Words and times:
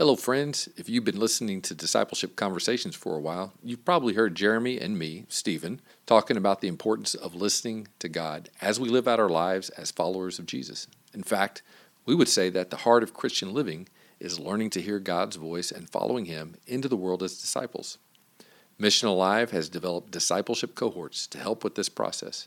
Hello, 0.00 0.14
friends. 0.14 0.68
If 0.76 0.88
you've 0.88 1.02
been 1.02 1.18
listening 1.18 1.60
to 1.62 1.74
Discipleship 1.74 2.36
Conversations 2.36 2.94
for 2.94 3.16
a 3.16 3.20
while, 3.20 3.54
you've 3.64 3.84
probably 3.84 4.14
heard 4.14 4.36
Jeremy 4.36 4.78
and 4.78 4.96
me, 4.96 5.24
Stephen, 5.28 5.80
talking 6.06 6.36
about 6.36 6.60
the 6.60 6.68
importance 6.68 7.16
of 7.16 7.34
listening 7.34 7.88
to 7.98 8.08
God 8.08 8.48
as 8.60 8.78
we 8.78 8.88
live 8.88 9.08
out 9.08 9.18
our 9.18 9.28
lives 9.28 9.70
as 9.70 9.90
followers 9.90 10.38
of 10.38 10.46
Jesus. 10.46 10.86
In 11.12 11.24
fact, 11.24 11.62
we 12.06 12.14
would 12.14 12.28
say 12.28 12.48
that 12.48 12.70
the 12.70 12.76
heart 12.76 13.02
of 13.02 13.12
Christian 13.12 13.52
living 13.52 13.88
is 14.20 14.38
learning 14.38 14.70
to 14.70 14.80
hear 14.80 15.00
God's 15.00 15.34
voice 15.34 15.72
and 15.72 15.90
following 15.90 16.26
Him 16.26 16.54
into 16.64 16.86
the 16.86 16.96
world 16.96 17.24
as 17.24 17.36
disciples. 17.36 17.98
Mission 18.78 19.08
Alive 19.08 19.50
has 19.50 19.68
developed 19.68 20.12
discipleship 20.12 20.76
cohorts 20.76 21.26
to 21.26 21.38
help 21.38 21.64
with 21.64 21.74
this 21.74 21.88
process. 21.88 22.46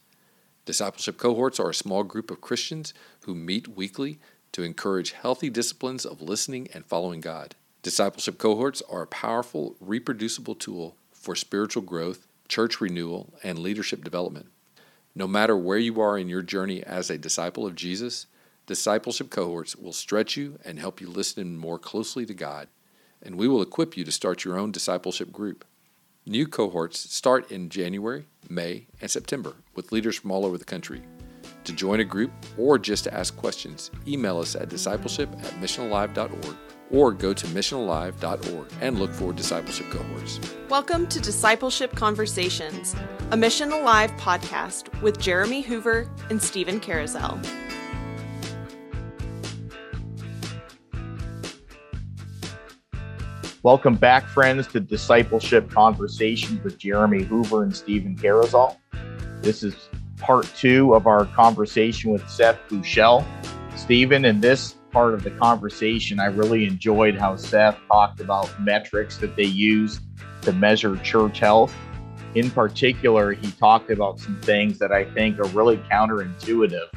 Discipleship 0.63 1.17
cohorts 1.17 1.59
are 1.59 1.71
a 1.71 1.73
small 1.73 2.03
group 2.05 2.31
of 2.31 2.39
Christians 2.39 2.93
who 3.25 3.35
meet 3.35 3.67
weekly 3.67 4.19
to 4.51 4.63
encourage 4.63 5.13
healthy 5.13 5.49
disciplines 5.49 6.05
of 6.05 6.21
listening 6.21 6.67
and 6.73 6.85
following 6.85 7.21
God. 7.21 7.55
Discipleship 7.81 8.37
cohorts 8.37 8.81
are 8.89 9.01
a 9.01 9.07
powerful, 9.07 9.75
reproducible 9.79 10.55
tool 10.55 10.95
for 11.11 11.35
spiritual 11.35 11.81
growth, 11.81 12.27
church 12.47 12.81
renewal, 12.81 13.33
and 13.43 13.59
leadership 13.59 14.03
development. 14.03 14.47
No 15.15 15.27
matter 15.27 15.57
where 15.57 15.77
you 15.77 15.99
are 15.99 16.17
in 16.17 16.29
your 16.29 16.41
journey 16.41 16.83
as 16.83 17.09
a 17.09 17.17
disciple 17.17 17.65
of 17.65 17.75
Jesus, 17.75 18.27
discipleship 18.65 19.29
cohorts 19.29 19.75
will 19.75 19.93
stretch 19.93 20.37
you 20.37 20.59
and 20.63 20.79
help 20.79 21.01
you 21.01 21.07
listen 21.07 21.57
more 21.57 21.79
closely 21.79 22.25
to 22.25 22.33
God, 22.33 22.67
and 23.21 23.35
we 23.35 23.47
will 23.47 23.61
equip 23.61 23.97
you 23.97 24.03
to 24.03 24.11
start 24.11 24.45
your 24.45 24.57
own 24.57 24.71
discipleship 24.71 25.31
group. 25.31 25.65
New 26.25 26.47
cohorts 26.47 26.99
start 27.13 27.51
in 27.51 27.69
January, 27.69 28.25
May, 28.47 28.85
and 29.01 29.09
September 29.09 29.55
with 29.75 29.91
leaders 29.91 30.17
from 30.17 30.31
all 30.31 30.45
over 30.45 30.57
the 30.57 30.65
country. 30.65 31.01
To 31.65 31.73
join 31.73 31.99
a 31.99 32.03
group 32.03 32.31
or 32.57 32.79
just 32.79 33.03
to 33.03 33.13
ask 33.13 33.37
questions, 33.37 33.91
email 34.07 34.39
us 34.39 34.55
at 34.55 34.69
discipleship 34.69 35.29
at 35.43 35.51
missionalive.org 35.61 36.57
or 36.89 37.11
go 37.11 37.33
to 37.33 37.47
missionalive.org 37.47 38.67
and 38.81 38.97
look 38.97 39.13
for 39.13 39.31
discipleship 39.31 39.85
cohorts. 39.91 40.39
Welcome 40.69 41.05
to 41.07 41.19
Discipleship 41.19 41.95
Conversations, 41.95 42.95
a 43.29 43.37
Mission 43.37 43.71
Alive 43.71 44.11
podcast 44.13 45.01
with 45.03 45.19
Jeremy 45.19 45.61
Hoover 45.61 46.09
and 46.31 46.41
Stephen 46.41 46.79
Carousel. 46.79 47.39
Welcome 53.61 53.97
back, 53.97 54.25
friends, 54.25 54.65
to 54.69 54.79
Discipleship 54.79 55.69
Conversations 55.69 56.63
with 56.63 56.79
Jeremy 56.79 57.21
Hoover 57.21 57.61
and 57.61 57.75
Stephen 57.75 58.17
Carousel. 58.17 58.79
This 59.43 59.61
is 59.61 59.75
part 60.21 60.45
two 60.55 60.93
of 60.93 61.07
our 61.07 61.25
conversation 61.25 62.11
with 62.11 62.27
Seth 62.29 62.59
Bouchelle. 62.69 63.25
Stephen, 63.75 64.23
in 64.23 64.39
this 64.39 64.75
part 64.91 65.13
of 65.13 65.23
the 65.23 65.31
conversation, 65.31 66.19
I 66.19 66.25
really 66.25 66.65
enjoyed 66.65 67.17
how 67.17 67.35
Seth 67.35 67.77
talked 67.87 68.19
about 68.19 68.49
metrics 68.61 69.17
that 69.17 69.35
they 69.35 69.43
use 69.43 69.99
to 70.43 70.53
measure 70.53 70.95
church 70.97 71.39
health. 71.39 71.73
In 72.35 72.49
particular, 72.51 73.33
he 73.33 73.51
talked 73.51 73.89
about 73.89 74.19
some 74.19 74.39
things 74.41 74.79
that 74.79 74.91
I 74.91 75.05
think 75.05 75.39
are 75.39 75.47
really 75.47 75.77
counterintuitive. 75.91 76.87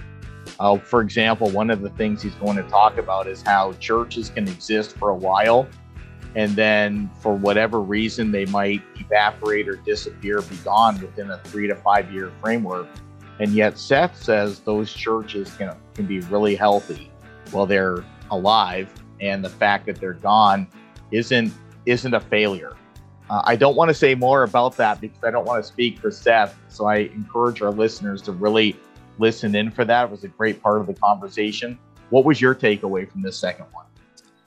Uh, 0.61 0.79
for 0.79 1.01
example, 1.01 1.51
one 1.51 1.71
of 1.71 1.81
the 1.81 1.91
things 1.91 2.23
he's 2.23 2.35
going 2.35 2.57
to 2.57 2.63
talk 2.65 2.99
about 2.99 3.27
is 3.27 3.43
how 3.43 3.73
churches 3.75 4.29
can 4.29 4.47
exist 4.47 4.97
for 4.97 5.11
a 5.11 5.17
while 5.17 5.69
and 6.37 6.53
then 6.57 7.11
for 7.21 7.35
whatever 7.35 7.81
reason 7.81 8.33
they 8.33 8.45
might 8.47 8.83
evaporate 8.97 9.69
or 9.69 9.77
disappear, 9.77 10.43
be 10.43 10.57
gone 10.57 11.01
within 11.01 11.31
a 11.31 11.39
three 11.45 11.69
to 11.69 11.77
five 11.77 12.13
year 12.13 12.33
framework. 12.43 12.89
And 13.41 13.53
yet 13.53 13.79
Seth 13.79 14.23
says 14.23 14.61
those 14.61 14.93
churches 14.93 15.55
can, 15.57 15.77
can 15.95 16.07
be 16.07 16.21
really 16.21 16.55
healthy 16.55 17.11
while 17.51 17.67
they're 17.67 18.05
alive. 18.31 18.89
And 19.21 19.45
the 19.45 19.51
fact 19.51 19.87
that 19.87 20.01
they're 20.01 20.15
gone 20.15 20.69
isn't 21.11 21.53
isn't 21.87 22.15
a 22.15 22.21
failure. 22.21 22.77
Uh, 23.29 23.43
I 23.45 23.57
don't 23.57 23.77
want 23.77 23.89
to 23.89 23.95
say 23.95 24.15
more 24.15 24.43
about 24.43 24.77
that 24.77 25.01
because 25.01 25.23
I 25.23 25.31
don't 25.31 25.47
want 25.47 25.63
to 25.63 25.69
speak 25.69 25.99
for 25.99 26.11
Seth. 26.11 26.59
So 26.69 26.87
I 26.87 26.97
encourage 26.97 27.63
our 27.63 27.71
listeners 27.71 28.21
to 28.23 28.33
really 28.33 28.77
listen 29.19 29.55
in 29.55 29.71
for 29.71 29.85
that. 29.85 30.05
It 30.05 30.11
was 30.11 30.25
a 30.25 30.29
great 30.29 30.63
part 30.63 30.81
of 30.81 30.87
the 30.87 30.95
conversation. 30.95 31.79
What 32.11 32.25
was 32.25 32.41
your 32.41 32.55
takeaway 32.55 33.11
from 33.11 33.23
this 33.23 33.39
second 33.39 33.67
one? 33.73 33.87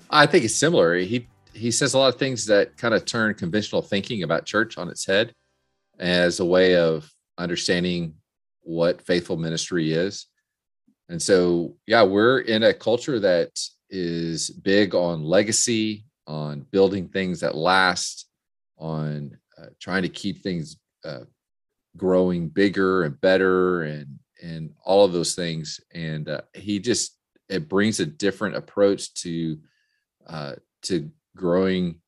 I 0.10 0.26
think 0.26 0.46
it's 0.46 0.56
similar. 0.56 0.96
He 0.98 1.28
he 1.54 1.72
says 1.72 1.94
a 1.94 1.98
lot 1.98 2.14
of 2.14 2.20
things 2.20 2.46
that 2.46 2.78
kind 2.78 2.94
of 2.94 3.06
turn 3.06 3.34
conventional 3.34 3.82
thinking 3.82 4.24
about 4.24 4.46
church 4.46 4.78
on 4.78 4.90
its 4.90 5.06
head 5.06 5.34
as 6.00 6.40
a 6.40 6.46
way 6.46 6.76
of 6.76 7.12
understanding 7.38 8.14
what 8.68 9.02
faithful 9.02 9.38
ministry 9.38 9.94
is. 9.94 10.26
And 11.08 11.22
so, 11.22 11.78
yeah, 11.88 12.04
we're 12.04 12.40
in 12.40 12.64
a 12.64 12.74
culture 12.74 13.18
that 13.20 13.58
is 13.90 14.50
big 14.50 14.94
on 14.94 15.24
legacy, 15.24 16.06
on 16.28 16.66
building 16.72 17.08
things 17.08 17.40
that 17.40 17.56
last, 17.56 18.28
on 18.78 19.38
uh, 19.58 19.68
trying 19.80 20.02
to 20.02 20.10
keep 20.10 20.44
things 20.44 20.76
uh, 21.06 21.22
growing 21.96 22.50
bigger 22.50 23.04
and 23.04 23.20
better, 23.22 23.84
and 23.84 24.20
and 24.44 24.74
all 24.84 25.06
of 25.06 25.14
those 25.14 25.34
things. 25.34 25.80
And 25.94 26.28
uh, 26.28 26.42
he 26.54 26.80
just 26.80 27.18
it 27.48 27.70
brings 27.70 28.02
a 28.02 28.06
different 28.06 28.58
approach 28.58 29.14
to 29.22 29.58
uh, 30.28 30.56
to 30.84 31.10
growing 31.38 32.02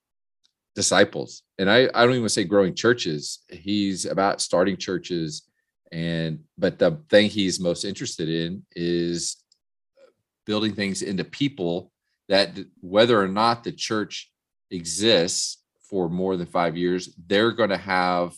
disciples. 0.75 1.43
And 1.57 1.71
I 1.71 1.89
I 1.95 2.05
don't 2.05 2.15
even 2.15 2.27
say 2.27 2.43
growing 2.43 2.75
churches. 2.75 3.39
He's 3.49 4.05
about 4.05 4.41
starting 4.41 4.75
churches 4.75 5.48
and 5.91 6.39
but 6.57 6.79
the 6.79 7.01
thing 7.09 7.29
he's 7.29 7.59
most 7.59 7.83
interested 7.83 8.29
in 8.29 8.63
is 8.75 9.37
building 10.45 10.73
things 10.73 11.01
into 11.01 11.23
people 11.23 11.91
that 12.27 12.57
whether 12.81 13.19
or 13.19 13.27
not 13.27 13.63
the 13.63 13.71
church 13.71 14.31
exists 14.71 15.63
for 15.81 16.09
more 16.09 16.37
than 16.37 16.45
five 16.45 16.77
years 16.77 17.15
they're 17.27 17.51
going 17.51 17.69
to 17.69 17.77
have 17.77 18.33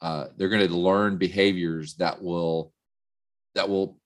uh, 0.00 0.26
they're 0.36 0.48
going 0.48 0.66
to 0.66 0.74
learn 0.74 1.16
behaviors 1.16 1.94
that 1.94 2.20
will 2.20 2.72
that 3.54 3.68
will 3.68 3.98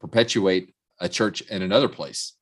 perpetuate 0.00 0.74
a 1.00 1.08
church 1.08 1.40
in 1.42 1.62
another 1.62 1.88
place 1.88 2.34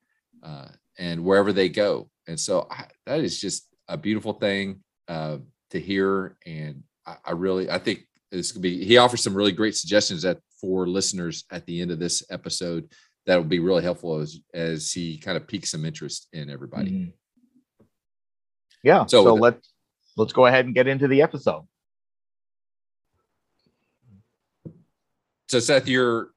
uh, 0.43 0.67
and 0.97 1.23
wherever 1.23 1.53
they 1.53 1.69
go. 1.69 2.09
And 2.27 2.39
so 2.39 2.67
I, 2.69 2.85
that 3.05 3.21
is 3.21 3.39
just 3.39 3.67
a 3.87 3.97
beautiful 3.97 4.33
thing 4.33 4.83
uh, 5.07 5.37
to 5.71 5.79
hear 5.79 6.37
and 6.45 6.83
I, 7.05 7.15
I 7.25 7.31
really 7.31 7.69
i 7.69 7.77
think 7.77 8.05
this 8.31 8.51
could 8.51 8.61
be 8.61 8.83
he 8.83 8.97
offers 8.97 9.23
some 9.23 9.35
really 9.35 9.51
great 9.51 9.75
suggestions 9.75 10.21
that 10.23 10.39
for 10.59 10.87
listeners 10.87 11.45
at 11.51 11.65
the 11.65 11.81
end 11.81 11.91
of 11.91 11.99
this 11.99 12.23
episode 12.29 12.91
that 13.25 13.35
will 13.35 13.43
be 13.43 13.59
really 13.59 13.83
helpful 13.83 14.19
as 14.19 14.39
as 14.53 14.91
he 14.91 15.17
kind 15.17 15.37
of 15.37 15.47
piques 15.47 15.71
some 15.71 15.85
interest 15.85 16.27
in 16.33 16.49
everybody. 16.49 16.91
Mm-hmm. 16.91 17.85
yeah 18.83 19.05
so, 19.05 19.23
so 19.23 19.33
let's 19.33 19.73
let's 20.15 20.33
go 20.33 20.45
ahead 20.45 20.65
and 20.65 20.75
get 20.75 20.87
into 20.87 21.07
the 21.07 21.21
episode. 21.21 21.65
So 25.49 25.59
seth 25.59 25.87
you're 25.87 26.31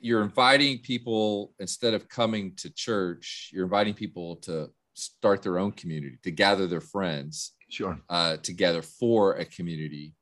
you're 0.00 0.22
inviting 0.22 0.78
people 0.78 1.52
instead 1.58 1.94
of 1.94 2.08
coming 2.08 2.54
to 2.56 2.70
church 2.70 3.50
you're 3.52 3.64
inviting 3.64 3.94
people 3.94 4.36
to 4.36 4.70
start 4.94 5.42
their 5.42 5.58
own 5.58 5.72
community 5.72 6.18
to 6.22 6.30
gather 6.30 6.66
their 6.66 6.82
friends 6.82 7.52
sure. 7.70 7.98
uh, 8.10 8.36
together 8.38 8.82
for 8.82 9.36
a 9.36 9.44
community 9.44 10.14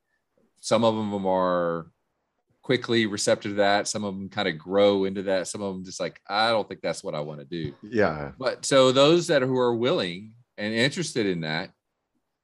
some 0.69 0.83
of 0.83 0.93
them 0.95 1.25
are 1.25 1.87
quickly 2.61 3.07
receptive 3.07 3.53
to 3.53 3.55
that. 3.55 3.87
Some 3.87 4.03
of 4.03 4.13
them 4.13 4.29
kind 4.29 4.47
of 4.47 4.59
grow 4.59 5.05
into 5.05 5.23
that. 5.23 5.47
Some 5.47 5.63
of 5.63 5.73
them 5.73 5.83
just 5.83 5.99
like, 5.99 6.21
I 6.29 6.51
don't 6.51 6.67
think 6.67 6.81
that's 6.81 7.03
what 7.03 7.15
I 7.15 7.21
want 7.21 7.39
to 7.39 7.45
do. 7.47 7.73
Yeah. 7.81 8.33
But 8.37 8.67
so 8.67 8.91
those 8.91 9.25
that 9.27 9.41
are, 9.41 9.47
who 9.47 9.57
are 9.57 9.75
willing 9.75 10.33
and 10.59 10.71
interested 10.71 11.25
in 11.25 11.41
that, 11.41 11.71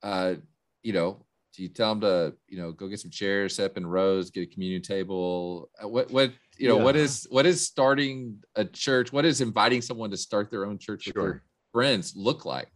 uh, 0.02 0.34
you 0.82 0.92
know, 0.92 1.24
do 1.54 1.62
you 1.62 1.70
tell 1.70 1.94
them 1.94 2.02
to, 2.02 2.34
you 2.48 2.58
know, 2.58 2.72
go 2.72 2.88
get 2.88 3.00
some 3.00 3.12
chairs, 3.12 3.58
set 3.58 3.70
up 3.70 3.78
in 3.78 3.86
rows, 3.86 4.32
get 4.32 4.42
a 4.42 4.52
communion 4.52 4.82
table? 4.82 5.70
Uh, 5.80 5.88
what, 5.88 6.10
what, 6.10 6.32
you 6.58 6.68
know, 6.68 6.80
yeah. 6.80 6.84
what 6.84 6.96
is, 6.96 7.28
what 7.30 7.46
is 7.46 7.64
starting 7.64 8.40
a 8.56 8.66
church? 8.66 9.14
What 9.14 9.26
is 9.26 9.40
inviting 9.40 9.84
someone 9.84 10.10
to 10.10 10.18
start 10.18 10.50
their 10.50 10.66
own 10.66 10.80
church 10.80 11.04
sure. 11.04 11.14
with 11.16 11.24
their 11.24 11.44
friends 11.72 12.16
look 12.16 12.44
like? 12.44 12.70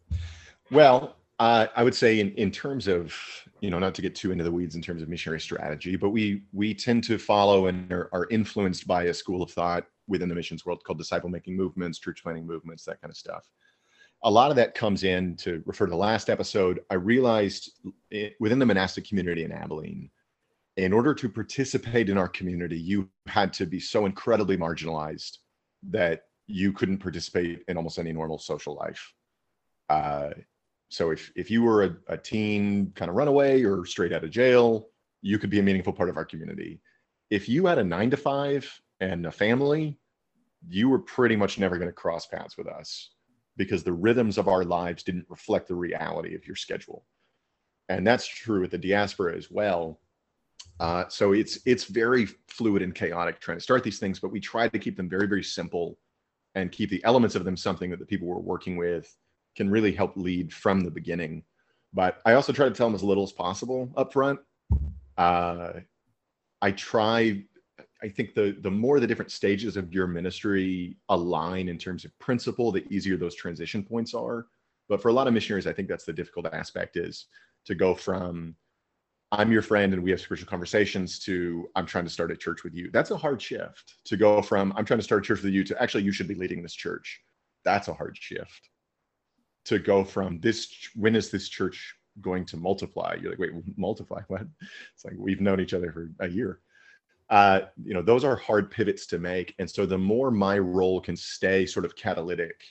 Well, 0.69 1.15
uh, 1.39 1.67
I 1.75 1.83
would 1.83 1.95
say 1.95 2.19
in, 2.19 2.31
in 2.33 2.51
terms 2.51 2.87
of 2.87 3.15
you 3.61 3.69
know 3.69 3.79
not 3.79 3.95
to 3.95 4.01
get 4.01 4.15
too 4.15 4.31
into 4.31 4.43
the 4.43 4.51
weeds 4.51 4.75
in 4.75 4.81
terms 4.81 5.01
of 5.01 5.09
missionary 5.09 5.39
strategy 5.39 5.95
but 5.95 6.09
we 6.09 6.43
we 6.53 6.73
tend 6.73 7.03
to 7.05 7.17
follow 7.17 7.67
and 7.67 7.91
are, 7.91 8.09
are 8.13 8.27
influenced 8.29 8.87
by 8.87 9.03
a 9.03 9.13
school 9.13 9.41
of 9.41 9.51
thought 9.51 9.85
within 10.07 10.27
the 10.27 10.35
missions 10.35 10.65
world 10.65 10.83
called 10.83 10.97
disciple 10.97 11.29
making 11.29 11.55
movements 11.55 11.99
church 11.99 12.21
planting 12.23 12.45
movements 12.45 12.83
that 12.83 12.99
kind 12.99 13.11
of 13.11 13.17
stuff. 13.17 13.47
A 14.23 14.29
lot 14.29 14.49
of 14.49 14.57
that 14.57 14.75
comes 14.75 15.03
in 15.03 15.37
to 15.37 15.63
refer 15.65 15.85
to 15.85 15.91
the 15.91 15.95
last 15.95 16.29
episode. 16.29 16.81
I 16.89 16.95
realized 16.95 17.71
it, 18.11 18.35
within 18.41 18.59
the 18.59 18.65
monastic 18.65 19.07
community 19.07 19.45
in 19.45 19.53
abilene 19.53 20.09
in 20.75 20.91
order 20.91 21.13
to 21.13 21.29
participate 21.29 22.09
in 22.09 22.17
our 22.17 22.27
community 22.27 22.77
you 22.77 23.09
had 23.27 23.53
to 23.53 23.65
be 23.65 23.79
so 23.79 24.05
incredibly 24.05 24.57
marginalized 24.57 25.37
that 25.83 26.23
you 26.47 26.73
couldn't 26.73 26.97
participate 26.97 27.63
in 27.67 27.77
almost 27.77 27.99
any 27.99 28.11
normal 28.11 28.39
social 28.39 28.75
life. 28.75 29.13
Uh, 29.87 30.31
so 30.89 31.11
if 31.11 31.31
if 31.35 31.51
you 31.51 31.61
were 31.61 31.83
a, 31.83 31.95
a 32.07 32.17
teen 32.17 32.91
kind 32.95 33.09
of 33.09 33.15
runaway 33.15 33.63
or 33.63 33.85
straight 33.85 34.11
out 34.11 34.23
of 34.23 34.31
jail, 34.31 34.87
you 35.21 35.37
could 35.37 35.51
be 35.51 35.59
a 35.59 35.63
meaningful 35.63 35.93
part 35.93 36.09
of 36.09 36.17
our 36.17 36.25
community. 36.25 36.81
If 37.29 37.47
you 37.47 37.67
had 37.67 37.77
a 37.77 37.83
nine 37.83 38.09
to 38.09 38.17
five 38.17 38.69
and 38.99 39.25
a 39.27 39.31
family, 39.31 39.99
you 40.67 40.89
were 40.89 40.99
pretty 40.99 41.35
much 41.35 41.59
never 41.59 41.77
going 41.77 41.89
to 41.89 41.93
cross 41.93 42.25
paths 42.25 42.57
with 42.57 42.67
us 42.67 43.11
because 43.55 43.83
the 43.83 43.93
rhythms 43.93 44.37
of 44.37 44.47
our 44.47 44.63
lives 44.63 45.03
didn't 45.03 45.25
reflect 45.29 45.67
the 45.67 45.75
reality 45.75 46.33
of 46.33 46.45
your 46.47 46.55
schedule. 46.55 47.05
And 47.87 48.05
that's 48.05 48.25
true 48.25 48.61
with 48.61 48.71
the 48.71 48.77
diaspora 48.77 49.35
as 49.35 49.51
well. 49.51 49.99
Uh, 50.79 51.05
so 51.09 51.33
it's 51.33 51.59
it's 51.65 51.83
very 51.83 52.27
fluid 52.47 52.81
and 52.81 52.95
chaotic 52.95 53.39
trying 53.39 53.57
to 53.57 53.63
start 53.63 53.83
these 53.83 53.99
things, 53.99 54.19
but 54.19 54.31
we 54.31 54.39
try 54.39 54.67
to 54.67 54.79
keep 54.79 54.97
them 54.97 55.09
very 55.09 55.27
very 55.27 55.43
simple 55.43 55.99
and 56.55 56.71
keep 56.71 56.89
the 56.89 57.03
elements 57.03 57.35
of 57.35 57.45
them 57.45 57.55
something 57.55 57.91
that 57.91 57.99
the 57.99 58.05
people 58.05 58.27
we're 58.27 58.39
working 58.39 58.75
with 58.75 59.15
can 59.55 59.69
really 59.69 59.91
help 59.91 60.15
lead 60.15 60.53
from 60.53 60.81
the 60.81 60.91
beginning. 60.91 61.43
But 61.93 62.21
I 62.25 62.33
also 62.33 62.53
try 62.53 62.69
to 62.69 62.73
tell 62.73 62.87
them 62.87 62.95
as 62.95 63.03
little 63.03 63.23
as 63.23 63.31
possible 63.31 63.91
up 63.97 64.13
front. 64.13 64.39
Uh, 65.17 65.73
I 66.61 66.71
try 66.71 67.43
I 68.01 68.07
think 68.07 68.33
the 68.33 68.57
the 68.61 68.71
more 68.71 68.99
the 68.99 69.07
different 69.07 69.31
stages 69.31 69.75
of 69.75 69.93
your 69.93 70.07
ministry 70.07 70.97
align 71.09 71.67
in 71.69 71.77
terms 71.77 72.05
of 72.05 72.17
principle, 72.19 72.71
the 72.71 72.85
easier 72.93 73.17
those 73.17 73.35
transition 73.35 73.83
points 73.83 74.13
are. 74.13 74.47
But 74.87 75.01
for 75.01 75.09
a 75.09 75.13
lot 75.13 75.27
of 75.27 75.33
missionaries, 75.33 75.67
I 75.67 75.73
think 75.73 75.87
that's 75.87 76.05
the 76.05 76.13
difficult 76.13 76.47
aspect 76.53 76.97
is 76.97 77.25
to 77.65 77.75
go 77.75 77.93
from 77.93 78.55
I'm 79.31 79.51
your 79.51 79.61
friend 79.61 79.93
and 79.93 80.01
we 80.01 80.09
have 80.11 80.21
spiritual 80.21 80.49
conversations 80.49 81.19
to 81.19 81.69
I'm 81.75 81.85
trying 81.85 82.05
to 82.05 82.09
start 82.09 82.31
a 82.31 82.37
church 82.37 82.63
with 82.63 82.73
you. 82.73 82.89
That's 82.91 83.11
a 83.11 83.17
hard 83.17 83.41
shift 83.41 83.95
to 84.05 84.17
go 84.17 84.41
from 84.41 84.73
I'm 84.75 84.85
trying 84.85 84.99
to 84.99 85.03
start 85.03 85.23
a 85.23 85.27
church 85.27 85.43
with 85.43 85.53
you 85.53 85.63
to 85.65 85.81
actually 85.81 86.03
you 86.03 86.11
should 86.11 86.27
be 86.27 86.35
leading 86.35 86.63
this 86.63 86.73
church. 86.73 87.21
That's 87.65 87.89
a 87.89 87.93
hard 87.93 88.17
shift. 88.17 88.69
To 89.69 89.79
go 89.79 90.03
from 90.03 90.39
this 90.39 90.67
when 90.95 91.15
is 91.15 91.29
this 91.29 91.47
church 91.47 91.95
going 92.21 92.45
to 92.45 92.57
multiply? 92.57 93.15
You're 93.19 93.31
like, 93.31 93.39
wait, 93.39 93.51
multiply? 93.77 94.21
What? 94.27 94.41
It's 94.95 95.05
like 95.05 95.15
we've 95.17 95.41
known 95.41 95.59
each 95.59 95.73
other 95.73 95.91
for 95.91 96.09
a 96.19 96.27
year 96.27 96.59
uh, 97.29 97.61
you 97.83 97.93
know, 97.93 98.01
those 98.01 98.23
are 98.23 98.35
hard 98.35 98.71
pivots 98.71 99.05
to 99.07 99.19
make. 99.19 99.53
And 99.59 99.69
so 99.69 99.85
the 99.85 99.97
more 99.97 100.31
my 100.31 100.57
role 100.57 100.99
can 100.99 101.15
stay 101.15 101.65
sort 101.65 101.85
of 101.85 101.95
catalytic 101.95 102.63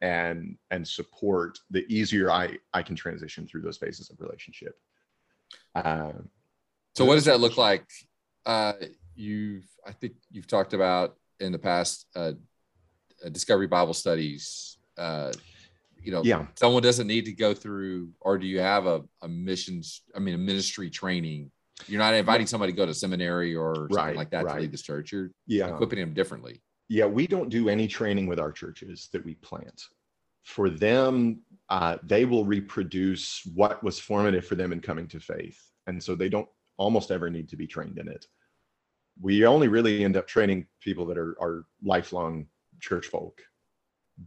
and 0.00 0.56
and 0.70 0.86
support, 0.86 1.58
the 1.70 1.86
easier 1.88 2.30
I 2.30 2.58
I 2.74 2.82
can 2.82 2.96
transition 2.96 3.46
through 3.46 3.62
those 3.62 3.78
phases 3.78 4.10
of 4.10 4.20
relationship. 4.20 4.78
Uh, 5.74 6.12
so 6.94 7.04
what 7.04 7.14
does 7.14 7.24
that 7.24 7.40
look 7.40 7.56
like? 7.56 7.86
Uh, 8.44 8.74
you've 9.14 9.66
I 9.86 9.92
think 9.92 10.14
you've 10.30 10.46
talked 10.46 10.74
about 10.74 11.16
in 11.40 11.52
the 11.52 11.58
past 11.58 12.06
uh, 12.14 12.32
uh 13.24 13.28
discovery 13.30 13.66
Bible 13.66 13.94
studies. 13.94 14.76
Uh, 14.98 15.32
you 16.04 16.12
know, 16.12 16.22
yeah. 16.22 16.46
someone 16.54 16.82
doesn't 16.82 17.06
need 17.06 17.24
to 17.24 17.32
go 17.32 17.54
through, 17.54 18.10
or 18.20 18.38
do 18.38 18.46
you 18.46 18.60
have 18.60 18.86
a, 18.86 19.02
a 19.22 19.28
missions? 19.28 20.02
I 20.14 20.18
mean, 20.18 20.34
a 20.34 20.38
ministry 20.38 20.90
training 20.90 21.50
you're 21.86 21.98
not 21.98 22.14
inviting 22.14 22.46
somebody 22.46 22.72
to 22.72 22.76
go 22.76 22.86
to 22.86 22.94
seminary 22.94 23.54
or 23.54 23.74
something 23.74 23.96
right, 23.96 24.16
like 24.16 24.30
that 24.30 24.44
right. 24.44 24.54
to 24.54 24.60
lead 24.60 24.72
this 24.72 24.82
church. 24.82 25.12
You're 25.12 25.30
yeah. 25.46 25.68
equipping 25.68 25.98
them 25.98 26.14
differently. 26.14 26.62
Yeah, 26.88 27.06
we 27.06 27.26
don't 27.26 27.48
do 27.48 27.68
any 27.68 27.88
training 27.88 28.26
with 28.26 28.38
our 28.38 28.52
churches 28.52 29.08
that 29.12 29.24
we 29.24 29.34
plant. 29.36 29.82
For 30.42 30.68
them, 30.68 31.40
uh, 31.70 31.96
they 32.02 32.26
will 32.26 32.44
reproduce 32.44 33.42
what 33.54 33.82
was 33.82 33.98
formative 33.98 34.46
for 34.46 34.54
them 34.54 34.72
in 34.72 34.80
coming 34.80 35.08
to 35.08 35.20
faith. 35.20 35.58
And 35.86 36.02
so 36.02 36.14
they 36.14 36.28
don't 36.28 36.48
almost 36.76 37.10
ever 37.10 37.30
need 37.30 37.48
to 37.48 37.56
be 37.56 37.66
trained 37.66 37.98
in 37.98 38.08
it. 38.08 38.26
We 39.20 39.46
only 39.46 39.68
really 39.68 40.04
end 40.04 40.16
up 40.16 40.26
training 40.26 40.66
people 40.80 41.06
that 41.06 41.18
are, 41.18 41.36
are 41.40 41.64
lifelong 41.82 42.46
church 42.80 43.06
folk 43.06 43.40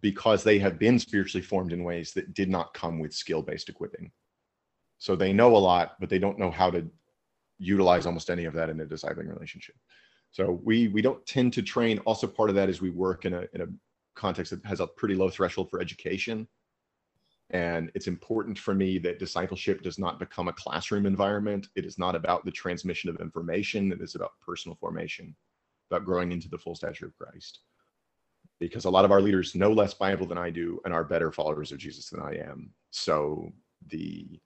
because 0.01 0.43
they 0.43 0.59
have 0.59 0.77
been 0.79 0.99
spiritually 0.99 1.43
formed 1.43 1.73
in 1.73 1.83
ways 1.83 2.13
that 2.13 2.33
did 2.33 2.49
not 2.49 2.73
come 2.73 2.99
with 2.99 3.13
skill 3.13 3.41
based 3.41 3.69
equipping. 3.69 4.11
So 4.99 5.15
they 5.15 5.33
know 5.33 5.55
a 5.55 5.57
lot, 5.57 5.95
but 5.99 6.09
they 6.09 6.19
don't 6.19 6.39
know 6.39 6.51
how 6.51 6.69
to 6.71 6.85
utilize 7.59 8.05
almost 8.05 8.29
any 8.29 8.45
of 8.45 8.53
that 8.53 8.69
in 8.69 8.81
a 8.81 8.85
discipling 8.85 9.29
relationship. 9.29 9.75
So 10.31 10.59
we 10.63 10.89
we 10.89 11.01
don't 11.01 11.25
tend 11.25 11.53
to 11.53 11.61
train. 11.61 11.99
Also, 11.99 12.27
part 12.27 12.49
of 12.49 12.55
that 12.55 12.69
is 12.69 12.81
we 12.81 12.89
work 12.89 13.25
in 13.25 13.33
a 13.33 13.45
in 13.53 13.61
a 13.61 13.67
context 14.15 14.51
that 14.51 14.65
has 14.65 14.79
a 14.79 14.87
pretty 14.87 15.15
low 15.15 15.29
threshold 15.29 15.69
for 15.69 15.79
education. 15.79 16.47
And 17.51 17.89
it's 17.95 18.07
important 18.07 18.59
for 18.59 18.73
me 18.73 18.97
that 18.99 19.19
discipleship 19.19 19.81
does 19.81 19.97
not 19.97 20.19
become 20.19 20.49
a 20.49 20.53
classroom 20.53 21.05
environment. 21.05 21.67
It 21.75 21.85
is 21.85 21.97
not 21.97 22.13
about 22.13 22.43
the 22.43 22.51
transmission 22.51 23.09
of 23.09 23.21
information. 23.21 23.91
It 23.93 24.01
is 24.01 24.15
about 24.15 24.31
personal 24.45 24.75
formation, 24.75 25.33
about 25.89 26.03
growing 26.03 26.33
into 26.33 26.49
the 26.49 26.57
full 26.57 26.75
stature 26.75 27.05
of 27.05 27.15
Christ. 27.15 27.61
Because 28.59 28.85
a 28.85 28.89
lot 28.89 29.05
of 29.05 29.11
our 29.11 29.21
leaders 29.21 29.55
know 29.55 29.71
less 29.71 29.93
Bible 29.93 30.25
than 30.25 30.37
I 30.37 30.49
do 30.49 30.79
and 30.83 30.93
are 30.93 31.03
better 31.03 31.31
followers 31.31 31.71
of 31.71 31.77
Jesus 31.77 32.09
than 32.09 32.21
I 32.21 32.37
am. 32.37 32.71
So 32.91 33.51
the 33.87 34.39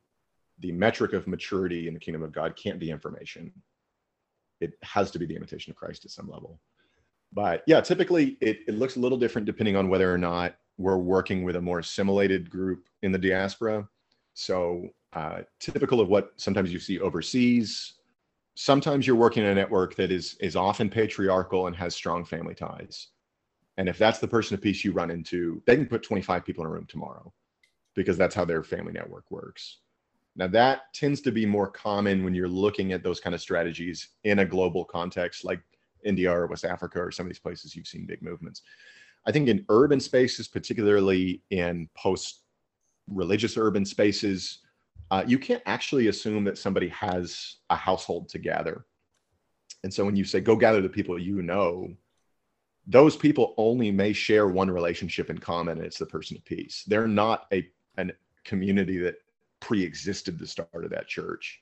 the 0.59 0.71
metric 0.71 1.13
of 1.13 1.27
maturity 1.27 1.87
in 1.87 1.93
the 1.93 1.99
kingdom 1.99 2.21
of 2.21 2.31
God 2.31 2.55
can't 2.55 2.79
be 2.79 2.91
information. 2.91 3.51
It 4.59 4.73
has 4.83 5.09
to 5.11 5.19
be 5.19 5.25
the 5.25 5.35
imitation 5.35 5.71
of 5.71 5.77
Christ 5.77 6.05
at 6.05 6.11
some 6.11 6.29
level. 6.29 6.59
But 7.33 7.63
yeah, 7.65 7.81
typically 7.81 8.37
it, 8.41 8.59
it 8.67 8.75
looks 8.75 8.95
a 8.95 8.99
little 8.99 9.17
different 9.17 9.45
depending 9.45 9.75
on 9.75 9.89
whether 9.89 10.13
or 10.13 10.17
not 10.17 10.55
we're 10.77 10.97
working 10.97 11.43
with 11.43 11.55
a 11.55 11.61
more 11.61 11.79
assimilated 11.79 12.49
group 12.49 12.87
in 13.01 13.11
the 13.11 13.17
diaspora. 13.17 13.87
So 14.33 14.87
uh, 15.13 15.41
typical 15.59 15.99
of 15.99 16.09
what 16.09 16.33
sometimes 16.37 16.71
you 16.71 16.79
see 16.79 16.99
overseas. 16.99 17.93
Sometimes 18.55 19.07
you're 19.07 19.15
working 19.15 19.43
in 19.43 19.49
a 19.49 19.55
network 19.55 19.95
that 19.95 20.11
is 20.11 20.35
is 20.39 20.55
often 20.55 20.89
patriarchal 20.89 21.67
and 21.67 21.75
has 21.75 21.95
strong 21.95 22.25
family 22.25 22.55
ties. 22.55 23.07
And 23.81 23.89
if 23.89 23.97
that's 23.97 24.19
the 24.19 24.27
person 24.27 24.53
of 24.53 24.61
peace 24.61 24.85
you 24.85 24.91
run 24.91 25.09
into, 25.09 25.59
they 25.65 25.75
can 25.75 25.87
put 25.87 26.03
25 26.03 26.45
people 26.45 26.63
in 26.63 26.69
a 26.69 26.71
room 26.71 26.85
tomorrow 26.87 27.33
because 27.95 28.15
that's 28.15 28.35
how 28.35 28.45
their 28.45 28.61
family 28.61 28.93
network 28.93 29.25
works. 29.31 29.79
Now, 30.35 30.45
that 30.49 30.93
tends 30.93 31.19
to 31.21 31.31
be 31.31 31.47
more 31.47 31.67
common 31.67 32.23
when 32.23 32.35
you're 32.35 32.47
looking 32.47 32.91
at 32.91 33.01
those 33.01 33.19
kind 33.19 33.33
of 33.33 33.41
strategies 33.41 34.09
in 34.23 34.37
a 34.37 34.45
global 34.45 34.85
context, 34.85 35.43
like 35.43 35.61
India 36.05 36.31
or 36.31 36.45
West 36.45 36.63
Africa 36.63 36.99
or 36.99 37.09
some 37.09 37.25
of 37.25 37.31
these 37.31 37.39
places 37.39 37.75
you've 37.75 37.87
seen 37.87 38.05
big 38.05 38.21
movements. 38.21 38.61
I 39.25 39.31
think 39.31 39.47
in 39.47 39.65
urban 39.69 39.99
spaces, 39.99 40.47
particularly 40.47 41.41
in 41.49 41.89
post 41.97 42.41
religious 43.07 43.57
urban 43.57 43.83
spaces, 43.83 44.59
uh, 45.09 45.23
you 45.25 45.39
can't 45.39 45.63
actually 45.65 46.07
assume 46.07 46.43
that 46.43 46.59
somebody 46.59 46.89
has 46.89 47.55
a 47.71 47.75
household 47.75 48.29
to 48.29 48.37
gather. 48.37 48.85
And 49.83 49.91
so 49.91 50.05
when 50.05 50.15
you 50.15 50.23
say 50.23 50.39
go 50.39 50.55
gather 50.55 50.81
the 50.81 50.87
people 50.87 51.17
you 51.17 51.41
know, 51.41 51.95
those 52.87 53.15
people 53.15 53.53
only 53.57 53.91
may 53.91 54.13
share 54.13 54.47
one 54.47 54.69
relationship 54.69 55.29
in 55.29 55.37
common, 55.37 55.77
and 55.77 55.85
it's 55.85 55.99
the 55.99 56.05
person 56.05 56.37
of 56.37 56.45
peace. 56.45 56.83
They're 56.87 57.07
not 57.07 57.45
a 57.53 57.67
an 57.97 58.11
community 58.43 58.97
that 58.99 59.15
pre-existed 59.59 60.39
the 60.39 60.47
start 60.47 60.69
of 60.73 60.89
that 60.89 61.07
church. 61.07 61.61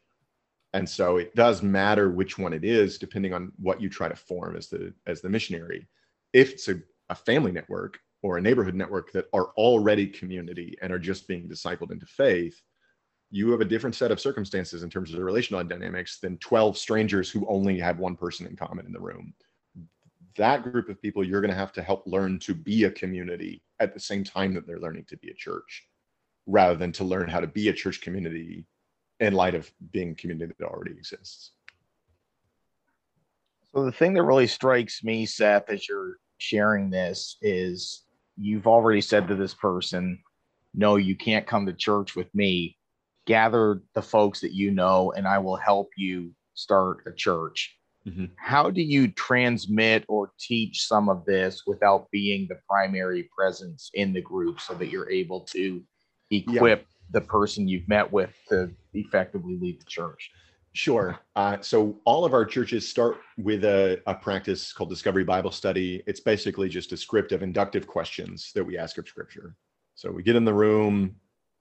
And 0.74 0.88
so 0.88 1.18
it 1.18 1.36
does 1.36 1.64
matter 1.64 2.10
which 2.10 2.38
one 2.38 2.54
it 2.54 2.64
is 2.64 2.98
depending 2.98 3.34
on 3.34 3.52
what 3.58 3.82
you 3.82 3.90
try 3.90 4.08
to 4.08 4.16
form 4.16 4.56
as 4.56 4.68
the 4.68 4.94
as 5.08 5.22
the 5.22 5.30
missionary. 5.30 5.88
If 6.32 6.54
it's 6.54 6.68
a, 6.68 6.80
a 7.10 7.16
family 7.16 7.52
network 7.52 8.00
or 8.22 8.38
a 8.38 8.42
neighborhood 8.42 8.76
network 8.76 9.12
that 9.14 9.26
are 9.34 9.48
already 9.58 10.08
community 10.08 10.78
and 10.82 10.94
are 10.94 11.00
just 11.00 11.28
being 11.28 11.50
discipled 11.50 11.92
into 11.92 12.06
faith 12.06 12.62
you 13.32 13.52
have 13.52 13.62
a 13.62 13.66
different 13.66 13.96
set 13.96 14.12
of 14.12 14.20
circumstances 14.20 14.84
in 14.84 14.90
terms 14.90 15.12
of 15.12 15.18
the 15.18 15.24
relational 15.24 15.64
dynamics 15.64 16.20
than 16.20 16.38
12 16.40 16.78
strangers 16.78 17.30
who 17.30 17.46
only 17.48 17.78
have 17.78 18.00
one 18.00 18.16
person 18.16 18.48
in 18.48 18.56
common 18.56 18.86
in 18.86 18.92
the 18.92 19.00
room 19.00 19.34
that 20.40 20.64
group 20.64 20.88
of 20.88 21.02
people 21.02 21.24
you're 21.24 21.42
going 21.42 21.52
to 21.52 21.58
have 21.58 21.74
to 21.74 21.84
help 21.84 22.02
learn 22.08 22.40
to 22.40 22.56
be 22.56 22.86
a 22.86 22.92
community 22.92 23.62
at 23.82 23.94
the 23.94 24.00
same 24.00 24.24
time 24.24 24.54
that 24.54 24.66
they're 24.66 24.80
learning 24.80 25.06
to 25.10 25.18
be 25.18 25.30
a 25.30 25.34
church 25.34 25.86
rather 26.48 26.76
than 26.76 26.94
to 26.94 27.04
learn 27.04 27.28
how 27.28 27.42
to 27.42 27.48
be 27.48 27.68
a 27.68 27.74
church 27.74 28.02
community 28.02 28.66
in 29.20 29.34
light 29.34 29.54
of 29.54 29.70
being 29.92 30.12
a 30.12 30.16
community 30.16 30.54
that 30.58 30.66
already 30.66 30.92
exists. 30.92 31.52
So 33.74 33.84
the 33.84 33.92
thing 33.92 34.14
that 34.14 34.24
really 34.24 34.48
strikes 34.48 35.04
me, 35.04 35.26
Seth, 35.26 35.70
as 35.70 35.88
you're 35.88 36.18
sharing 36.38 36.90
this 36.90 37.36
is 37.42 38.04
you've 38.38 38.66
already 38.66 39.02
said 39.02 39.28
to 39.28 39.36
this 39.36 39.54
person, 39.54 40.20
no, 40.74 40.96
you 40.96 41.18
can't 41.18 41.46
come 41.46 41.66
to 41.66 41.74
church 41.74 42.16
with 42.16 42.34
me. 42.34 42.78
Gather 43.28 43.82
the 43.94 44.02
folks 44.02 44.40
that 44.40 44.54
you 44.54 44.72
know, 44.72 45.12
and 45.12 45.28
I 45.28 45.38
will 45.40 45.58
help 45.58 45.90
you 45.98 46.32
start 46.54 47.04
a 47.06 47.12
church. 47.12 47.78
Mm-hmm. 48.08 48.26
How 48.38 48.70
do 48.70 48.82
you 48.82 49.10
transmit 49.10 50.06
or 50.08 50.32
teach 50.40 50.88
some 50.88 51.10
of 51.10 51.26
this 51.26 51.64
without 51.68 52.10
being 52.12 52.48
the 52.48 52.60
primary 52.70 53.30
presence 53.36 53.92
in 53.94 54.14
the 54.14 54.22
group 54.22 54.60
so 54.60 54.74
that 54.76 54.90
you're 54.90 55.10
able 55.10 55.42
to 55.52 55.84
equip 56.32 56.80
yeah. 56.80 56.86
the 57.12 57.22
person 57.22 57.68
you've 57.68 57.88
met 57.88 58.12
with 58.12 58.34
to 58.50 58.72
effectively 58.94 59.58
lead 59.60 59.82
the 59.82 59.86
church? 59.86 60.32
Sure. 60.74 61.20
Uh, 61.36 61.58
so 61.62 62.00
all 62.06 62.26
of 62.26 62.34
our 62.34 62.46
churches 62.46 62.88
start 62.88 63.18
with 63.38 63.66
a, 63.66 64.02
a, 64.06 64.14
practice 64.14 64.72
called 64.72 64.90
Discovery 64.90 65.24
Bible 65.24 65.52
Study. 65.52 66.04
It's 66.06 66.20
basically 66.20 66.70
just 66.70 66.92
a 66.92 66.98
script 66.98 67.32
of 67.32 67.42
inductive 67.42 67.88
questions 67.88 68.52
that 68.54 68.64
we 68.64 68.78
ask 68.78 68.98
of 69.00 69.08
Scripture. 69.08 69.56
So 69.96 70.12
we 70.12 70.22
get 70.22 70.36
in 70.36 70.46
the 70.46 70.54
room, 70.54 71.16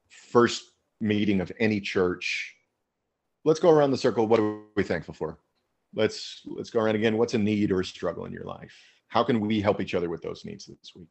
first 0.09 0.63
meeting 1.01 1.41
of 1.41 1.51
any 1.59 1.81
church. 1.81 2.55
Let's 3.45 3.61
go 3.61 3.71
around 3.71 3.93
the 3.93 3.99
circle. 3.99 4.27
What 4.27 4.41
are 4.41 4.61
we 4.77 4.83
thankful 4.83 5.15
for? 5.15 5.39
Let's 5.95 6.43
let's 6.47 6.71
go 6.71 6.81
around 6.81 6.97
again. 6.97 7.17
What's 7.17 7.35
a 7.35 7.39
need 7.39 7.73
or 7.73 7.81
a 7.81 7.85
struggle 7.85 8.27
in 8.27 8.33
your 8.33 8.45
life? 8.45 8.75
How 9.09 9.25
can 9.25 9.41
we 9.41 9.61
help 9.61 9.81
each 9.81 9.95
other 9.95 10.11
with 10.11 10.23
those 10.23 10.45
needs 10.45 10.67
this 10.67 10.93
week? 10.95 11.11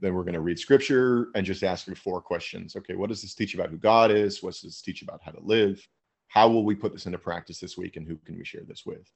then 0.00 0.14
we're 0.14 0.22
going 0.22 0.34
to 0.34 0.40
read 0.40 0.58
scripture 0.58 1.28
and 1.34 1.46
just 1.46 1.62
ask 1.62 1.86
you 1.86 1.94
four 1.94 2.20
questions. 2.20 2.76
Okay, 2.76 2.94
what 2.94 3.08
does 3.08 3.22
this 3.22 3.34
teach 3.34 3.54
about 3.54 3.70
who 3.70 3.76
God 3.76 4.10
is? 4.10 4.42
What 4.42 4.54
does 4.54 4.62
this 4.62 4.82
teach 4.82 5.02
about 5.02 5.20
how 5.22 5.32
to 5.32 5.40
live? 5.42 5.86
How 6.28 6.48
will 6.48 6.64
we 6.64 6.74
put 6.74 6.92
this 6.92 7.06
into 7.06 7.18
practice 7.18 7.60
this 7.60 7.76
week 7.76 7.96
and 7.96 8.06
who 8.06 8.16
can 8.24 8.36
we 8.36 8.44
share 8.44 8.64
this 8.66 8.84
with? 8.84 9.10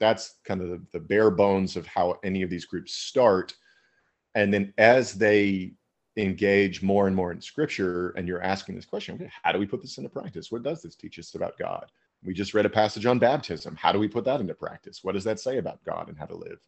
That's 0.00 0.36
kind 0.44 0.60
of 0.60 0.68
the, 0.68 0.82
the 0.92 1.00
bare 1.00 1.30
bones 1.30 1.76
of 1.76 1.86
how 1.86 2.18
any 2.24 2.42
of 2.42 2.50
these 2.50 2.64
groups 2.64 2.94
start. 2.94 3.54
And 4.34 4.52
then 4.52 4.74
as 4.78 5.14
they 5.14 5.74
engage 6.16 6.82
more 6.82 7.06
and 7.06 7.16
more 7.16 7.32
in 7.32 7.40
scripture 7.40 8.10
and 8.10 8.28
you're 8.28 8.42
asking 8.42 8.76
this 8.76 8.84
question 8.84 9.16
okay 9.16 9.28
how 9.42 9.50
do 9.50 9.58
we 9.58 9.66
put 9.66 9.82
this 9.82 9.98
into 9.98 10.08
practice 10.08 10.52
what 10.52 10.62
does 10.62 10.80
this 10.80 10.94
teach 10.94 11.18
us 11.18 11.34
about 11.34 11.58
god 11.58 11.86
we 12.24 12.32
just 12.32 12.54
read 12.54 12.66
a 12.66 12.70
passage 12.70 13.06
on 13.06 13.18
baptism. 13.18 13.76
How 13.76 13.92
do 13.92 13.98
we 13.98 14.08
put 14.08 14.24
that 14.24 14.40
into 14.40 14.54
practice? 14.54 15.04
What 15.04 15.12
does 15.12 15.24
that 15.24 15.40
say 15.40 15.58
about 15.58 15.84
god 15.84 16.08
and 16.08 16.18
how 16.18 16.26
to 16.26 16.36
live? 16.36 16.58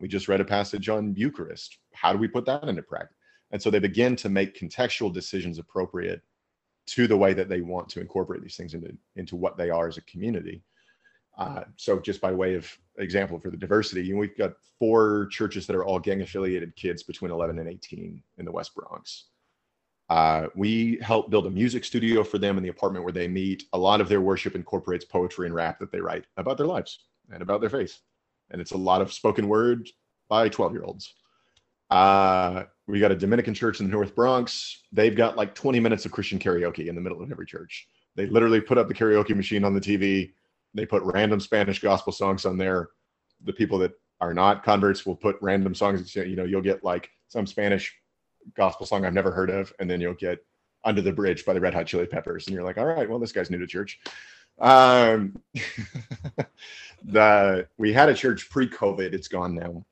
We 0.00 0.08
just 0.08 0.28
read 0.28 0.40
a 0.40 0.44
passage 0.44 0.88
on 0.88 1.14
eucharist. 1.14 1.78
How 1.92 2.12
do 2.12 2.18
we 2.18 2.28
put 2.28 2.44
that 2.46 2.64
into 2.64 2.82
practice? 2.82 3.16
And 3.52 3.62
so 3.62 3.70
they 3.70 3.78
begin 3.78 4.16
to 4.16 4.28
make 4.28 4.58
contextual 4.58 5.12
decisions 5.12 5.58
appropriate 5.58 6.22
to 6.86 7.06
the 7.06 7.16
way 7.16 7.32
that 7.32 7.48
they 7.48 7.60
want 7.60 7.88
to 7.90 8.00
incorporate 8.00 8.42
these 8.42 8.56
things 8.56 8.74
into 8.74 8.96
into 9.14 9.36
what 9.36 9.56
they 9.56 9.70
are 9.70 9.88
as 9.88 9.96
a 9.96 10.02
community. 10.02 10.62
Uh, 11.38 11.64
so 11.76 12.00
just 12.00 12.20
by 12.20 12.32
way 12.32 12.54
of 12.54 12.70
example 12.98 13.38
for 13.38 13.50
the 13.50 13.56
diversity, 13.56 14.02
you 14.02 14.14
know, 14.14 14.20
we've 14.20 14.36
got 14.38 14.54
four 14.78 15.28
churches 15.30 15.66
that 15.66 15.76
are 15.76 15.84
all 15.84 15.98
gang 15.98 16.22
affiliated 16.22 16.74
kids 16.76 17.02
between 17.02 17.30
11 17.30 17.58
and 17.58 17.68
18 17.68 18.22
in 18.38 18.44
the 18.44 18.52
West 18.52 18.74
Bronx. 18.74 19.26
Uh, 20.08 20.46
we 20.54 20.98
help 21.02 21.30
build 21.30 21.46
a 21.46 21.50
music 21.50 21.84
studio 21.84 22.22
for 22.22 22.38
them 22.38 22.56
in 22.56 22.62
the 22.62 22.68
apartment 22.68 23.04
where 23.04 23.12
they 23.12 23.26
meet. 23.26 23.64
A 23.72 23.78
lot 23.78 24.00
of 24.00 24.08
their 24.08 24.20
worship 24.20 24.54
incorporates 24.54 25.04
poetry 25.04 25.46
and 25.46 25.54
rap 25.54 25.78
that 25.80 25.90
they 25.90 26.00
write 26.00 26.26
about 26.36 26.56
their 26.56 26.66
lives 26.66 27.04
and 27.32 27.42
about 27.42 27.60
their 27.60 27.70
faith. 27.70 27.98
And 28.50 28.60
it's 28.60 28.72
a 28.72 28.76
lot 28.76 29.02
of 29.02 29.12
spoken 29.12 29.48
word 29.48 29.88
by 30.28 30.48
12 30.48 30.72
year 30.72 30.84
olds. 30.84 31.14
Uh, 31.90 32.64
we 32.86 33.00
got 33.00 33.10
a 33.10 33.16
Dominican 33.16 33.54
church 33.54 33.80
in 33.80 33.86
the 33.86 33.92
North 33.92 34.14
Bronx. 34.14 34.82
They've 34.92 35.16
got 35.16 35.36
like 35.36 35.54
20 35.54 35.80
minutes 35.80 36.04
of 36.04 36.12
Christian 36.12 36.38
karaoke 36.38 36.86
in 36.86 36.94
the 36.94 37.00
middle 37.00 37.20
of 37.20 37.30
every 37.30 37.46
church. 37.46 37.88
They 38.14 38.26
literally 38.26 38.60
put 38.60 38.78
up 38.78 38.88
the 38.88 38.94
karaoke 38.94 39.34
machine 39.34 39.64
on 39.64 39.74
the 39.74 39.80
TV 39.80 40.30
they 40.76 40.86
put 40.86 41.02
random 41.02 41.40
Spanish 41.40 41.80
gospel 41.80 42.12
songs 42.12 42.44
on 42.44 42.58
there. 42.58 42.90
The 43.44 43.52
people 43.52 43.78
that 43.78 43.92
are 44.20 44.34
not 44.34 44.62
converts 44.62 45.06
will 45.06 45.16
put 45.16 45.36
random 45.40 45.74
songs. 45.74 46.14
You 46.14 46.36
know, 46.36 46.44
you'll 46.44 46.62
get 46.62 46.84
like 46.84 47.10
some 47.28 47.46
Spanish 47.46 47.94
gospel 48.54 48.86
song 48.86 49.04
I've 49.04 49.14
never 49.14 49.30
heard 49.30 49.50
of, 49.50 49.72
and 49.78 49.90
then 49.90 50.00
you'll 50.00 50.14
get 50.14 50.44
"Under 50.84 51.02
the 51.02 51.12
Bridge" 51.12 51.44
by 51.44 51.52
the 51.52 51.60
Red 51.60 51.74
Hot 51.74 51.86
Chili 51.86 52.06
Peppers, 52.06 52.46
and 52.46 52.54
you're 52.54 52.64
like, 52.64 52.78
all 52.78 52.86
right, 52.86 53.08
well, 53.08 53.18
this 53.18 53.32
guy's 53.32 53.50
new 53.50 53.58
to 53.58 53.66
church. 53.66 54.00
Um, 54.58 55.40
the 57.04 57.66
we 57.78 57.92
had 57.92 58.08
a 58.08 58.14
church 58.14 58.48
pre-COVID. 58.50 59.12
It's 59.12 59.28
gone 59.28 59.54
now. 59.54 59.84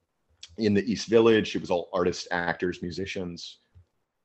In 0.59 0.75
the 0.75 0.91
East 0.91 1.09
Village, 1.09 1.55
it 1.57 1.61
was 1.61 1.71
all 1.71 1.89
artists, 1.93 2.29
actors, 2.31 2.81
musicians. 2.81 3.59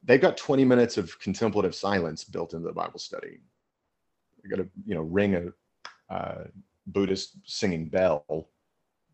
They've 0.03 0.21
got 0.21 0.37
20 0.37 0.63
minutes 0.63 0.97
of 0.97 1.19
contemplative 1.19 1.75
silence 1.75 2.23
built 2.23 2.53
into 2.53 2.67
the 2.67 2.73
Bible 2.73 2.99
study. 2.99 3.39
You 4.43 4.49
got 4.49 4.57
to, 4.57 4.69
you 4.85 4.95
know, 4.95 5.01
ring 5.01 5.35
a 5.35 6.13
uh, 6.13 6.43
Buddhist 6.87 7.35
singing 7.45 7.89
bell 7.89 8.49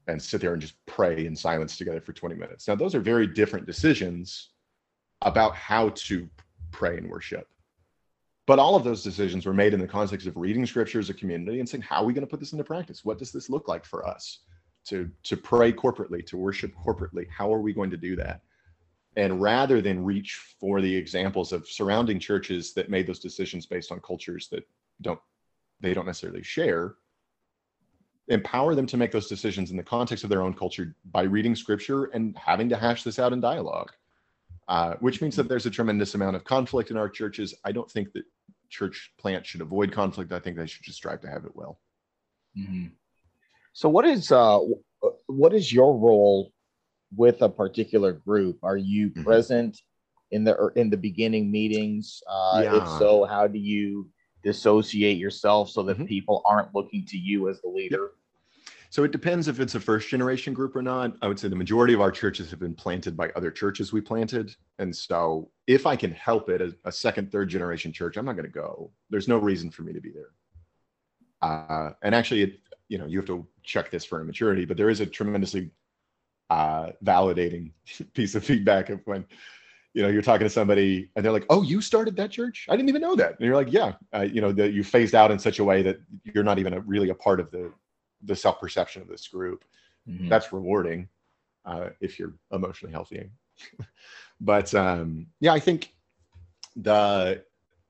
and 0.08 0.22
sit 0.22 0.42
there 0.42 0.54
and 0.54 0.62
just 0.62 0.76
pray 0.86 1.26
in 1.26 1.36
silence 1.36 1.78
together 1.78 2.02
for 2.02 2.14
20 2.14 2.36
minutes. 2.36 2.68
Now, 2.68 2.76
those 2.76 2.94
are 2.94 3.00
very 3.00 3.26
different 3.26 3.66
decisions 3.66 4.50
about 5.22 5.56
how 5.56 5.90
to 5.90 6.30
pray 6.72 6.98
and 6.98 7.10
worship. 7.10 7.48
But 8.48 8.60
all 8.60 8.76
of 8.76 8.84
those 8.84 9.04
decisions 9.04 9.46
were 9.46 9.54
made 9.54 9.74
in 9.74 9.80
the 9.80 9.88
context 9.88 10.28
of 10.28 10.38
reading 10.38 10.66
scripture 10.66 11.00
as 11.00 11.10
a 11.10 11.14
community 11.14 11.60
and 11.60 11.68
saying, 11.68 11.82
how 11.82 12.02
are 12.02 12.06
we 12.06 12.14
going 12.14 12.26
to 12.26 12.30
put 12.30 12.40
this 12.40 12.52
into 12.52 12.64
practice? 12.64 13.04
What 13.04 13.18
does 13.18 13.32
this 13.32 13.50
look 13.50 13.68
like 13.68 13.86
for 13.86 14.08
us 14.08 14.40
to, 14.86 15.10
to 15.24 15.36
pray 15.36 15.74
corporately, 15.74 16.24
to 16.28 16.38
worship 16.38 16.72
corporately? 16.76 17.28
How 17.30 17.52
are 17.52 17.62
we 17.62 17.74
going 17.74 17.90
to 17.90 17.98
do 17.98 18.16
that? 18.18 18.42
And 19.16 19.42
rather 19.42 19.82
than 19.82 20.04
reach 20.04 20.36
for 20.60 20.82
the 20.82 20.96
examples 20.96 21.54
of 21.54 21.68
surrounding 21.68 22.20
churches 22.20 22.74
that 22.74 22.90
made 22.90 23.08
those 23.08 23.20
decisions 23.20 23.66
based 23.66 23.92
on 23.92 24.00
cultures 24.02 24.48
that 24.50 24.68
don't 25.02 25.20
they 25.82 25.94
don't 25.94 26.06
necessarily 26.06 26.44
share 26.44 26.96
empower 28.28 28.76
them 28.76 28.88
to 28.88 28.98
make 28.98 29.12
those 29.12 29.28
decisions 29.28 29.72
in 29.72 29.78
the 29.78 29.84
context 29.84 30.24
of 30.24 30.30
their 30.30 30.42
own 30.42 30.54
culture 30.54 30.96
by 31.12 31.24
reading 31.24 31.56
scripture 31.56 32.06
and 32.06 32.36
having 32.38 32.70
to 32.70 32.78
hash 32.78 33.04
this 33.04 33.20
out 33.20 33.34
in 33.34 33.40
dialogue 33.40 33.92
uh, 34.68 34.96
which 35.00 35.22
means 35.22 35.36
that 35.36 35.48
there's 35.48 35.66
a 35.66 35.72
tremendous 35.72 36.16
amount 36.16 36.36
of 36.36 36.44
conflict 36.44 36.92
in 36.92 36.98
our 36.98 37.10
churches 37.10 37.54
i 37.64 37.72
don't 37.72 37.90
think 37.90 38.12
that 38.14 38.24
church 38.70 39.12
plants 39.20 39.50
should 39.50 39.62
avoid 39.62 39.92
conflict 39.92 40.32
i 40.32 40.40
think 40.40 40.58
they 40.58 40.66
should 40.66 40.84
just 40.84 40.98
strive 40.98 41.22
to 41.22 41.30
have 41.30 41.46
it 41.46 41.56
well 41.56 41.80
mm-hmm. 42.58 42.88
so 43.74 43.88
what 43.90 44.06
is 44.06 44.32
uh 44.32 44.60
what 45.28 45.54
is 45.54 45.72
your 45.72 45.98
role 45.98 46.52
with 47.16 47.42
a 47.42 47.50
particular 47.50 48.14
group 48.14 48.58
are 48.64 48.78
you 48.78 49.10
mm-hmm. 49.10 49.24
present 49.24 49.80
in 50.32 50.44
the 50.44 50.72
in 50.76 50.90
the 50.90 50.98
beginning 50.98 51.52
meetings 51.52 52.22
uh 52.28 52.62
yeah. 52.64 52.76
if 52.78 52.88
so 53.00 53.24
how 53.26 53.48
do 53.48 53.60
you 53.60 54.10
dissociate 54.46 55.18
yourself 55.18 55.70
so 55.70 55.84
that 55.84 55.98
mm-hmm. 55.98 56.06
people 56.06 56.42
aren't 56.46 56.74
looking 56.74 57.04
to 57.08 57.18
you 57.18 57.50
as 57.50 57.60
the 57.62 57.68
leader? 57.68 58.02
Yep. 58.02 58.12
So 58.96 59.04
it 59.04 59.12
depends 59.12 59.50
if 59.50 59.60
it's 59.60 59.76
a 59.76 59.80
first 59.82 60.08
generation 60.08 60.54
group 60.54 60.74
or 60.74 60.82
not. 60.82 61.18
I 61.22 61.28
would 61.28 61.38
say 61.38 61.50
the 61.50 61.56
majority 61.58 61.94
of 61.94 62.00
our 62.00 62.14
churches 62.14 62.50
have 62.50 62.62
been 62.62 62.74
planted 62.74 63.18
by 63.18 63.30
other 63.36 63.52
churches 63.52 63.92
we 63.92 64.00
planted. 64.00 64.56
And 64.80 64.96
so 64.96 65.52
if 65.68 65.86
I 65.86 65.98
can 65.98 66.12
help 66.12 66.50
it, 66.50 66.62
a, 66.62 66.74
a 66.86 66.94
second, 66.94 67.30
third 67.30 67.50
generation 67.50 67.92
church, 67.92 68.16
I'm 68.16 68.24
not 68.24 68.38
going 68.38 68.46
to 68.46 68.50
go. 68.50 68.92
There's 69.10 69.28
no 69.28 69.38
reason 69.38 69.70
for 69.70 69.82
me 69.82 69.92
to 69.92 70.00
be 70.00 70.12
there. 70.12 70.30
Uh, 71.42 71.92
and 72.04 72.16
actually, 72.16 72.44
it, 72.44 72.60
you 72.88 72.98
know, 72.98 73.06
you 73.06 73.18
have 73.18 73.28
to 73.28 73.46
check 73.64 73.92
this 73.92 74.06
for 74.06 74.22
immaturity, 74.22 74.64
but 74.64 74.78
there 74.78 74.90
is 74.90 75.02
a 75.02 75.06
tremendously 75.06 75.72
uh, 76.50 76.92
validating 77.04 77.72
piece 78.14 78.34
of 78.34 78.46
feedback 78.46 78.90
of 78.92 79.02
when 79.04 79.26
you 79.94 80.04
know 80.04 80.08
you're 80.08 80.22
talking 80.22 80.46
to 80.46 80.50
somebody 80.50 81.10
and 81.16 81.24
they're 81.24 81.32
like 81.32 81.46
oh 81.50 81.62
you 81.62 81.80
started 81.80 82.18
that 82.18 82.30
church 82.30 82.66
i 82.70 82.76
didn't 82.76 82.90
even 82.90 83.02
know 83.02 83.16
that 83.16 83.30
and 83.30 83.40
you're 83.40 83.56
like 83.56 83.72
yeah 83.72 83.94
uh, 84.14 84.28
you 84.30 84.42
know 84.42 84.52
that 84.52 84.74
you 84.74 84.84
phased 84.84 85.16
out 85.16 85.32
in 85.32 85.40
such 85.40 85.60
a 85.60 85.64
way 85.64 85.82
that 85.82 85.96
you're 86.34 86.44
not 86.44 86.60
even 86.60 86.74
a, 86.74 86.82
really 86.82 87.12
a 87.12 87.16
part 87.16 87.40
of 87.40 87.50
the 87.52 87.72
the 88.24 88.36
self-perception 88.36 89.02
of 89.02 89.08
this 89.08 89.28
group 89.28 89.66
mm-hmm. 90.08 90.30
that's 90.30 90.54
rewarding 90.54 91.08
uh, 91.66 91.90
if 92.02 92.20
you're 92.20 92.34
emotionally 92.52 92.92
healthy. 92.92 93.30
But 94.42 94.74
um, 94.76 95.28
yeah 95.40 95.54
i 95.54 95.60
think 95.60 95.94
the 96.76 97.42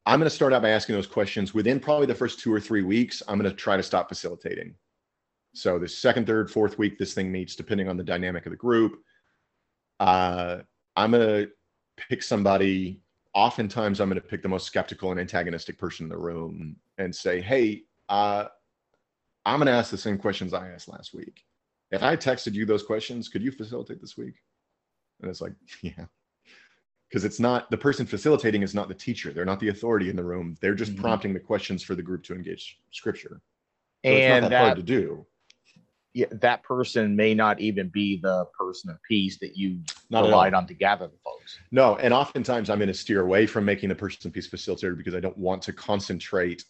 i'm 0.05 0.19
going 0.19 0.29
to 0.29 0.35
start 0.35 0.53
out 0.53 0.61
by 0.61 0.69
asking 0.69 0.93
those 0.93 1.07
questions. 1.07 1.55
Within 1.55 1.79
probably 1.79 2.05
the 2.05 2.13
first 2.13 2.39
two 2.39 2.53
or 2.53 2.59
three 2.59 2.83
weeks 2.83 3.23
i'm 3.27 3.39
going 3.39 3.49
to 3.49 3.55
try 3.55 3.75
to 3.75 3.81
stop 3.81 4.07
facilitating. 4.07 4.75
So 5.55 5.79
the 5.79 5.87
second 5.87 6.27
third 6.27 6.51
fourth 6.51 6.77
week 6.77 6.99
this 6.99 7.15
thing 7.15 7.31
meets 7.31 7.55
depending 7.55 7.89
on 7.89 7.97
the 7.97 8.03
dynamic 8.03 8.45
of 8.45 8.51
the 8.51 8.57
group. 8.57 9.01
Uh, 9.99 10.59
i'm 10.95 11.11
going 11.11 11.45
to 11.45 11.51
pick 11.97 12.21
somebody 12.21 13.01
oftentimes 13.33 13.99
i'm 13.99 14.09
going 14.09 14.21
to 14.21 14.27
pick 14.27 14.43
the 14.43 14.47
most 14.47 14.67
skeptical 14.67 15.09
and 15.09 15.19
antagonistic 15.19 15.79
person 15.79 16.05
in 16.05 16.09
the 16.09 16.17
room 16.17 16.75
and 16.99 17.15
say 17.15 17.41
hey 17.41 17.81
uh, 18.09 18.45
i'm 19.45 19.59
going 19.59 19.67
to 19.67 19.73
ask 19.73 19.91
the 19.91 19.97
same 19.97 20.17
questions 20.17 20.53
i 20.53 20.69
asked 20.69 20.87
last 20.87 21.13
week. 21.13 21.43
If 21.91 22.03
i 22.03 22.15
texted 22.15 22.53
you 22.53 22.65
those 22.65 22.83
questions 22.83 23.29
could 23.29 23.43
you 23.43 23.51
facilitate 23.51 24.01
this 24.01 24.17
week? 24.17 24.35
And 25.21 25.29
it's 25.29 25.41
like 25.41 25.53
yeah. 25.81 26.05
Because 27.09 27.23
it's 27.23 27.39
not 27.39 27.69
the 27.69 27.77
person 27.77 28.05
facilitating 28.05 28.63
is 28.63 28.73
not 28.73 28.87
the 28.87 28.93
teacher. 28.93 29.31
They're 29.31 29.45
not 29.45 29.59
the 29.59 29.69
authority 29.69 30.09
in 30.09 30.15
the 30.15 30.23
room. 30.23 30.57
They're 30.59 30.73
just 30.73 30.93
mm-hmm. 30.93 31.01
prompting 31.01 31.33
the 31.33 31.39
questions 31.39 31.83
for 31.83 31.95
the 31.95 32.01
group 32.01 32.23
to 32.23 32.33
engage 32.33 32.79
scripture. 32.91 33.41
So 34.03 34.11
and 34.11 34.43
that, 34.43 34.49
that 34.49 34.63
hard 34.63 34.77
to 34.77 34.83
do. 34.83 35.25
Yeah, 36.13 36.27
that 36.31 36.63
person 36.63 37.15
may 37.15 37.33
not 37.33 37.59
even 37.59 37.89
be 37.89 38.19
the 38.21 38.45
person 38.57 38.89
of 38.89 38.97
peace 39.07 39.37
that 39.39 39.57
you 39.57 39.79
not 40.09 40.23
relied 40.23 40.53
on 40.53 40.65
to 40.67 40.73
gather 40.73 41.07
the 41.07 41.17
folks. 41.23 41.59
No, 41.71 41.97
and 41.97 42.13
oftentimes 42.13 42.69
I'm 42.69 42.79
going 42.79 42.87
to 42.87 42.93
steer 42.93 43.21
away 43.21 43.45
from 43.45 43.65
making 43.65 43.89
the 43.89 43.95
person 43.95 44.27
of 44.27 44.33
peace 44.33 44.49
facilitator 44.49 44.97
because 44.97 45.13
I 45.13 45.19
don't 45.19 45.37
want 45.37 45.61
to 45.63 45.73
concentrate 45.73 46.63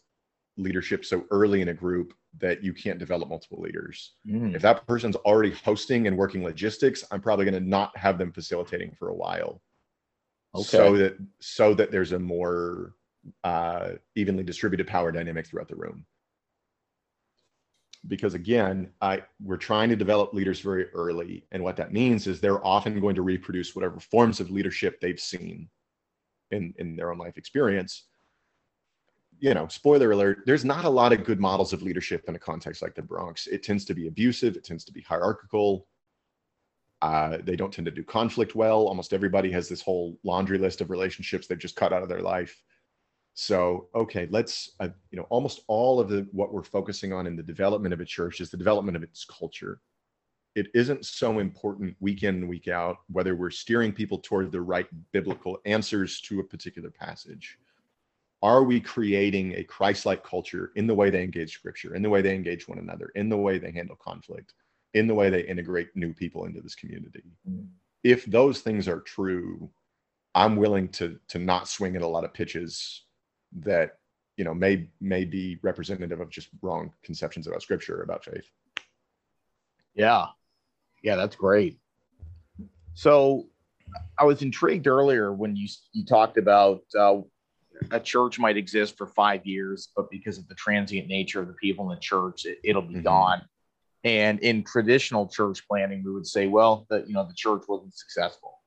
leadership 0.58 1.04
so 1.06 1.26
early 1.32 1.62
in 1.62 1.70
a 1.70 1.74
group 1.74 2.14
that 2.40 2.64
you 2.64 2.74
can't 2.74 3.00
develop 3.00 3.30
multiple 3.30 3.62
leaders. 3.62 4.14
Mm. 4.28 4.56
If 4.56 4.62
that 4.62 4.86
person's 4.88 5.16
already 5.18 5.52
hosting 5.52 6.08
and 6.08 6.18
working 6.18 6.44
logistics, 6.44 7.04
I'm 7.12 7.22
probably 7.22 7.46
going 7.46 7.62
to 7.62 7.70
not 7.70 7.96
have 7.98 8.18
them 8.18 8.32
facilitating 8.32 8.92
for 8.92 9.10
a 9.10 9.16
while. 9.16 9.62
Okay. 10.54 10.64
So 10.64 10.98
that 10.98 11.18
so 11.40 11.74
that 11.74 11.92
there's 11.92 12.14
a 12.14 12.20
more 12.20 12.94
uh, 13.44 13.94
evenly 14.16 14.44
distributed 14.44 14.88
power 14.88 15.12
dynamic 15.12 15.48
throughout 15.48 15.68
the 15.68 15.76
room 15.76 16.06
because 18.08 18.34
again 18.34 18.90
I, 19.02 19.24
we're 19.42 19.58
trying 19.58 19.90
to 19.90 19.96
develop 19.96 20.34
leaders 20.34 20.60
very 20.60 20.90
early 20.92 21.46
and 21.52 21.64
what 21.64 21.76
that 21.78 21.94
means 21.94 22.28
is 22.28 22.40
they're 22.40 22.66
often 22.66 23.00
going 23.00 23.16
to 23.16 23.22
reproduce 23.22 23.76
whatever 23.76 24.00
forms 24.00 24.40
of 24.40 24.52
leadership 24.52 25.00
they've 25.00 25.20
seen 25.20 25.70
in, 26.52 26.74
in 26.78 26.96
their 26.96 27.12
own 27.12 27.18
life 27.18 27.38
experience 27.38 28.04
you 29.40 29.54
know 29.54 29.68
spoiler 29.68 30.12
alert 30.12 30.40
there's 30.46 30.66
not 30.66 30.86
a 30.86 30.90
lot 30.90 31.14
of 31.14 31.24
good 31.24 31.40
models 31.40 31.74
of 31.74 31.82
leadership 31.82 32.24
in 32.28 32.36
a 32.36 32.40
context 32.40 32.82
like 32.82 32.96
the 32.96 33.02
bronx 33.02 33.48
it 33.48 33.64
tends 33.64 33.86
to 33.86 33.94
be 33.94 34.08
abusive 34.08 34.56
it 34.56 34.64
tends 34.64 34.84
to 34.86 34.92
be 34.92 35.02
hierarchical 35.02 35.88
uh, 37.02 37.38
they 37.44 37.56
don't 37.56 37.74
tend 37.74 37.86
to 37.86 37.92
do 37.92 38.04
conflict 38.04 38.56
well 38.56 38.88
almost 38.88 39.14
everybody 39.14 39.52
has 39.52 39.68
this 39.68 39.82
whole 39.82 40.18
laundry 40.24 40.58
list 40.58 40.82
of 40.82 40.90
relationships 40.90 41.46
they've 41.46 41.60
just 41.60 41.76
cut 41.76 41.94
out 41.94 42.02
of 42.02 42.10
their 42.10 42.22
life 42.22 42.62
so, 43.38 43.90
okay, 43.94 44.30
let's, 44.32 44.72
uh, 44.80 44.88
you 45.12 45.18
know, 45.18 45.28
almost 45.30 45.60
all 45.68 46.00
of 46.00 46.08
the 46.08 46.26
what 46.32 46.54
we're 46.54 46.64
focusing 46.64 47.12
on 47.12 47.28
in 47.28 47.36
the 47.36 47.44
development 47.44 47.94
of 47.94 48.00
a 48.00 48.06
church 48.06 48.40
is 48.40 48.50
the 48.50 48.56
development 48.56 48.96
of 48.96 49.04
its 49.04 49.26
culture. 49.26 49.82
It 50.56 50.68
isn't 50.74 51.06
so 51.06 51.40
important 51.40 51.98
week 52.00 52.24
in, 52.24 52.48
week 52.48 52.70
out, 52.70 53.00
whether 53.12 53.36
we're 53.36 53.50
steering 53.50 53.92
people 53.92 54.20
toward 54.20 54.54
the 54.54 54.62
right 54.62 54.88
biblical 55.12 55.60
answers 55.66 56.22
to 56.22 56.40
a 56.40 56.46
particular 56.46 56.90
passage. 56.90 57.58
Are 58.46 58.64
we 58.64 58.80
creating 58.80 59.56
a 59.56 59.64
Christ 59.64 60.06
like 60.06 60.24
culture 60.24 60.72
in 60.76 60.86
the 60.86 60.94
way 60.94 61.10
they 61.10 61.24
engage 61.24 61.52
scripture, 61.52 61.96
in 61.96 62.04
the 62.04 62.12
way 62.12 62.22
they 62.22 62.36
engage 62.36 62.68
one 62.68 62.78
another, 62.78 63.12
in 63.16 63.28
the 63.28 63.36
way 63.36 63.58
they 63.58 63.72
handle 63.72 63.96
conflict, 63.96 64.54
in 64.94 65.08
the 65.08 65.16
way 65.16 65.32
they 65.32 65.42
integrate 65.42 65.96
new 65.96 66.14
people 66.14 66.46
into 66.46 66.62
this 66.62 66.76
community? 66.76 67.24
Mm. 67.50 67.66
If 68.04 68.24
those 68.26 68.62
things 68.62 68.88
are 68.88 69.00
true, 69.00 69.68
I'm 70.36 70.58
willing 70.58 70.90
to 70.90 71.18
to 71.30 71.40
not 71.40 71.68
swing 71.68 71.96
at 71.96 72.04
a 72.04 72.08
lot 72.08 72.24
of 72.24 72.36
pitches 72.36 73.06
that 73.62 73.98
you 74.38 74.44
know 74.46 74.54
may 74.54 74.92
may 75.02 75.26
be 75.26 75.58
representative 75.64 76.20
of 76.20 76.30
just 76.30 76.50
wrong 76.62 76.94
conceptions 77.02 77.48
about 77.48 77.64
scripture 77.64 78.04
about 78.04 78.24
faith. 78.24 78.48
Yeah, 79.96 80.28
yeah, 81.02 81.16
that's 81.16 81.36
great. 81.36 81.80
So, 82.94 83.48
I 84.20 84.24
was 84.24 84.44
intrigued 84.44 84.86
earlier 84.86 85.34
when 85.34 85.56
you 85.56 85.68
you 85.94 86.06
talked 86.06 86.38
about 86.38 86.84
uh, 86.96 87.22
a 87.92 88.00
church 88.00 88.40
might 88.40 88.58
exist 88.58 88.98
for 88.98 89.08
five 89.08 89.46
years, 89.46 89.90
but 89.96 90.10
because 90.10 90.38
of 90.38 90.48
the 90.48 90.56
transient 90.56 91.08
nature 91.08 91.42
of 91.42 91.48
the 91.48 91.54
people 91.54 91.90
in 91.90 91.96
the 91.96 92.02
church, 92.02 92.46
it, 92.46 92.76
will 92.76 92.82
be 92.82 92.96
mm-hmm. 92.96 93.04
gone. 93.04 93.42
And 94.04 94.40
in 94.40 94.64
traditional 94.64 95.28
church 95.28 95.68
planting, 95.68 96.04
we 96.04 96.12
would 96.12 96.28
say, 96.28 96.48
well, 96.48 96.86
that 96.90 97.08
you 97.08 97.14
know 97.14 97.26
the 97.26 97.34
church 97.34 97.64
wasn't 97.68 97.96
successful, 97.96 98.60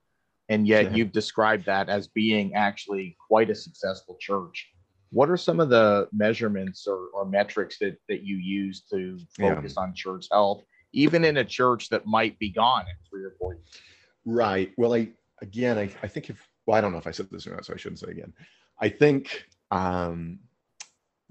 and 0.48 0.66
yet 0.66 0.96
you've 0.96 1.12
described 1.12 1.66
that 1.66 1.88
as 1.88 2.08
being 2.08 2.54
actually 2.54 3.16
quite 3.28 3.48
a 3.48 3.54
successful 3.54 4.16
church. 4.20 4.68
What 5.10 5.30
are 5.30 5.36
some 5.36 5.60
of 5.60 5.68
the 5.70 6.08
measurements 6.12 6.86
or, 6.86 7.06
or 7.14 7.24
metrics 7.24 7.78
that 7.78 7.98
that 8.08 8.22
you 8.24 8.36
use 8.36 8.82
to 8.90 9.18
focus 9.38 9.74
yeah. 9.76 9.82
on 9.82 9.94
church 9.94 10.26
health, 10.32 10.64
even 10.92 11.24
in 11.24 11.36
a 11.36 11.44
church 11.44 11.88
that 11.90 12.04
might 12.04 12.36
be 12.40 12.50
gone 12.50 12.82
in 12.82 12.96
three 13.08 13.24
or 13.24 13.34
four 13.38 13.54
years? 13.54 13.80
Right. 14.24 14.72
Well, 14.76 14.92
I 14.92 15.10
again, 15.40 15.78
I, 15.78 15.88
I 16.02 16.08
think 16.08 16.30
if 16.30 16.48
well, 16.66 16.76
I 16.76 16.80
don't 16.80 16.92
know 16.92 16.98
if 16.98 17.06
I 17.06 17.12
said 17.12 17.28
this 17.30 17.46
or 17.46 17.52
not, 17.52 17.64
so 17.64 17.72
I 17.72 17.76
shouldn't 17.76 18.00
say 18.00 18.10
again. 18.10 18.32
I 18.80 18.88
think 18.88 19.46
um, 19.70 20.38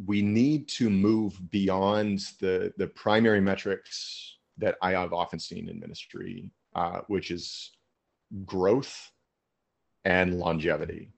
we 0.06 0.22
need 0.22 0.68
to 0.70 0.90
move 0.90 1.40
beyond 1.50 2.20
the 2.40 2.74
the 2.78 2.88
primary 2.88 3.42
metrics 3.42 4.38
that 4.58 4.76
I 4.82 4.92
have 4.92 5.14
often 5.14 5.40
seen 5.40 5.70
in 5.70 5.80
ministry, 5.80 6.52
uh, 6.76 7.02
which 7.08 7.32
is 7.32 7.72
growth 8.46 9.12
and 10.06 10.40
longevity. 10.40 11.12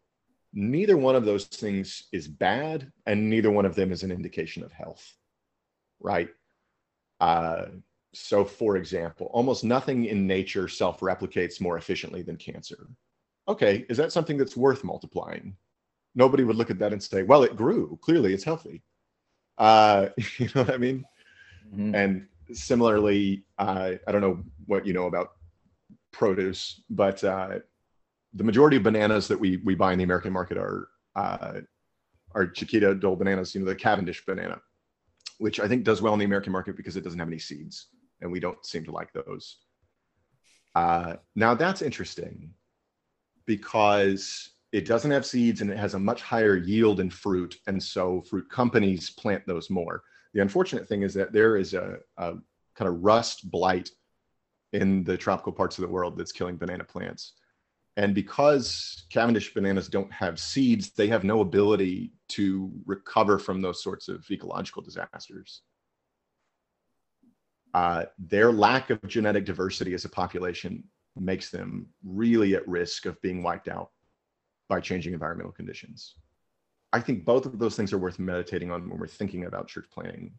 Neither 0.54 0.98
one 0.98 1.16
of 1.16 1.26
those 1.26 1.46
things 1.46 2.08
is 2.12 2.28
bad, 2.28 2.92
and 3.06 3.30
neither 3.30 3.52
one 3.52 3.66
of 3.66 3.76
them 3.76 3.92
is 3.92 4.04
an 4.04 4.12
indication 4.12 4.64
of 4.64 4.72
health, 4.72 5.16
right? 6.00 6.30
Uh, 7.20 7.66
so, 8.14 8.44
for 8.44 8.78
example, 8.78 9.30
almost 9.32 9.64
nothing 9.64 10.06
in 10.06 10.26
nature 10.26 10.68
self 10.68 11.00
replicates 11.02 11.62
more 11.62 11.78
efficiently 11.78 12.24
than 12.24 12.36
cancer. 12.36 12.88
Okay, 13.48 13.86
is 13.90 13.98
that 13.98 14.12
something 14.12 14.38
that's 14.38 14.58
worth 14.58 14.84
multiplying? 14.84 15.56
Nobody 16.16 16.44
would 16.44 16.56
look 16.56 16.72
at 16.72 16.80
that 16.80 16.94
and 16.94 17.02
say, 17.02 17.24
well, 17.24 17.44
it 17.44 17.56
grew. 17.56 17.98
Clearly, 18.02 18.34
it's 18.34 18.44
healthy. 18.44 18.84
Uh, 19.58 20.10
you 20.38 20.50
know 20.56 20.64
what 20.64 20.74
I 20.74 20.78
mean? 20.78 21.06
Mm-hmm. 21.74 21.96
And 21.96 22.28
similarly, 22.52 23.44
uh, 23.58 23.94
I 24.08 24.12
don't 24.12 24.22
know 24.22 24.44
what 24.66 24.86
you 24.86 24.94
know 24.94 25.06
about 25.06 25.34
produce, 26.12 26.82
but 26.90 27.24
uh, 27.24 27.60
the 28.34 28.44
majority 28.44 28.78
of 28.78 28.84
bananas 28.84 29.28
that 29.28 29.40
we 29.40 29.58
we 29.58 29.76
buy 29.76 29.92
in 29.92 29.98
the 29.98 30.04
American 30.04 30.34
market 30.34 30.58
are 30.58 30.90
uh, 31.16 31.62
are 32.34 32.48
Chiquita 32.48 32.96
Dole 32.96 33.16
bananas. 33.16 33.54
You 33.54 33.62
know, 33.62 33.68
the 33.68 33.76
Cavendish 33.76 34.26
banana, 34.26 34.62
which 35.38 35.60
I 35.60 35.68
think 35.68 35.84
does 35.84 36.02
well 36.02 36.14
in 36.14 36.20
the 36.20 36.26
American 36.26 36.54
market 36.54 36.76
because 36.76 36.96
it 36.98 37.04
doesn't 37.04 37.20
have 37.20 37.28
any 37.28 37.40
seeds, 37.40 37.88
and 38.22 38.32
we 38.32 38.40
don't 38.40 38.64
seem 38.66 38.84
to 38.86 38.92
like 38.92 39.14
those. 39.14 39.58
Uh, 40.76 41.16
now 41.36 41.56
that's 41.56 41.82
interesting 41.82 42.54
because 43.46 44.50
it 44.72 44.86
doesn't 44.86 45.12
have 45.12 45.26
seeds 45.26 45.62
and 45.62 45.72
it 45.72 45.78
has 45.78 45.96
a 45.96 46.00
much 46.00 46.22
higher 46.22 46.56
yield 46.56 47.00
in 47.00 47.10
fruit. 47.10 47.58
And 47.68 47.82
so 47.82 48.22
fruit 48.22 48.50
companies 48.50 49.10
plant 49.10 49.46
those 49.48 49.70
more. 49.70 50.04
The 50.34 50.42
unfortunate 50.42 50.88
thing 50.88 51.02
is 51.02 51.14
that 51.16 51.34
there 51.34 51.58
is 51.58 51.74
a, 51.74 51.98
a 52.18 52.34
kind 52.76 52.88
of 52.88 53.02
rust 53.02 53.50
blight 53.50 53.90
in 54.74 55.04
the 55.04 55.18
tropical 55.18 55.52
parts 55.52 55.78
of 55.78 55.82
the 55.82 55.88
world 55.88 56.18
that's 56.18 56.32
killing 56.32 56.58
banana 56.58 56.84
plants. 56.84 57.34
And 57.98 58.14
because 58.14 59.08
Cavendish 59.10 59.54
bananas 59.54 59.90
don't 59.90 60.14
have 60.14 60.40
seeds, 60.40 60.92
they 60.92 61.08
have 61.08 61.24
no 61.24 61.42
ability 61.42 62.14
to 62.30 62.72
recover 62.86 63.40
from 63.40 63.62
those 63.62 63.84
sorts 63.84 64.08
of 64.08 64.24
ecological 64.30 64.84
disasters. 64.84 65.64
Uh, 67.74 68.06
their 68.18 68.52
lack 68.52 68.92
of 68.92 69.06
genetic 69.08 69.46
diversity 69.46 69.94
as 69.94 70.06
a 70.06 70.10
population 70.10 70.84
makes 71.20 71.50
them 71.50 71.88
really 72.06 72.56
at 72.56 72.68
risk 72.68 73.06
of 73.06 73.20
being 73.22 73.44
wiped 73.44 73.68
out 73.68 73.90
by 74.70 74.80
changing 74.80 75.14
environmental 75.14 75.52
conditions. 75.52 76.16
I 76.94 77.02
think 77.02 77.26
both 77.26 77.46
of 77.46 77.60
those 77.60 77.76
things 77.76 77.92
are 77.92 77.98
worth 77.98 78.20
meditating 78.20 78.72
on 78.72 78.90
when 78.90 79.00
we're 79.00 79.08
thinking 79.08 79.46
about 79.46 79.68
church 79.68 79.86
planting. 79.92 80.32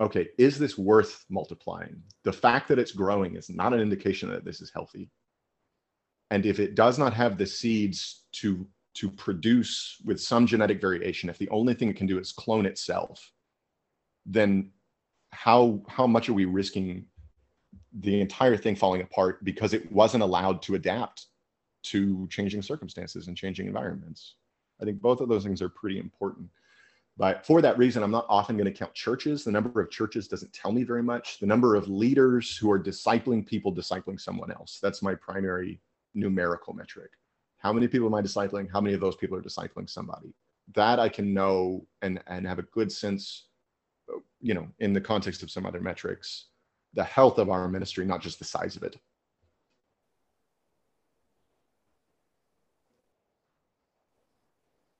Okay, 0.00 0.28
is 0.38 0.58
this 0.58 0.78
worth 0.78 1.24
multiplying? 1.28 2.02
The 2.22 2.32
fact 2.32 2.68
that 2.68 2.78
it's 2.78 2.92
growing 2.92 3.36
is 3.36 3.48
not 3.48 3.72
an 3.72 3.80
indication 3.80 4.30
that 4.30 4.44
this 4.44 4.60
is 4.60 4.70
healthy. 4.72 5.10
And 6.30 6.44
if 6.44 6.60
it 6.60 6.74
does 6.74 6.98
not 6.98 7.14
have 7.14 7.38
the 7.38 7.46
seeds 7.46 8.24
to, 8.32 8.66
to 8.94 9.10
produce 9.10 9.96
with 10.04 10.20
some 10.20 10.46
genetic 10.46 10.80
variation, 10.80 11.30
if 11.30 11.38
the 11.38 11.48
only 11.50 11.74
thing 11.74 11.88
it 11.88 11.96
can 11.96 12.06
do 12.06 12.18
is 12.18 12.32
clone 12.32 12.66
itself, 12.66 13.32
then 14.26 14.70
how, 15.30 15.82
how 15.88 16.06
much 16.06 16.28
are 16.28 16.34
we 16.34 16.44
risking 16.44 17.06
the 17.92 18.20
entire 18.20 18.56
thing 18.56 18.76
falling 18.76 19.02
apart 19.02 19.42
because 19.44 19.72
it 19.72 19.90
wasn't 19.92 20.22
allowed 20.22 20.60
to 20.62 20.74
adapt 20.74 21.26
to 21.90 22.26
changing 22.28 22.62
circumstances 22.62 23.28
and 23.28 23.36
changing 23.36 23.66
environments. 23.66 24.34
I 24.80 24.84
think 24.84 25.00
both 25.00 25.20
of 25.20 25.28
those 25.28 25.44
things 25.44 25.62
are 25.62 25.68
pretty 25.68 25.98
important. 25.98 26.48
But 27.18 27.46
for 27.46 27.62
that 27.62 27.78
reason, 27.78 28.02
I'm 28.02 28.10
not 28.10 28.26
often 28.28 28.56
going 28.56 28.70
to 28.70 28.78
count 28.78 28.92
churches. 28.92 29.42
The 29.42 29.50
number 29.50 29.80
of 29.80 29.90
churches 29.90 30.28
doesn't 30.28 30.52
tell 30.52 30.70
me 30.70 30.84
very 30.84 31.02
much. 31.02 31.38
The 31.38 31.46
number 31.46 31.74
of 31.74 31.88
leaders 31.88 32.56
who 32.56 32.70
are 32.70 32.78
discipling 32.78 33.46
people, 33.46 33.74
discipling 33.74 34.20
someone 34.20 34.52
else. 34.52 34.78
That's 34.82 35.02
my 35.02 35.14
primary 35.14 35.80
numerical 36.14 36.74
metric. 36.74 37.10
How 37.58 37.72
many 37.72 37.88
people 37.88 38.06
am 38.06 38.14
I 38.14 38.20
discipling? 38.22 38.68
How 38.70 38.82
many 38.82 38.94
of 38.94 39.00
those 39.00 39.16
people 39.16 39.36
are 39.36 39.42
discipling 39.42 39.88
somebody? 39.88 40.34
That 40.74 41.00
I 41.00 41.08
can 41.08 41.32
know 41.32 41.86
and, 42.02 42.22
and 42.26 42.46
have 42.46 42.58
a 42.58 42.62
good 42.62 42.92
sense, 42.92 43.46
you 44.42 44.52
know, 44.52 44.68
in 44.80 44.92
the 44.92 45.00
context 45.00 45.42
of 45.42 45.50
some 45.50 45.64
other 45.64 45.80
metrics, 45.80 46.48
the 46.92 47.04
health 47.04 47.38
of 47.38 47.48
our 47.48 47.66
ministry, 47.66 48.04
not 48.04 48.20
just 48.20 48.38
the 48.38 48.44
size 48.44 48.76
of 48.76 48.82
it. 48.82 48.98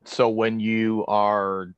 So 0.06 0.28
when 0.28 0.60
you 0.60 1.04
are 1.06 1.74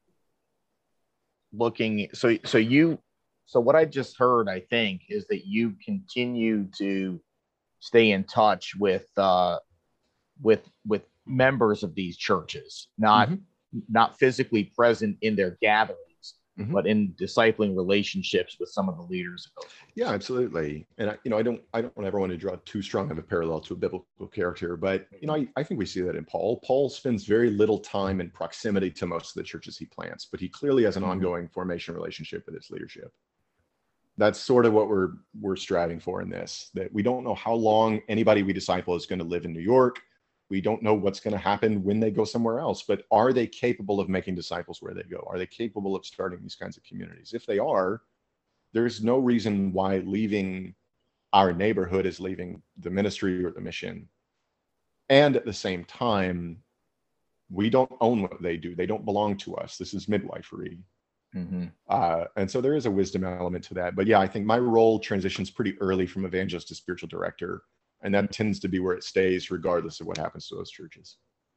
looking 1.53 2.09
so 2.13 2.37
so 2.45 2.59
you 2.59 2.99
so 3.47 3.59
what 3.59 3.75
i 3.75 3.85
just 3.85 4.19
heard 4.19 4.49
i 4.49 4.61
think 4.61 5.03
is 5.09 5.27
that 5.29 5.47
you 5.47 5.75
continue 5.85 6.67
to 6.77 7.21
stay 7.81 8.11
in 8.11 8.23
touch 8.25 8.75
with 8.77 9.07
uh 9.17 9.59
with 10.43 10.69
with 10.87 11.03
members 11.27 11.83
of 11.83 11.95
these 11.95 12.17
churches 12.17 12.89
not 12.99 13.29
mm-hmm. 13.29 13.81
not 13.89 14.19
physically 14.19 14.65
present 14.65 15.17
in 15.23 15.35
their 15.35 15.57
gathering 15.63 15.99
mm-hmm. 16.59 16.73
but 16.73 16.87
in 16.87 17.15
discipling 17.21 17.77
relationships 17.77 18.57
with 18.59 18.69
some 18.69 18.89
of 18.89 18.97
the 18.97 19.03
leaders 19.03 19.47
of 19.47 19.63
those. 19.63 19.73
Yeah, 19.95 20.11
absolutely. 20.11 20.87
And 20.99 21.11
I, 21.11 21.19
you 21.25 21.31
know, 21.31 21.39
I 21.39 21.43
don't, 21.43 21.61
I 21.73 21.83
don't 21.83 22.05
ever 22.05 22.19
want 22.19 22.33
to 22.33 22.39
draw 22.39 22.57
too 22.65 22.83
strong 22.83 23.11
of 23.11 23.19
a 23.19 23.23
parallel 23.23 23.61
to 23.61 23.75
a 23.75 23.77
biblical 23.77 24.27
character, 24.33 24.77
but 24.77 25.07
you 25.21 25.27
know, 25.27 25.37
I, 25.37 25.49
I 25.57 25.63
think 25.63 25.79
we 25.79 25.87
see 25.87 26.01
that 26.03 26.17
in 26.17 26.25
Paul. 26.25 26.61
Paul 26.65 26.89
spends 26.89 27.25
very 27.25 27.51
little 27.51 27.79
time 27.79 28.21
in 28.21 28.31
proximity 28.31 28.91
to 28.93 29.07
most 29.07 29.37
of 29.37 29.41
the 29.41 29.45
churches 29.45 29.79
he 29.79 29.87
plants, 29.87 30.27
but 30.31 30.41
he 30.41 30.49
clearly 30.49 30.85
has 30.85 30.97
an 30.97 31.03
mm-hmm. 31.03 31.13
ongoing 31.13 31.49
formation 31.49 31.95
relationship 31.95 32.45
with 32.47 32.55
its 32.55 32.71
leadership 32.71 33.13
that's 34.19 34.41
sort 34.41 34.67
of 34.67 34.73
what 34.73 34.89
we're 34.89 35.13
we're 35.41 35.57
striving 35.57 36.01
for 36.01 36.21
in 36.21 36.29
this 36.29 36.71
that 36.75 36.93
we 36.93 37.03
don't 37.03 37.25
know 37.25 37.35
how 37.35 37.55
long 37.55 38.01
anybody 38.09 38.43
we 38.43 38.53
disciple 38.53 38.97
is 38.97 39.07
going 39.07 39.19
to 39.19 39.25
live 39.25 39.45
in 39.45 39.53
new 39.53 39.61
york 39.61 40.01
we 40.51 40.61
don't 40.61 40.83
know 40.83 40.95
what's 40.95 41.21
going 41.21 41.33
to 41.33 41.39
happen 41.39 41.83
when 41.85 42.01
they 42.01 42.11
go 42.11 42.25
somewhere 42.25 42.59
else 42.59 42.83
but 42.83 43.03
are 43.11 43.33
they 43.33 43.47
capable 43.47 44.01
of 44.01 44.09
making 44.09 44.35
disciples 44.35 44.81
where 44.81 44.95
they 44.95 45.03
go? 45.03 45.27
Are 45.31 45.39
they 45.39 45.47
capable 45.47 45.95
of 45.95 46.07
starting 46.07 46.41
these 46.43 46.55
kinds 46.55 46.77
of 46.77 46.85
communities? 46.85 47.33
If 47.35 47.47
they 47.47 47.59
are 47.59 48.03
there's 48.73 49.03
no 49.03 49.19
reason 49.19 49.73
why 49.73 49.99
leaving 49.99 50.75
our 51.33 51.53
neighborhood 51.53 52.07
is 52.07 52.21
leaving 52.21 52.63
the 52.79 52.91
ministry 52.91 53.45
or 53.45 53.51
the 53.51 53.61
mission. 53.61 54.09
And 55.09 55.37
at 55.37 55.47
the 55.47 55.53
same 55.53 55.85
time 55.85 56.59
we 57.51 57.71
don't 57.71 57.93
own 58.01 58.21
what 58.23 58.43
they 58.43 58.59
do. 58.59 58.75
They 58.75 58.87
don't 58.87 59.07
belong 59.07 59.39
to 59.39 59.57
us. 59.57 59.79
This 59.79 59.95
is 59.95 60.09
midwifery. 60.09 60.79
Mm-hmm. 61.37 61.67
uh, 61.91 62.25
and 62.37 62.51
so 62.51 62.63
there 62.63 62.75
is 62.75 62.87
a 62.87 62.91
wisdom 62.91 63.23
element 63.23 63.63
to 63.65 63.75
that. 63.75 63.95
But 63.95 64.07
yeah 64.07 64.19
i 64.19 64.27
think 64.27 64.47
my 64.47 64.59
role 64.59 64.99
transitions 64.99 65.51
pretty 65.51 65.79
early 65.79 66.07
from 66.07 66.25
evangelist 66.25 66.69
to 66.69 66.75
spiritual 66.75 67.09
director 67.09 67.65
and 68.03 68.15
that 68.15 68.33
tends 68.33 68.61
to 68.61 68.69
be 68.69 68.79
where 68.79 68.95
it 68.95 69.05
stays 69.05 69.51
regardless 69.51 70.01
of 70.01 70.07
what 70.07 70.17
happens 70.17 70.49
to 70.49 70.55
those 70.55 70.71
churches. 70.71 71.17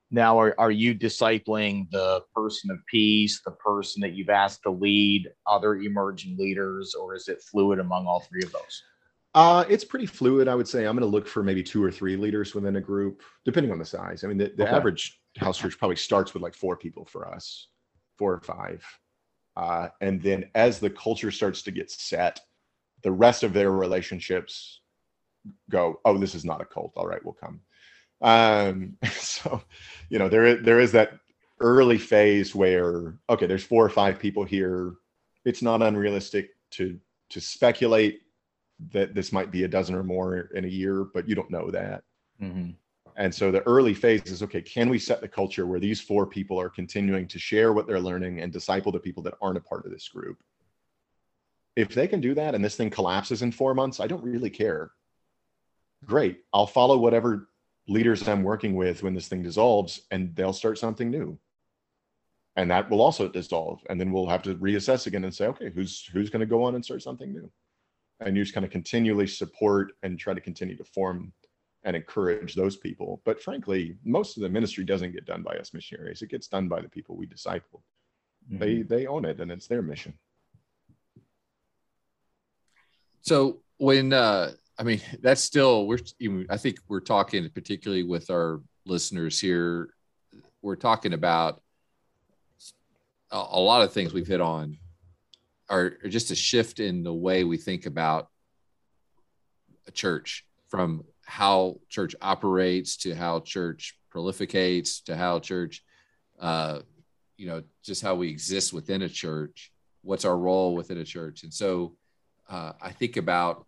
Now 0.10 0.40
are, 0.40 0.56
are 0.58 0.72
you 0.72 0.94
discipling 0.94 1.90
the 1.92 2.22
person 2.36 2.70
of 2.72 2.80
peace 2.88 3.42
the 3.46 3.52
person 3.52 4.02
that 4.02 4.14
you've 4.14 4.30
asked 4.30 4.64
to 4.64 4.72
lead 4.72 5.30
other 5.48 5.76
emerging 5.76 6.38
leaders 6.38 6.94
or 6.94 7.16
is 7.16 7.28
it 7.28 7.42
fluid 7.42 7.80
among 7.80 8.06
all 8.06 8.20
three 8.22 8.44
of 8.44 8.52
those? 8.52 8.84
Uh, 9.34 9.64
it's 9.70 9.86
pretty 9.86 10.06
fluid 10.06 10.50
i 10.50 10.56
would 10.56 10.68
say. 10.68 10.86
I'm 10.86 10.98
going 10.98 11.10
to 11.10 11.18
look 11.18 11.28
for 11.28 11.42
maybe 11.42 11.64
two 11.64 11.82
or 11.82 11.90
three 11.90 12.18
leaders 12.18 12.54
within 12.54 12.76
a 12.76 12.82
group 12.82 13.22
depending 13.46 13.72
on 13.72 13.80
the 13.80 13.86
size. 13.86 14.24
I 14.24 14.28
mean 14.28 14.38
the, 14.38 14.52
the 14.58 14.68
okay. 14.68 14.76
average 14.76 15.22
house 15.38 15.58
church 15.58 15.78
probably 15.78 15.96
starts 15.96 16.34
with 16.34 16.44
like 16.44 16.56
four 16.56 16.76
people 16.76 17.06
for 17.06 17.28
us 17.34 17.68
four 18.18 18.34
or 18.34 18.42
five. 18.42 18.86
Uh, 19.58 19.88
and 20.00 20.22
then 20.22 20.46
as 20.54 20.80
the 20.80 20.90
culture 20.90 21.32
starts 21.32 21.64
to 21.64 21.72
get 21.72 21.90
set 21.90 22.40
the 23.04 23.12
rest 23.12 23.42
of 23.42 23.52
their 23.52 23.72
relationships 23.72 24.81
go, 25.70 26.00
oh, 26.06 26.18
this 26.18 26.36
is 26.36 26.46
not 26.46 26.62
a 26.62 26.66
cult. 26.66 26.94
All 26.96 27.08
right, 27.08 27.24
we'll 27.24 27.34
come. 27.34 27.62
Um, 28.22 28.98
so, 29.14 29.62
you 30.10 30.20
know, 30.20 30.30
there 30.30 30.56
there 30.56 30.80
is 30.80 30.92
that 30.94 31.20
early 31.60 31.98
phase 31.98 32.56
where 32.56 33.18
okay, 33.30 33.46
there's 33.46 33.64
four 33.64 33.86
or 33.86 33.90
five 33.90 34.20
people 34.20 34.44
here. 34.44 34.96
It's 35.46 35.62
not 35.62 35.82
unrealistic 35.82 36.50
to 36.72 37.00
to 37.30 37.42
speculate 37.42 38.22
that 38.92 39.14
this 39.14 39.32
might 39.32 39.52
be 39.52 39.64
a 39.64 39.68
dozen 39.68 39.96
or 39.96 40.04
more 40.04 40.50
in 40.56 40.66
a 40.66 40.68
year, 40.68 41.06
but 41.14 41.28
you 41.28 41.36
don't 41.36 41.52
know 41.52 41.70
that. 41.72 42.04
Mhm. 42.42 42.76
And 43.18 43.34
so 43.34 43.52
the 43.52 43.62
early 43.64 43.94
phase 43.94 44.24
is 44.26 44.42
okay, 44.44 44.62
can 44.62 44.90
we 44.90 44.98
set 44.98 45.22
the 45.22 45.28
culture 45.28 45.68
where 45.68 45.80
these 45.80 46.02
four 46.02 46.26
people 46.26 46.60
are 46.60 46.70
continuing 46.70 47.28
to 47.28 47.40
share 47.40 47.74
what 47.74 47.86
they're 47.86 48.00
learning 48.00 48.42
and 48.42 48.52
disciple 48.52 48.92
the 48.92 49.00
people 49.00 49.22
that 49.24 49.36
aren't 49.42 49.58
a 49.58 49.62
part 49.62 49.86
of 49.86 49.92
this 49.92 50.08
group? 50.08 50.42
If 51.76 51.94
they 51.94 52.08
can 52.08 52.22
do 52.22 52.34
that 52.36 52.56
and 52.56 52.64
this 52.64 52.76
thing 52.76 52.90
collapses 52.90 53.42
in 53.42 53.52
four 53.52 53.74
months, 53.74 54.00
I 54.00 54.08
don't 54.08 54.24
really 54.24 54.50
care. 54.50 54.92
Great. 56.06 56.40
I'll 56.54 56.68
follow 56.68 56.98
whatever 56.98 57.50
leaders 57.88 58.28
I'm 58.28 58.44
working 58.44 58.76
with 58.76 59.04
when 59.04 59.14
this 59.14 59.28
thing 59.28 59.44
dissolves 59.44 60.02
and 60.12 60.36
they'll 60.36 60.54
start 60.54 60.78
something 60.78 61.10
new. 61.10 61.38
And 62.56 62.70
that 62.72 62.90
will 62.90 63.02
also 63.02 63.28
dissolve. 63.30 63.82
And 63.90 64.00
then 64.00 64.12
we'll 64.12 64.28
have 64.28 64.44
to 64.44 64.56
reassess 64.56 65.08
again 65.08 65.24
and 65.24 65.34
say, 65.34 65.48
okay, 65.48 65.72
who's 65.74 66.06
who's 66.12 66.30
going 66.30 66.42
to 66.42 66.46
go 66.46 66.64
on 66.64 66.76
and 66.76 66.84
start 66.84 67.02
something 67.02 67.32
new? 67.32 67.50
And 68.20 68.36
you 68.36 68.44
just 68.44 68.54
kind 68.54 68.66
of 68.66 68.72
continually 68.72 69.28
support 69.28 69.94
and 70.04 70.20
try 70.20 70.34
to 70.34 70.42
continue 70.42 70.76
to 70.78 70.84
form 70.84 71.34
and 71.84 71.96
encourage 71.96 72.54
those 72.54 72.76
people. 72.78 73.22
But 73.26 73.42
frankly, 73.42 73.98
most 74.04 74.38
of 74.38 74.44
the 74.44 74.50
ministry 74.50 74.84
doesn't 74.84 75.14
get 75.14 75.26
done 75.26 75.42
by 75.44 75.56
us 75.56 75.74
missionaries. 75.74 76.22
It 76.22 76.30
gets 76.30 76.48
done 76.48 76.68
by 76.68 76.82
the 76.82 76.90
people 76.90 77.16
we 77.16 77.26
disciple. 77.26 77.84
They 78.50 78.78
Mhm. 78.78 78.90
they 78.90 79.08
own 79.08 79.26
it 79.26 79.40
and 79.40 79.52
it's 79.52 79.68
their 79.68 79.82
mission. 79.82 80.14
So 83.22 83.64
when 83.78 84.14
uh 84.14 84.54
I 84.82 84.84
mean 84.84 85.00
that's 85.22 85.42
still 85.42 85.86
we're 85.86 86.00
I 86.50 86.58
think 86.58 86.80
we're 86.88 87.02
talking 87.02 87.48
particularly 87.52 88.02
with 88.02 88.32
our 88.32 88.62
listeners 88.86 89.40
here 89.40 89.94
we're 90.64 90.76
talking 90.76 91.14
about 91.14 91.62
a, 93.32 93.38
a 93.52 93.60
lot 93.60 93.84
of 93.84 93.94
things 93.94 94.12
we've 94.12 94.26
hit 94.26 94.42
on 94.42 94.80
are, 95.70 95.94
are 96.04 96.10
just 96.10 96.32
a 96.32 96.36
shift 96.36 96.80
in 96.80 97.04
the 97.04 97.14
way 97.14 97.44
we 97.44 97.58
think 97.58 97.86
about 97.86 98.30
a 99.88 99.92
church 99.92 100.46
from 100.68 101.04
how 101.26 101.80
church 101.88 102.16
operates 102.20 102.98
to 102.98 103.14
how 103.14 103.40
church 103.42 103.96
prolificates 104.10 105.02
to 105.02 105.16
how 105.16 105.40
church 105.40 105.84
uh 106.40 106.80
you 107.38 107.46
know 107.46 107.62
just 107.84 108.02
how 108.02 108.16
we 108.16 108.30
exist 108.30 108.74
within 108.74 109.04
a 109.04 109.10
church 109.10 109.72
what's 110.04 110.26
our 110.26 110.38
role 110.38 110.76
within 110.76 110.98
a 110.98 111.04
church. 111.04 111.44
And 111.44 111.54
so 111.54 111.96
uh, 112.50 112.74
I 112.82 112.92
think 112.92 113.18
about, 113.18 113.66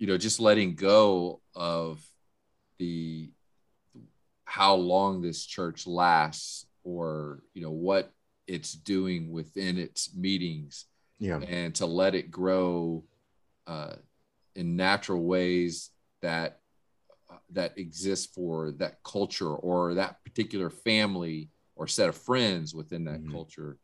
you 0.00 0.06
know, 0.06 0.16
just 0.16 0.40
letting 0.40 0.74
go 0.74 1.42
of 1.54 2.02
the 2.78 3.30
how 4.44 4.74
long 4.74 5.20
this 5.20 5.44
church 5.44 5.86
lasts, 5.86 6.66
or 6.82 7.42
you 7.52 7.62
know 7.62 7.70
what 7.70 8.10
it's 8.46 8.72
doing 8.72 9.30
within 9.30 9.76
its 9.78 10.16
meetings, 10.16 10.86
Yeah. 11.20 11.36
and 11.40 11.74
to 11.76 11.86
let 11.86 12.14
it 12.14 12.30
grow 12.30 13.04
uh, 13.66 13.92
in 14.56 14.74
natural 14.74 15.22
ways 15.22 15.90
that 16.22 16.60
uh, 17.30 17.36
that 17.50 17.76
exist 17.78 18.34
for 18.34 18.72
that 18.72 19.02
culture 19.04 19.54
or 19.54 19.94
that 19.94 20.24
particular 20.24 20.70
family 20.70 21.50
or 21.76 21.86
set 21.86 22.08
of 22.08 22.16
friends 22.16 22.74
within 22.74 23.04
that 23.04 23.20
Mhm. 23.20 23.30
culture. 23.30 23.78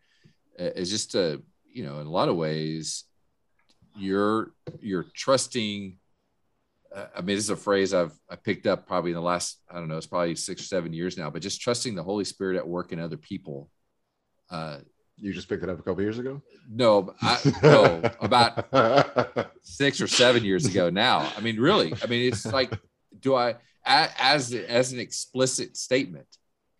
is 0.58 0.88
just 0.90 1.14
a 1.14 1.42
you 1.70 1.84
know 1.84 2.00
in 2.00 2.06
a 2.06 2.10
lot 2.10 2.30
of 2.30 2.36
ways 2.36 3.04
you're 3.98 4.54
you're 4.80 5.06
trusting 5.14 5.98
i 6.94 7.20
mean 7.20 7.36
this 7.36 7.44
is 7.44 7.50
a 7.50 7.56
phrase 7.56 7.92
i've 7.94 8.12
i 8.30 8.36
picked 8.36 8.66
up 8.66 8.86
probably 8.86 9.10
in 9.10 9.14
the 9.16 9.20
last 9.20 9.60
i 9.70 9.74
don't 9.74 9.88
know 9.88 9.96
it's 9.96 10.06
probably 10.06 10.34
six 10.34 10.60
or 10.62 10.64
seven 10.64 10.92
years 10.92 11.16
now 11.18 11.30
but 11.30 11.42
just 11.42 11.60
trusting 11.60 11.94
the 11.94 12.02
holy 12.02 12.24
spirit 12.24 12.56
at 12.56 12.66
work 12.66 12.92
in 12.92 12.98
other 13.00 13.16
people 13.16 13.70
uh 14.50 14.78
You 15.16 15.32
just 15.32 15.48
picked 15.48 15.62
it 15.62 15.68
up 15.70 15.78
a 15.78 15.82
couple 15.82 16.02
years 16.02 16.18
ago? 16.18 16.42
no 16.68 17.14
I, 17.22 17.38
no 17.62 18.02
about 18.20 18.66
six 19.62 20.00
or 20.00 20.06
seven 20.06 20.44
years 20.44 20.66
ago 20.66 20.90
now 20.90 21.30
i 21.36 21.40
mean 21.40 21.58
really 21.60 21.92
i 22.02 22.06
mean 22.06 22.30
it's 22.32 22.44
like 22.46 22.70
do 23.20 23.34
I 23.34 23.56
as 23.84 24.52
as 24.52 24.92
an 24.92 24.98
explicit 25.00 25.76
statement 25.76 26.26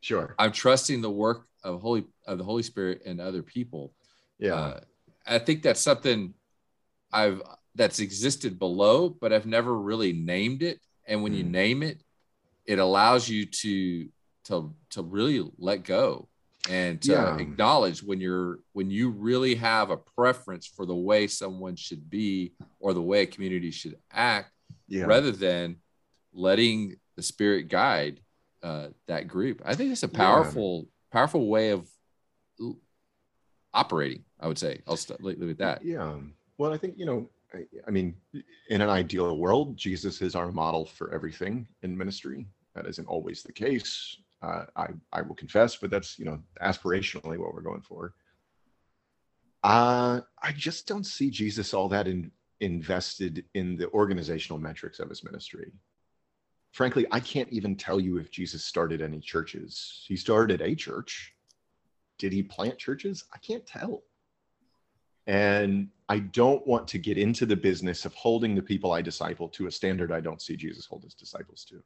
sure. 0.01 0.35
i'm 0.39 0.53
trusting 0.53 1.01
the 1.03 1.11
work 1.11 1.47
of 1.65 1.81
holy 1.81 2.05
of 2.27 2.39
the 2.39 2.45
holy 2.45 2.63
spirit 2.63 3.03
and 3.07 3.21
other 3.21 3.43
people 3.43 3.93
Yeah. 4.39 4.55
uh, 4.55 4.81
I 5.29 5.39
think 5.41 5.63
that's 5.63 5.81
something 5.81 6.35
I've 7.13 7.43
that's 7.77 8.01
existed 8.01 8.59
below, 8.59 9.09
but 9.09 9.33
I've 9.33 9.47
never 9.47 9.79
really 9.79 10.13
named 10.13 10.63
it. 10.63 10.81
And 11.07 11.23
when 11.23 11.33
you 11.35 11.45
Mm. 11.45 11.51
name 11.51 11.83
it, 11.83 12.03
it 12.65 12.79
allows 12.79 13.29
you 13.29 13.47
to 13.47 14.09
to 14.45 14.75
to 14.91 15.03
really 15.03 15.45
let 15.59 15.83
go 15.85 16.29
and 16.69 17.03
to 17.03 17.11
Yeah. 17.13 17.37
acknowledge 17.39 18.03
when 18.03 18.21
you're 18.21 18.61
when 18.73 18.91
you 18.91 19.11
really 19.11 19.55
have 19.57 19.91
a 19.91 19.97
preference 19.97 20.67
for 20.67 20.87
the 20.87 20.95
way 20.95 21.27
someone 21.27 21.77
should 21.77 22.09
be 22.09 22.55
or 22.81 22.95
the 22.95 23.03
way 23.03 23.23
a 23.23 23.27
community 23.27 23.71
should 23.71 23.99
act, 24.11 24.53
yeah. 24.89 25.05
rather 25.05 25.33
than 25.33 25.77
letting 26.33 26.97
the 27.17 27.23
spirit 27.23 27.69
guide 27.69 28.21
uh, 28.63 28.89
that 29.07 29.29
group. 29.29 29.63
I 29.65 29.75
think 29.77 29.93
it's 29.93 30.03
a 30.03 30.07
Yeah. 30.13 30.17
powerful 30.19 30.89
powerful 31.11 31.47
way 31.49 31.71
of 31.71 31.89
operating. 33.73 34.25
I 34.41 34.49
would 34.49 34.59
say 34.59 34.81
I'll 34.87 34.97
start 34.97 35.23
leave 35.23 35.41
it 35.43 35.51
at 35.51 35.59
that. 35.59 35.85
Yeah. 35.85 36.19
Well, 36.59 36.73
I 36.73 36.79
think, 36.79 36.99
you 36.99 37.05
know, 37.07 37.29
I 37.55 37.91
mean, 37.91 38.17
in 38.69 38.81
an 38.81 38.91
ideal 38.91 39.37
world, 39.37 39.77
Jesus 39.77 40.21
is 40.21 40.35
our 40.35 40.53
model 40.53 40.85
for 40.85 41.15
everything 41.15 41.67
in 41.83 41.97
ministry. 41.97 42.47
That 42.75 42.87
isn't 42.87 43.09
always 43.09 43.43
the 43.43 43.53
case. 43.53 44.19
Uh, 44.43 44.67
I, 44.77 44.89
I 45.13 45.23
will 45.23 45.35
confess, 45.35 45.77
but 45.77 45.91
that's, 45.91 46.19
you 46.19 46.25
know, 46.25 46.41
aspirationally 46.63 47.39
what 47.39 47.55
we're 47.55 47.63
going 47.63 47.81
for. 47.81 48.15
Uh, 49.63 50.21
I 50.43 50.53
just 50.53 50.87
don't 50.87 51.07
see 51.07 51.31
Jesus 51.31 51.73
all 51.73 51.89
that 51.89 52.07
in, 52.07 52.31
invested 52.61 53.45
in 53.55 53.77
the 53.77 53.89
organizational 53.91 54.59
metrics 54.59 54.99
of 55.01 55.09
his 55.09 55.25
ministry. 55.25 55.73
Frankly, 56.73 57.07
I 57.11 57.21
can't 57.21 57.49
even 57.51 57.77
tell 57.77 57.99
you 57.99 58.19
if 58.19 58.31
Jesus 58.31 58.65
started 58.65 59.01
any 59.01 59.21
churches. 59.21 60.05
He 60.07 60.17
started 60.17 60.61
a 60.61 60.75
church. 60.75 61.35
Did 62.19 62.33
he 62.33 62.43
plant 62.43 62.79
churches? 62.79 63.25
I 63.35 63.39
can't 63.39 63.67
tell. 63.67 64.03
And 65.27 65.89
I 66.09 66.21
don't 66.21 66.65
want 66.67 66.87
to 66.89 66.99
get 66.99 67.19
into 67.19 67.47
the 67.47 67.57
business 67.57 68.05
of 68.05 68.15
holding 68.15 68.55
the 68.55 68.63
people 68.63 68.93
I 68.93 69.03
disciple 69.03 69.49
to 69.51 69.67
a 69.67 69.71
standard 69.73 70.13
I 70.13 70.21
don't 70.21 70.41
see 70.41 70.57
Jesus 70.57 70.87
hold 70.87 71.03
his 71.03 71.15
disciples 71.15 71.65
to. 71.71 71.83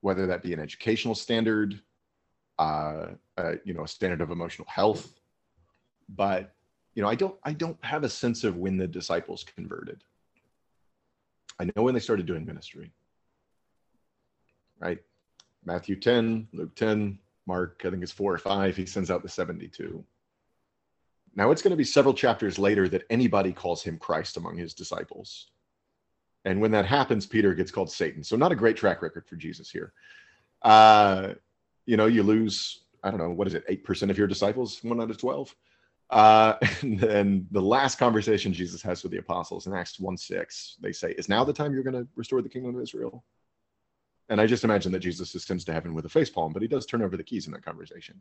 Whether 0.00 0.26
that 0.26 0.42
be 0.42 0.52
an 0.52 0.60
educational 0.60 1.14
standard, 1.14 1.80
uh, 2.58 3.06
uh, 3.38 3.52
you 3.64 3.74
know, 3.74 3.84
a 3.84 3.88
standard 3.88 4.20
of 4.20 4.30
emotional 4.30 4.68
health, 4.68 5.20
but 6.08 6.54
you 6.94 7.02
know, 7.02 7.08
I 7.08 7.14
don't, 7.14 7.34
I 7.42 7.52
don't 7.52 7.82
have 7.84 8.04
a 8.04 8.08
sense 8.08 8.44
of 8.44 8.56
when 8.56 8.76
the 8.76 8.86
disciples 8.86 9.44
converted. 9.44 10.04
I 11.58 11.64
know 11.64 11.82
when 11.82 11.94
they 11.94 12.00
started 12.00 12.26
doing 12.26 12.44
ministry, 12.44 12.92
right? 14.78 14.98
Matthew 15.64 15.96
10, 15.96 16.48
Luke 16.52 16.74
10, 16.74 17.18
Mark, 17.46 17.82
I 17.84 17.90
think 17.90 18.02
it's 18.02 18.12
four 18.12 18.32
or 18.32 18.38
five. 18.38 18.76
He 18.76 18.86
sends 18.86 19.10
out 19.10 19.22
the 19.22 19.28
72. 19.28 20.04
Now 21.36 21.50
it's 21.50 21.62
going 21.62 21.70
to 21.72 21.76
be 21.76 21.84
several 21.84 22.14
chapters 22.14 22.58
later 22.58 22.88
that 22.88 23.04
anybody 23.10 23.52
calls 23.52 23.82
him 23.82 23.98
Christ 23.98 24.36
among 24.36 24.56
his 24.56 24.74
disciples. 24.74 25.48
And 26.44 26.60
when 26.60 26.70
that 26.72 26.86
happens, 26.86 27.26
Peter 27.26 27.54
gets 27.54 27.70
called 27.70 27.90
Satan. 27.90 28.22
So 28.22 28.36
not 28.36 28.52
a 28.52 28.56
great 28.56 28.76
track 28.76 29.02
record 29.02 29.26
for 29.26 29.36
Jesus 29.36 29.70
here. 29.70 29.92
Uh, 30.62 31.34
you 31.86 31.96
know, 31.96 32.06
you 32.06 32.22
lose, 32.22 32.84
I 33.02 33.10
don't 33.10 33.18
know, 33.18 33.30
what 33.30 33.46
is 33.46 33.54
it, 33.54 33.66
8% 33.68 34.10
of 34.10 34.18
your 34.18 34.26
disciples, 34.26 34.82
one 34.82 35.00
out 35.00 35.10
of 35.10 35.18
12. 35.18 35.54
Uh, 36.10 36.54
and 36.82 36.98
then 36.98 37.46
the 37.50 37.62
last 37.62 37.98
conversation 37.98 38.52
Jesus 38.52 38.82
has 38.82 39.02
with 39.02 39.12
the 39.12 39.18
apostles 39.18 39.66
in 39.66 39.74
Acts 39.74 39.98
1 39.98 40.16
6, 40.16 40.76
they 40.80 40.92
say, 40.92 41.12
Is 41.12 41.28
now 41.28 41.44
the 41.44 41.52
time 41.52 41.72
you're 41.72 41.82
going 41.82 41.94
to 41.94 42.06
restore 42.14 42.42
the 42.42 42.48
kingdom 42.48 42.76
of 42.76 42.82
Israel? 42.82 43.24
And 44.28 44.40
I 44.40 44.46
just 44.46 44.64
imagine 44.64 44.92
that 44.92 45.00
Jesus 45.00 45.34
ascends 45.34 45.64
to 45.64 45.72
heaven 45.72 45.94
with 45.94 46.06
a 46.06 46.10
face 46.10 46.30
palm, 46.30 46.52
but 46.52 46.62
he 46.62 46.68
does 46.68 46.86
turn 46.86 47.02
over 47.02 47.16
the 47.16 47.24
keys 47.24 47.46
in 47.46 47.52
that 47.52 47.64
conversation 47.64 48.20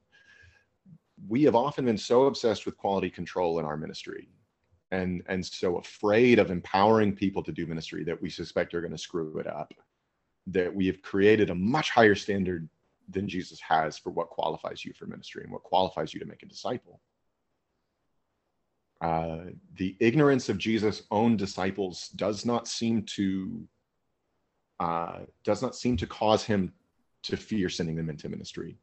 we 1.28 1.44
have 1.44 1.56
often 1.56 1.86
been 1.86 1.98
so 1.98 2.26
obsessed 2.26 2.66
with 2.66 2.78
quality 2.78 3.10
control 3.10 3.60
in 3.60 3.66
our 3.66 3.78
ministry 3.78 4.30
and 4.92 5.24
and 5.28 5.46
so 5.46 5.78
afraid 5.78 6.40
of 6.40 6.52
empowering 6.52 7.16
people 7.16 7.44
to 7.44 7.52
do 7.52 7.66
ministry 7.66 8.04
that 8.04 8.22
we 8.22 8.30
suspect 8.30 8.74
are 8.74 8.82
going 8.82 8.92
to 8.92 8.98
screw 8.98 9.38
it 9.40 9.48
up 9.48 9.74
that 10.48 10.74
we 10.74 10.86
have 10.88 11.02
created 11.02 11.50
a 11.50 11.56
much 11.56 11.90
higher 11.90 12.16
standard 12.16 12.68
than 13.10 13.28
jesus 13.28 13.60
has 13.60 13.98
for 13.98 14.10
what 14.12 14.30
qualifies 14.30 14.84
you 14.84 14.94
for 14.94 15.06
ministry 15.06 15.44
and 15.44 15.52
what 15.52 15.64
qualifies 15.64 16.14
you 16.14 16.20
to 16.20 16.26
make 16.26 16.44
a 16.44 16.48
disciple. 16.48 17.00
Uh, 19.02 19.46
the 19.76 19.98
ignorance 20.00 20.48
of 20.48 20.58
jesus 20.58 21.04
own 21.12 21.36
disciples 21.36 22.10
does 22.16 22.46
not 22.46 22.68
seem 22.68 23.04
to 23.04 23.68
uh, 24.80 25.20
does 25.44 25.62
not 25.62 25.76
seem 25.76 25.96
to 25.96 26.08
cause 26.08 26.44
him 26.44 26.74
to 27.22 27.38
fear 27.38 27.70
sending 27.70 27.96
them 27.96 28.10
into 28.10 28.30
ministry 28.30 28.78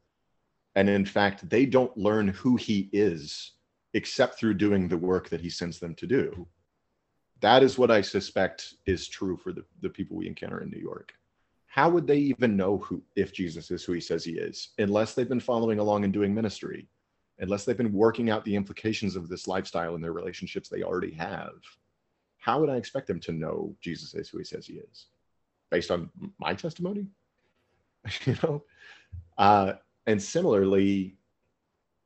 and 0.81 0.88
in 0.88 1.05
fact, 1.05 1.47
they 1.51 1.66
don't 1.66 1.95
learn 1.97 2.29
who 2.29 2.57
he 2.57 2.88
is 2.93 3.53
except 3.93 4.38
through 4.38 4.55
doing 4.55 4.88
the 4.88 4.97
work 4.97 5.29
that 5.29 5.40
he 5.43 5.51
sends 5.51 5.79
them 5.79 5.95
to 5.97 6.07
do. 6.07 6.47
That 7.40 7.62
is 7.62 7.77
what 7.77 7.90
I 7.90 8.01
suspect 8.01 8.75
is 8.87 9.07
true 9.07 9.37
for 9.37 9.53
the, 9.53 9.64
the 9.83 9.90
people 9.90 10.16
we 10.16 10.27
encounter 10.27 10.62
in 10.62 10.71
New 10.71 10.81
York. 10.81 11.12
how 11.66 11.90
would 11.90 12.07
they 12.07 12.19
even 12.19 12.57
know 12.57 12.79
who 12.79 13.03
if 13.14 13.33
Jesus 13.33 13.71
is 13.71 13.85
who 13.85 13.93
he 13.93 14.01
says 14.01 14.25
he 14.25 14.33
is 14.33 14.71
unless 14.79 15.14
they've 15.14 15.29
been 15.29 15.38
following 15.38 15.79
along 15.81 16.05
and 16.05 16.12
doing 16.12 16.35
ministry, 16.35 16.88
unless 17.40 17.64
they've 17.64 17.77
been 17.77 17.93
working 17.93 18.31
out 18.31 18.45
the 18.45 18.57
implications 18.57 19.16
of 19.16 19.29
this 19.29 19.47
lifestyle 19.47 19.95
in 19.95 20.01
their 20.01 20.12
relationships 20.12 20.69
they 20.69 20.83
already 20.83 21.12
have? 21.12 21.53
How 22.38 22.59
would 22.59 22.71
I 22.71 22.77
expect 22.77 23.07
them 23.07 23.21
to 23.21 23.33
know 23.33 23.77
Jesus 23.83 24.14
is 24.14 24.31
who 24.31 24.38
he 24.38 24.45
says 24.45 24.66
he 24.66 24.75
is? 24.75 25.07
Based 25.71 25.90
on 25.90 26.11
my 26.38 26.55
testimony? 26.55 27.07
you 28.25 28.37
know? 28.43 28.64
Uh, 29.37 29.75
and 30.11 30.20
similarly, 30.20 31.14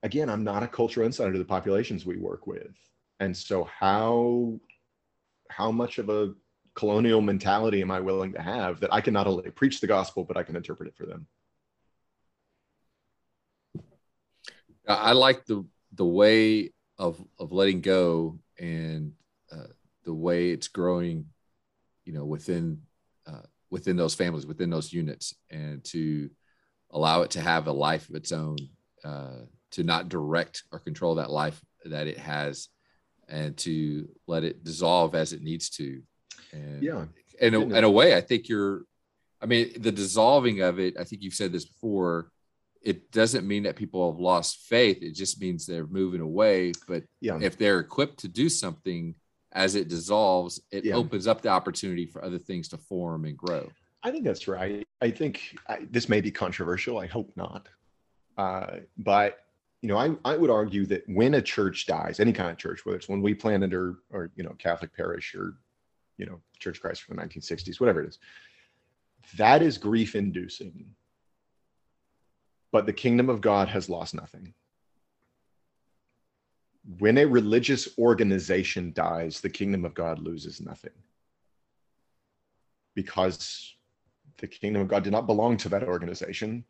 again, 0.03 0.29
I'm 0.29 0.45
not 0.45 0.62
a 0.62 0.69
cultural 0.69 1.07
insider 1.07 1.33
to 1.33 1.38
the 1.38 1.45
populations 1.45 2.05
we 2.05 2.19
work 2.19 2.47
with. 2.47 2.77
And 3.19 3.35
so 3.35 3.64
how 3.64 4.61
how 5.49 5.71
much 5.71 5.97
of 5.97 6.11
a 6.11 6.35
colonial 6.75 7.23
mentality 7.23 7.81
am 7.81 7.90
I 7.90 8.01
willing 8.01 8.35
to 8.35 8.43
have 8.43 8.81
that 8.81 8.93
I 8.93 9.01
can 9.01 9.14
not 9.14 9.27
only 9.27 9.51
preach 9.51 9.81
the 9.81 9.87
gospel, 9.87 10.23
but 10.23 10.37
I 10.37 10.43
can 10.43 10.55
interpret 10.55 10.88
it 10.88 10.97
for 10.97 11.07
them? 11.07 11.27
I 14.87 15.12
like 15.12 15.47
the 15.47 15.64
the 15.95 16.05
way 16.05 16.75
of 16.99 17.25
of 17.38 17.53
letting 17.53 17.81
go 17.81 18.38
and 18.59 19.12
uh, 19.51 19.73
the 20.05 20.12
way 20.12 20.51
it's 20.51 20.69
growing, 20.69 21.29
you 22.05 22.12
know, 22.12 22.27
within 22.27 22.83
uh, 23.27 23.47
within 23.71 23.97
those 23.97 24.14
families, 24.14 24.45
within 24.45 24.69
those 24.69 24.93
units, 24.93 25.35
and 25.49 25.83
to 25.85 26.29
allow 26.95 27.23
it 27.23 27.31
to 27.33 27.41
have 27.41 27.67
a 27.67 27.73
life 27.73 28.09
of 28.09 28.15
its 28.15 28.33
own, 28.33 28.57
uh, 29.05 29.41
to 29.73 29.83
not 29.83 30.09
direct 30.09 30.63
or 30.73 30.79
control 30.79 31.17
that 31.17 31.31
life 31.31 31.61
that 31.85 32.07
it 32.07 32.17
has, 32.17 32.69
and 33.29 33.57
to 33.59 34.09
let 34.27 34.45
it 34.45 34.65
dissolve 34.65 35.15
as 35.15 35.33
it 35.35 35.43
needs 35.43 35.69
to. 35.71 36.01
And 36.53 36.83
Yeah. 36.83 37.07
in 37.41 37.55
a, 37.55 37.61
in 37.61 37.85
a 37.85 37.91
way, 37.91 38.17
I 38.17 38.21
think 38.21 38.49
you're, 38.49 38.85
I 39.43 39.47
mean, 39.47 39.73
the 39.77 39.93
dissolving 39.93 40.61
of 40.61 40.79
it, 40.79 40.95
I 40.99 41.05
think 41.05 41.21
you've 41.23 41.35
said 41.35 41.53
this 41.53 41.65
before, 41.67 42.31
it 42.81 43.11
doesn't 43.11 43.47
mean 43.47 43.65
that 43.65 43.77
people 43.77 44.11
have 44.13 44.21
lost 44.21 44.59
faith. 44.69 45.03
It 45.03 45.13
just 45.13 45.41
means 45.41 45.67
they're 45.67 45.87
moving 45.87 46.21
away. 46.21 46.73
But 46.87 47.05
Yeah. 47.21 47.39
if 47.43 47.59
they're 47.59 47.81
equipped 47.81 48.19
to 48.21 48.29
do 48.29 48.49
something 48.49 49.15
as 49.53 49.75
it 49.75 49.89
dissolves, 49.89 50.61
it 50.71 50.85
Yeah. 50.85 50.95
opens 50.95 51.27
up 51.27 51.41
the 51.43 51.49
opportunity 51.49 52.07
for 52.07 52.23
other 52.25 52.39
things 52.39 52.69
to 52.69 52.79
form 52.79 53.25
and 53.25 53.37
grow. 53.37 53.71
I 54.05 54.11
think 54.11 54.23
that's 54.23 54.47
right. 54.47 54.87
I 55.01 55.11
think 55.11 55.57
I, 55.67 55.79
this 55.90 56.11
may 56.11 56.21
be 56.21 56.31
controversial. 56.31 56.99
I 56.99 57.07
hope 57.07 57.33
not. 57.37 57.69
Uh, 58.37 58.77
but 58.99 59.38
you 59.81 59.88
know, 59.88 59.97
I, 59.97 60.14
I 60.25 60.37
would 60.37 60.51
argue 60.51 60.87
that 60.87 61.05
when 61.09 61.35
a 61.35 61.43
church 61.43 61.87
dies, 61.87 62.21
any 62.21 62.33
kind 62.33 62.51
of 62.51 62.59
church, 62.59 62.85
whether 62.85 62.97
it's 62.97 63.09
when 63.09 63.23
we 63.23 63.35
planted 63.35 63.73
or 63.73 63.97
or 64.11 64.31
you 64.37 64.45
know 64.45 64.55
Catholic 64.59 64.95
parish 64.95 65.35
or 65.35 65.55
you 66.19 66.27
know 66.27 66.38
Church 66.59 66.81
Christ 66.81 67.03
from 67.03 67.17
the 67.17 67.23
1960s, 67.23 67.81
whatever 67.81 68.03
it 68.03 68.09
is, 68.09 68.19
that 69.37 69.62
is 69.62 69.79
grief 69.79 70.14
inducing. 70.14 70.85
But 72.73 72.87
the 72.87 72.93
kingdom 72.93 73.31
of 73.31 73.40
God 73.40 73.69
has 73.69 73.88
lost 73.88 74.14
nothing. 74.14 74.53
When 76.99 77.17
a 77.17 77.25
religious 77.25 77.88
organization 77.99 78.93
dies, 78.93 79.40
the 79.40 79.49
kingdom 79.49 79.87
of 79.87 79.95
God 79.95 80.19
loses 80.19 80.61
nothing 80.61 80.93
because 82.95 83.75
the 84.38 84.47
kingdom 84.47 84.83
of 84.83 84.88
God 84.88 85.05
did 85.05 85.12
not 85.12 85.27
belong 85.27 85.57
to 85.59 85.68
that 85.70 85.85
organization. 85.85 86.64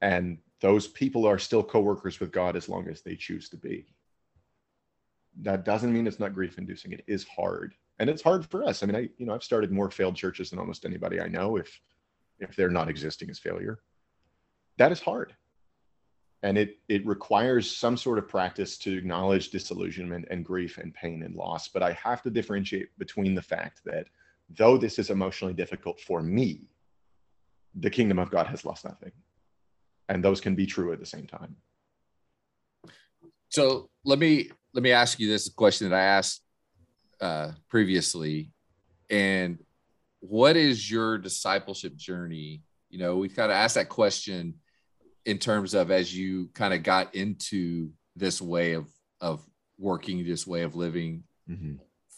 And 0.00 0.38
those 0.60 0.86
people 0.86 1.26
are 1.26 1.38
still 1.38 1.62
co-workers 1.62 2.20
with 2.20 2.32
God 2.32 2.56
as 2.56 2.68
long 2.68 2.88
as 2.88 3.02
they 3.02 3.16
choose 3.16 3.48
to 3.50 3.56
be. 3.56 3.86
That 5.40 5.64
doesn't 5.64 5.92
mean 5.92 6.06
it's 6.06 6.20
not 6.20 6.34
grief 6.34 6.58
inducing. 6.58 6.92
It 6.92 7.04
is 7.06 7.24
hard. 7.24 7.74
And 7.98 8.10
it's 8.10 8.22
hard 8.22 8.46
for 8.46 8.64
us. 8.64 8.82
I 8.82 8.86
mean, 8.86 8.96
I, 8.96 9.08
you 9.18 9.26
know, 9.26 9.34
I've 9.34 9.44
started 9.44 9.70
more 9.70 9.90
failed 9.90 10.16
churches 10.16 10.50
than 10.50 10.58
almost 10.58 10.84
anybody 10.84 11.20
I 11.20 11.28
know 11.28 11.56
if 11.56 11.80
if 12.40 12.56
they're 12.56 12.70
not 12.70 12.88
existing 12.88 13.30
as 13.30 13.38
failure. 13.38 13.78
That 14.78 14.92
is 14.92 15.00
hard. 15.00 15.34
And 16.42 16.58
it 16.58 16.78
it 16.88 17.06
requires 17.06 17.74
some 17.74 17.96
sort 17.96 18.18
of 18.18 18.28
practice 18.28 18.76
to 18.78 18.96
acknowledge 18.96 19.50
disillusionment 19.50 20.26
and 20.30 20.44
grief 20.44 20.78
and 20.78 20.92
pain 20.92 21.22
and 21.22 21.34
loss. 21.34 21.68
But 21.68 21.82
I 21.82 21.92
have 21.92 22.22
to 22.22 22.30
differentiate 22.30 22.96
between 22.98 23.34
the 23.34 23.42
fact 23.42 23.80
that 23.84 24.08
though 24.50 24.76
this 24.76 24.98
is 24.98 25.10
emotionally 25.10 25.54
difficult 25.54 26.00
for 26.00 26.22
me, 26.22 26.68
the 27.74 27.90
kingdom 27.90 28.18
of 28.18 28.30
God 28.30 28.46
has 28.46 28.64
lost 28.64 28.84
nothing. 28.84 29.12
And 30.08 30.22
those 30.22 30.40
can 30.40 30.54
be 30.54 30.66
true 30.66 30.92
at 30.92 31.00
the 31.00 31.06
same 31.06 31.26
time. 31.26 31.56
So 33.48 33.88
let 34.04 34.18
me 34.18 34.50
let 34.74 34.82
me 34.82 34.92
ask 34.92 35.20
you 35.20 35.28
this 35.28 35.48
question 35.48 35.88
that 35.88 35.96
I 35.96 36.02
asked 36.02 36.42
uh, 37.20 37.52
previously, 37.68 38.50
and 39.08 39.58
what 40.20 40.56
is 40.56 40.90
your 40.90 41.18
discipleship 41.18 41.94
journey? 41.94 42.62
You 42.90 42.98
know, 42.98 43.16
we've 43.16 43.34
kind 43.34 43.50
of 43.50 43.56
asked 43.56 43.76
that 43.76 43.88
question 43.88 44.54
in 45.24 45.38
terms 45.38 45.74
of 45.74 45.90
as 45.90 46.14
you 46.14 46.50
kind 46.54 46.74
of 46.74 46.82
got 46.82 47.14
into 47.14 47.90
this 48.16 48.42
way 48.42 48.72
of 48.72 48.88
of 49.20 49.42
working, 49.78 50.24
this 50.26 50.46
way 50.46 50.62
of 50.62 50.74
living. 50.74 51.24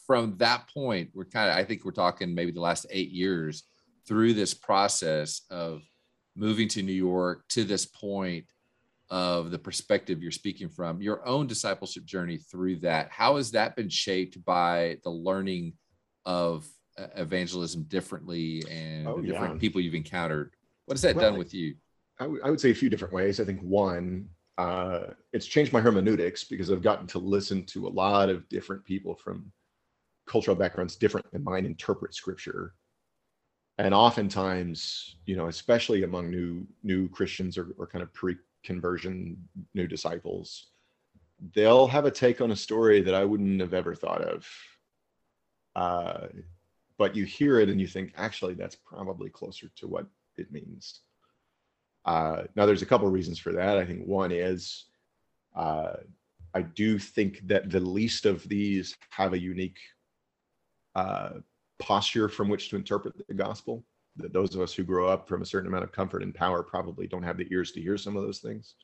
From 0.07 0.37
that 0.39 0.69
point, 0.73 1.11
we're 1.15 1.25
kind 1.25 1.51
of 1.51 1.57
I 1.57 1.65
think 1.65 1.85
we're 1.85 1.93
talking 1.93 2.35
maybe 2.35 2.53
the 2.53 2.61
last 2.61 2.87
eight 2.91 3.11
years 3.11 3.65
through 4.07 4.35
this 4.35 4.55
process 4.55 5.43
of 5.51 5.83
moving 6.37 6.69
to 6.69 6.83
New 6.83 6.93
York 6.93 7.45
to 7.49 7.65
this 7.65 7.87
point 7.87 8.45
of 9.11 9.51
the 9.51 9.59
perspective 9.59 10.23
you're 10.23 10.33
speaking 10.33 10.69
from, 10.69 11.01
your 11.01 11.27
own 11.27 11.47
discipleship 11.47 12.05
journey 12.05 12.39
through 12.39 12.77
that. 12.77 13.09
How 13.11 13.37
has 13.37 13.53
that 13.53 13.77
been 13.77 13.89
shaped 13.89 14.45
by 14.45 14.99
the 15.05 15.11
learning 15.11 15.75
of 16.25 16.67
evangelism 17.17 17.85
differently 17.85 18.63
and 18.71 19.07
Oh, 19.07 19.21
different 19.21 19.55
yeah. 19.55 19.61
people 19.61 19.81
you've 19.81 19.95
encountered? 19.95 20.55
What 20.87 20.95
has 20.95 21.03
that 21.03 21.17
Well, 21.17 21.31
done 21.31 21.39
with 21.39 21.55
you? 21.55 21.77
I 22.19 22.27
would- 22.27 22.43
would 22.43 22.61
say 22.61 22.71
a 22.71 22.75
few 22.75 22.89
different 22.89 23.15
ways. 23.15 23.39
I 23.41 23.45
think 23.45 23.61
one, 23.61 24.29
uh, 24.59 25.09
it's 25.33 25.47
changed 25.47 25.73
my 25.73 25.81
hermeneutics 25.81 26.45
because 26.45 26.71
I've 26.71 26.83
gotten 26.83 27.07
to 27.09 27.19
listen 27.19 27.65
to 27.67 27.87
a 27.87 27.91
lot 27.91 28.29
of 28.31 28.49
different 28.49 28.85
people 28.85 29.15
from 29.15 29.53
cultural 30.27 30.57
backgrounds 30.57 30.97
different 30.97 31.31
than 31.31 31.45
mine 31.45 31.67
interpret 31.67 32.15
scripture. 32.15 32.75
And 33.79 33.93
oftentimes, 33.93 35.17
you 35.27 35.37
know, 35.37 35.49
especially 35.49 36.03
among 36.03 36.31
new 36.31 36.67
new 36.83 37.09
Christians 37.09 37.59
or, 37.59 37.75
or 37.79 37.87
kind 37.87 38.03
of 38.03 38.13
pre-conversion 38.15 39.37
new 39.75 39.87
disciples, 39.87 40.69
they'll 41.55 41.87
have 41.87 42.07
a 42.07 42.11
take 42.11 42.41
on 42.41 42.51
a 42.51 42.57
story 42.57 43.03
that 43.03 43.15
I 43.15 43.25
wouldn't 43.25 43.61
have 43.61 43.75
ever 43.75 43.95
thought 43.95 44.23
of. 44.23 44.49
Uh, 45.75 46.29
but 46.97 47.15
you 47.15 47.25
hear 47.25 47.61
it 47.61 47.69
and 47.69 47.79
you 47.79 47.87
think, 47.87 48.15
actually, 48.17 48.55
that's 48.55 48.77
probably 48.77 49.29
closer 49.29 49.71
to 49.77 49.87
what 49.87 50.07
it 50.39 50.51
means. 50.51 51.01
Uh, 52.07 52.45
now, 52.55 52.65
there's 52.65 52.83
a 52.83 52.87
couple 52.87 53.07
of 53.07 53.13
reasons 53.13 53.39
for 53.39 53.53
that. 53.53 53.77
I 53.77 53.85
think 53.85 54.07
one 54.07 54.33
is 54.33 54.87
uh, 55.55 55.97
I 56.55 56.63
do 56.63 56.99
think 56.99 57.47
that 57.49 57.69
the 57.69 57.81
least 57.81 58.25
of 58.25 58.49
these 58.49 58.97
have 59.11 59.35
a 59.35 59.39
unique 59.39 59.79
uh, 60.95 61.31
posture 61.79 62.29
from 62.29 62.49
which 62.49 62.71
to 62.71 62.77
interpret 62.77 63.15
the 63.27 63.35
gospel. 63.35 63.85
That 64.17 64.33
those 64.33 64.55
of 64.55 64.63
us 64.63 64.73
who 64.73 64.83
grow 64.83 65.09
up 65.09 65.29
from 65.29 65.43
a 65.43 65.47
certain 65.47 65.69
amount 65.69 65.85
of 65.85 65.93
comfort 65.93 66.23
and 66.23 66.35
power 66.35 66.63
probably 66.63 67.07
don't 67.07 67.23
have 67.23 67.37
the 67.37 67.47
ears 67.51 67.73
to 67.73 67.83
hear 67.83 67.99
some 67.99 68.17
of 68.17 68.23
those 68.23 68.39
things. 68.39 68.75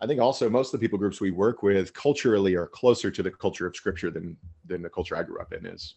I 0.00 0.06
think 0.06 0.20
also 0.20 0.48
most 0.48 0.72
of 0.72 0.80
the 0.80 0.84
people 0.84 0.98
groups 0.98 1.20
we 1.20 1.30
work 1.30 1.62
with 1.62 1.92
culturally 1.92 2.54
are 2.56 2.66
closer 2.66 3.10
to 3.10 3.22
the 3.22 3.30
culture 3.30 3.66
of 3.66 3.76
scripture 3.76 4.10
than 4.10 4.36
than 4.66 4.82
the 4.82 4.88
culture 4.88 5.16
I 5.16 5.22
grew 5.22 5.40
up 5.40 5.52
in 5.52 5.66
is. 5.66 5.96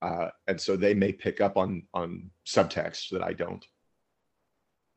Uh, 0.00 0.30
and 0.48 0.60
so 0.60 0.76
they 0.76 0.94
may 0.94 1.12
pick 1.12 1.40
up 1.40 1.56
on 1.56 1.82
on 1.94 2.30
subtext 2.46 3.10
that 3.10 3.22
I 3.22 3.32
don't. 3.32 3.64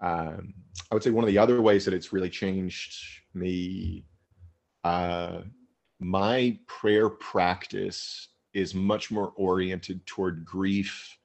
Um, 0.01 0.53
I 0.91 0.95
would 0.95 1.03
say 1.03 1.11
one 1.11 1.23
of 1.23 1.29
the 1.29 1.37
other 1.37 1.61
ways 1.61 1.85
that 1.85 1.93
it's 1.93 2.13
really 2.13 2.29
changed 2.29 2.93
me, 3.33 4.05
uh, 4.83 5.41
my 5.99 6.59
prayer 6.67 7.09
practice 7.09 8.27
is 8.55 8.73
much 8.73 9.11
more 9.11 9.33
oriented 9.35 10.03
toward 10.05 10.45
grief 10.45 11.17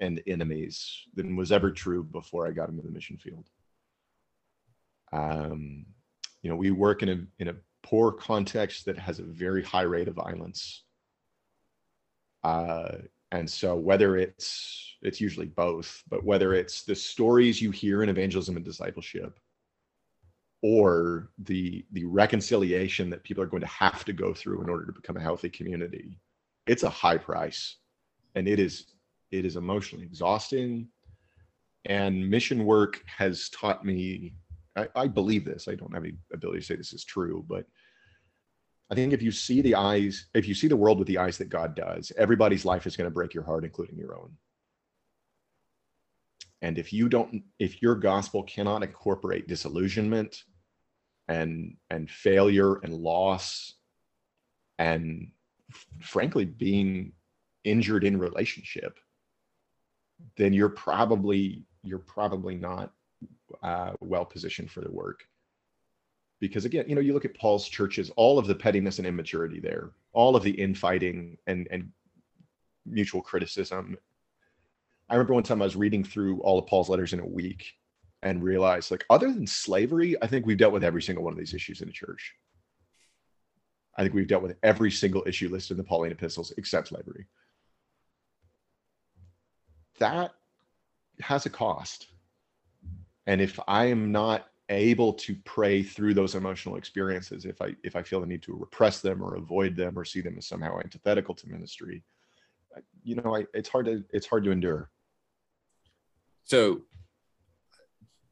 and 0.00 0.22
enemies 0.26 1.04
than 1.14 1.36
was 1.36 1.52
ever 1.52 1.70
true 1.70 2.02
before 2.02 2.48
I 2.48 2.52
got 2.52 2.70
into 2.70 2.82
the 2.82 2.90
mission 2.90 3.18
field. 3.18 3.44
Um, 5.12 5.84
you 6.42 6.48
know, 6.48 6.56
we 6.56 6.70
work 6.70 7.02
in 7.02 7.08
a 7.10 7.18
in 7.38 7.48
a 7.48 7.56
poor 7.82 8.10
context 8.10 8.86
that 8.86 8.98
has 8.98 9.18
a 9.18 9.24
very 9.24 9.62
high 9.62 9.82
rate 9.82 10.08
of 10.08 10.14
violence. 10.14 10.84
Uh, 12.42 12.92
and 13.30 13.48
so 13.48 13.76
whether 13.76 14.16
it's 14.16 14.96
it's 15.02 15.20
usually 15.20 15.46
both, 15.46 16.02
but 16.08 16.24
whether 16.24 16.54
it's 16.54 16.82
the 16.84 16.94
stories 16.94 17.60
you 17.60 17.70
hear 17.70 18.02
in 18.02 18.08
evangelism 18.08 18.56
and 18.56 18.64
discipleship, 18.64 19.38
or 20.62 21.28
the 21.38 21.84
the 21.92 22.06
reconciliation 22.06 23.10
that 23.10 23.22
people 23.22 23.42
are 23.42 23.52
going 23.52 23.60
to 23.60 23.66
have 23.66 24.02
to 24.06 24.14
go 24.14 24.32
through 24.32 24.62
in 24.62 24.70
order 24.70 24.86
to 24.86 24.92
become 24.92 25.18
a 25.18 25.20
healthy 25.28 25.50
community, 25.50 26.18
it's 26.66 26.82
a 26.82 26.90
high 26.90 27.18
price, 27.18 27.76
and 28.34 28.48
it 28.48 28.58
is 28.58 28.86
it 29.30 29.44
is 29.44 29.56
emotionally 29.56 30.04
exhausting. 30.04 30.88
And 31.86 32.28
mission 32.28 32.64
work 32.64 33.02
has 33.06 33.48
taught 33.50 33.84
me. 33.84 34.34
I, 34.76 34.88
I 34.94 35.06
believe 35.06 35.44
this. 35.44 35.68
I 35.68 35.74
don't 35.74 35.94
have 35.94 36.04
any 36.04 36.14
ability 36.32 36.60
to 36.60 36.66
say 36.66 36.76
this 36.76 36.92
is 36.92 37.04
true, 37.04 37.44
but 37.48 37.64
I 38.90 38.94
think 38.94 39.12
if 39.12 39.22
you 39.22 39.32
see 39.32 39.62
the 39.62 39.76
eyes, 39.76 40.26
if 40.34 40.46
you 40.48 40.54
see 40.54 40.68
the 40.68 40.76
world 40.76 40.98
with 40.98 41.08
the 41.08 41.18
eyes 41.18 41.38
that 41.38 41.48
God 41.48 41.74
does, 41.74 42.12
everybody's 42.16 42.64
life 42.64 42.86
is 42.86 42.96
going 42.96 43.08
to 43.08 43.14
break 43.14 43.34
your 43.34 43.44
heart, 43.44 43.64
including 43.64 43.98
your 43.98 44.16
own. 44.16 44.36
and 46.62 46.78
if 46.78 46.92
you 46.92 47.08
don't 47.08 47.42
if 47.58 47.82
your 47.82 47.94
gospel 47.94 48.42
cannot 48.42 48.82
incorporate 48.82 49.48
disillusionment 49.48 50.44
and 51.28 51.76
and 51.90 52.10
failure 52.10 52.76
and 52.82 52.94
loss 52.94 53.74
and 54.78 55.30
frankly 56.00 56.44
being 56.44 57.12
injured 57.64 58.04
in 58.04 58.18
relationship 58.18 58.98
then 60.36 60.52
you're 60.52 60.68
probably 60.68 61.64
you're 61.82 61.98
probably 61.98 62.54
not 62.54 62.92
uh, 63.62 63.92
well 64.00 64.24
positioned 64.24 64.70
for 64.70 64.80
the 64.80 64.90
work. 64.90 65.24
Because 66.40 66.64
again 66.64 66.86
you 66.88 66.94
know 66.94 67.00
you 67.00 67.12
look 67.12 67.24
at 67.24 67.36
paul's 67.36 67.68
churches 67.68 68.10
all 68.16 68.38
of 68.38 68.46
the 68.46 68.54
pettiness 68.54 68.98
and 68.98 69.06
immaturity 69.06 69.60
there 69.60 69.90
all 70.12 70.36
of 70.36 70.42
the 70.42 70.50
infighting 70.50 71.36
and 71.46 71.68
and 71.70 71.90
mutual 72.86 73.20
criticism. 73.20 73.96
I 75.08 75.14
remember 75.14 75.34
one 75.34 75.42
time 75.42 75.60
i 75.60 75.66
was 75.66 75.76
reading 75.76 76.02
through 76.02 76.40
all 76.40 76.58
of 76.58 76.66
paul's 76.66 76.88
letters 76.88 77.12
in 77.12 77.20
a 77.20 77.26
week 77.26 77.74
and 78.22 78.42
realized 78.42 78.90
like 78.90 79.04
other 79.10 79.30
than 79.32 79.46
slavery 79.46 80.16
i 80.22 80.26
think 80.26 80.46
we've 80.46 80.56
dealt 80.56 80.72
with 80.72 80.84
every 80.84 81.02
single 81.02 81.24
one 81.24 81.32
of 81.32 81.38
these 81.38 81.54
issues 81.54 81.82
in 81.82 81.88
the 81.88 81.92
church 81.92 82.34
i 84.00 84.02
think 84.02 84.14
we've 84.14 84.26
dealt 84.26 84.42
with 84.42 84.56
every 84.62 84.90
single 84.90 85.22
issue 85.26 85.48
listed 85.48 85.72
in 85.72 85.76
the 85.78 85.84
pauline 85.84 86.12
epistles 86.12 86.52
except 86.56 86.88
slavery. 86.88 87.26
That 89.98 90.32
has 91.20 91.44
a 91.44 91.50
cost. 91.50 92.06
And 93.26 93.40
if 93.40 93.60
i 93.68 93.84
am 93.84 94.10
not 94.10 94.46
able 94.70 95.12
to 95.12 95.36
pray 95.44 95.82
through 95.82 96.14
those 96.14 96.36
emotional 96.36 96.76
experiences 96.76 97.44
if 97.44 97.60
i 97.60 97.74
if 97.82 97.96
i 97.96 98.02
feel 98.02 98.20
the 98.20 98.26
need 98.26 98.40
to 98.40 98.54
repress 98.54 99.00
them 99.00 99.20
or 99.20 99.34
avoid 99.34 99.74
them 99.74 99.98
or 99.98 100.04
see 100.04 100.20
them 100.20 100.38
as 100.38 100.46
somehow 100.46 100.78
antithetical 100.78 101.34
to 101.34 101.48
ministry 101.48 102.04
you 103.02 103.16
know 103.16 103.36
I, 103.36 103.46
it's 103.54 103.68
hard 103.68 103.86
to 103.86 104.04
it's 104.10 104.26
hard 104.26 104.44
to 104.44 104.50
endure. 104.50 104.90
So 106.44 106.82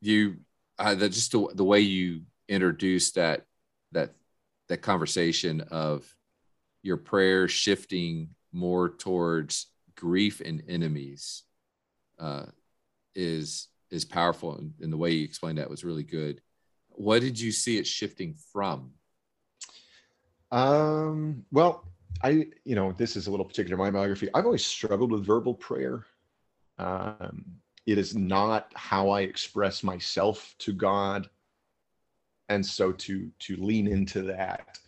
you 0.00 0.38
uh, 0.78 0.94
the, 0.94 1.08
just 1.08 1.32
the, 1.32 1.48
the 1.54 1.64
way 1.64 1.80
you 1.80 2.22
introduced 2.48 3.16
that 3.16 3.46
that 3.92 4.14
that 4.68 4.82
conversation 4.82 5.60
of 5.70 6.14
your 6.82 6.96
prayer 6.96 7.48
shifting 7.48 8.30
more 8.52 8.88
towards 8.88 9.66
grief 9.96 10.40
and 10.40 10.62
enemies 10.68 11.44
uh, 12.18 12.46
is 13.14 13.68
is 13.90 14.04
powerful. 14.04 14.56
And, 14.56 14.74
and 14.80 14.92
the 14.92 14.96
way 14.96 15.12
you 15.12 15.24
explained 15.24 15.58
that 15.58 15.70
was 15.70 15.84
really 15.84 16.02
good. 16.02 16.40
What 16.90 17.22
did 17.22 17.40
you 17.40 17.52
see 17.52 17.78
it 17.78 17.86
shifting 17.86 18.34
from? 18.52 18.92
Um 20.50 21.44
well 21.52 21.84
i 22.22 22.46
you 22.64 22.74
know 22.74 22.92
this 22.92 23.16
is 23.16 23.26
a 23.26 23.30
little 23.30 23.44
particular 23.44 23.76
my 23.76 23.90
biography. 23.90 24.28
I've 24.34 24.46
always 24.46 24.64
struggled 24.64 25.12
with 25.12 25.26
verbal 25.26 25.54
prayer. 25.54 26.06
Um 26.78 27.44
it 27.86 27.96
is 27.96 28.14
not 28.14 28.70
how 28.74 29.08
i 29.08 29.22
express 29.22 29.82
myself 29.82 30.54
to 30.58 30.72
god 30.72 31.28
and 32.48 32.64
so 32.64 32.92
to 32.92 33.30
to 33.38 33.56
lean 33.56 33.86
into 33.86 34.22
that 34.22 34.78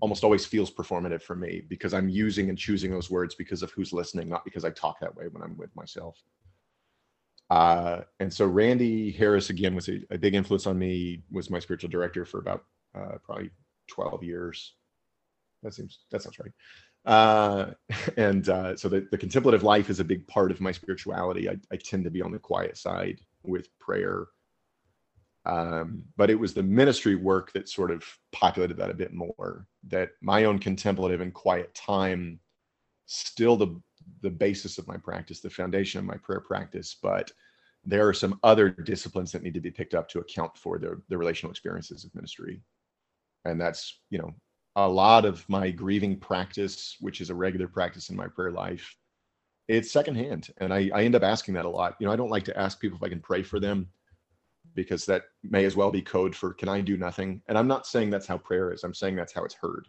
almost 0.00 0.22
always 0.22 0.46
feels 0.46 0.70
performative 0.70 1.22
for 1.22 1.34
me 1.34 1.62
because 1.68 1.92
i'm 1.92 2.08
using 2.08 2.48
and 2.48 2.58
choosing 2.58 2.90
those 2.90 3.10
words 3.10 3.34
because 3.34 3.62
of 3.62 3.70
who's 3.72 3.92
listening 3.92 4.28
not 4.28 4.44
because 4.44 4.64
i 4.64 4.70
talk 4.70 5.00
that 5.00 5.14
way 5.16 5.26
when 5.28 5.42
i'm 5.42 5.56
with 5.56 5.74
myself 5.74 6.22
uh, 7.50 8.02
and 8.20 8.32
so 8.32 8.46
Randy 8.46 9.10
Harris 9.10 9.50
again 9.50 9.74
was 9.74 9.88
a, 9.88 10.00
a, 10.10 10.18
big 10.18 10.34
influence 10.34 10.66
on 10.66 10.78
me. 10.78 11.22
Was 11.30 11.48
my 11.48 11.58
spiritual 11.58 11.88
director 11.88 12.24
for 12.24 12.40
about 12.40 12.64
uh, 12.94 13.16
probably 13.24 13.50
12 13.88 14.22
years. 14.22 14.74
That 15.62 15.74
seems 15.74 16.00
that 16.10 16.22
sounds 16.22 16.38
right. 16.38 16.52
Uh, 17.06 17.70
and 18.16 18.48
uh, 18.48 18.76
so 18.76 18.88
the, 18.88 19.08
the 19.10 19.18
contemplative 19.18 19.62
life 19.62 19.88
is 19.88 19.98
a 19.98 20.04
big 20.04 20.26
part 20.26 20.50
of 20.50 20.60
my 20.60 20.72
spirituality. 20.72 21.48
I, 21.48 21.56
I 21.72 21.76
tend 21.76 22.04
to 22.04 22.10
be 22.10 22.22
on 22.22 22.32
the 22.32 22.38
quiet 22.38 22.76
side 22.76 23.20
with 23.42 23.76
prayer. 23.78 24.26
Um, 25.48 26.04
but 26.16 26.28
it 26.28 26.38
was 26.38 26.52
the 26.52 26.62
ministry 26.62 27.16
work 27.16 27.52
that 27.52 27.70
sort 27.70 27.90
of 27.90 28.04
populated 28.32 28.76
that 28.76 28.90
a 28.90 28.94
bit 28.94 29.14
more. 29.14 29.66
That 29.88 30.10
my 30.20 30.44
own 30.44 30.58
contemplative 30.58 31.22
and 31.22 31.32
quiet 31.32 31.74
time, 31.74 32.38
still 33.06 33.56
the 33.56 33.80
the 34.22 34.30
basis 34.30 34.78
of 34.78 34.86
my 34.86 34.96
practice, 34.96 35.40
the 35.40 35.50
foundation 35.50 35.98
of 35.98 36.04
my 36.04 36.16
prayer 36.16 36.40
practice, 36.40 36.96
but 37.02 37.30
there 37.84 38.06
are 38.06 38.14
some 38.14 38.38
other 38.42 38.70
disciplines 38.70 39.32
that 39.32 39.42
need 39.42 39.54
to 39.54 39.60
be 39.60 39.70
picked 39.70 39.94
up 39.94 40.08
to 40.08 40.18
account 40.18 40.56
for 40.56 40.78
the, 40.78 41.00
the 41.08 41.16
relational 41.16 41.50
experiences 41.50 42.04
of 42.04 42.14
ministry. 42.14 42.60
And 43.44 43.60
that's, 43.60 44.00
you 44.10 44.18
know, 44.18 44.34
a 44.76 44.88
lot 44.88 45.24
of 45.24 45.48
my 45.48 45.70
grieving 45.70 46.18
practice, 46.18 46.96
which 47.00 47.20
is 47.20 47.30
a 47.30 47.34
regular 47.34 47.68
practice 47.68 48.10
in 48.10 48.16
my 48.16 48.26
prayer 48.28 48.52
life, 48.52 48.94
it's 49.68 49.90
secondhand. 49.90 50.50
And 50.58 50.72
I, 50.72 50.90
I 50.94 51.02
end 51.02 51.14
up 51.14 51.22
asking 51.22 51.54
that 51.54 51.64
a 51.64 51.70
lot. 51.70 51.96
You 51.98 52.06
know, 52.06 52.12
I 52.12 52.16
don't 52.16 52.30
like 52.30 52.44
to 52.44 52.58
ask 52.58 52.80
people 52.80 52.96
if 52.96 53.02
I 53.02 53.08
can 53.08 53.20
pray 53.20 53.42
for 53.42 53.60
them 53.60 53.88
because 54.74 55.06
that 55.06 55.24
may 55.42 55.64
as 55.64 55.76
well 55.76 55.90
be 55.90 56.02
code 56.02 56.34
for 56.34 56.52
can 56.52 56.68
I 56.68 56.80
do 56.80 56.96
nothing? 56.96 57.42
And 57.48 57.58
I'm 57.58 57.68
not 57.68 57.86
saying 57.86 58.10
that's 58.10 58.26
how 58.26 58.38
prayer 58.38 58.72
is. 58.72 58.84
I'm 58.84 58.94
saying 58.94 59.16
that's 59.16 59.32
how 59.32 59.44
it's 59.44 59.54
heard. 59.54 59.88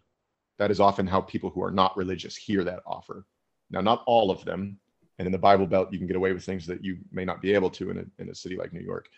That 0.58 0.72
is 0.72 0.80
often 0.80 1.08
how 1.08 1.22
people 1.22 1.50
who 1.50 1.64
are 1.64 1.72
not 1.72 1.96
religious 1.96 2.36
hear 2.36 2.64
that 2.64 2.82
offer. 2.86 3.26
Now, 3.72 3.82
not 3.82 4.04
all 4.06 4.32
of 4.32 4.44
them. 4.46 4.80
And 5.18 5.26
in 5.26 5.32
the 5.32 5.38
Bible 5.38 5.68
Belt, 5.68 5.92
you 5.92 5.98
can 5.98 6.08
get 6.08 6.16
away 6.16 6.34
with 6.34 6.44
things 6.44 6.66
that 6.68 6.84
you 6.84 6.98
may 7.12 7.26
not 7.26 7.42
be 7.42 7.54
able 7.54 7.70
to 7.72 7.90
in 7.92 7.98
a, 8.00 8.22
in 8.22 8.30
a 8.30 8.36
city 8.36 8.56
like 8.56 8.74
New 8.74 8.80
York. 8.80 9.10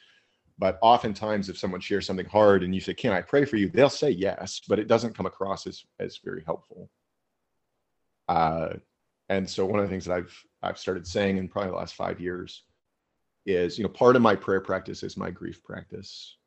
But 0.57 0.77
oftentimes, 0.81 1.49
if 1.49 1.57
someone 1.57 1.81
shares 1.81 2.05
something 2.05 2.25
hard 2.25 2.63
and 2.63 2.73
you 2.73 2.81
say, 2.81 2.93
Can 2.93 3.13
I 3.13 3.21
pray 3.21 3.45
for 3.45 3.57
you? 3.57 3.69
They'll 3.69 3.89
say 3.89 4.09
yes, 4.11 4.61
but 4.67 4.79
it 4.79 4.87
doesn't 4.87 5.15
come 5.15 5.25
across 5.25 5.65
as, 5.67 5.83
as 5.99 6.19
very 6.23 6.43
helpful. 6.45 6.89
Uh, 8.27 8.73
and 9.29 9.49
so, 9.49 9.65
one 9.65 9.79
of 9.79 9.85
the 9.85 9.89
things 9.89 10.05
that 10.05 10.15
I've, 10.15 10.43
I've 10.61 10.77
started 10.77 11.07
saying 11.07 11.37
in 11.37 11.47
probably 11.47 11.71
the 11.71 11.77
last 11.77 11.95
five 11.95 12.19
years 12.19 12.63
is, 13.45 13.77
you 13.77 13.83
know, 13.83 13.89
part 13.89 14.15
of 14.15 14.21
my 14.21 14.35
prayer 14.35 14.61
practice 14.61 15.03
is 15.03 15.17
my 15.17 15.31
grief 15.31 15.63
practice. 15.63 16.37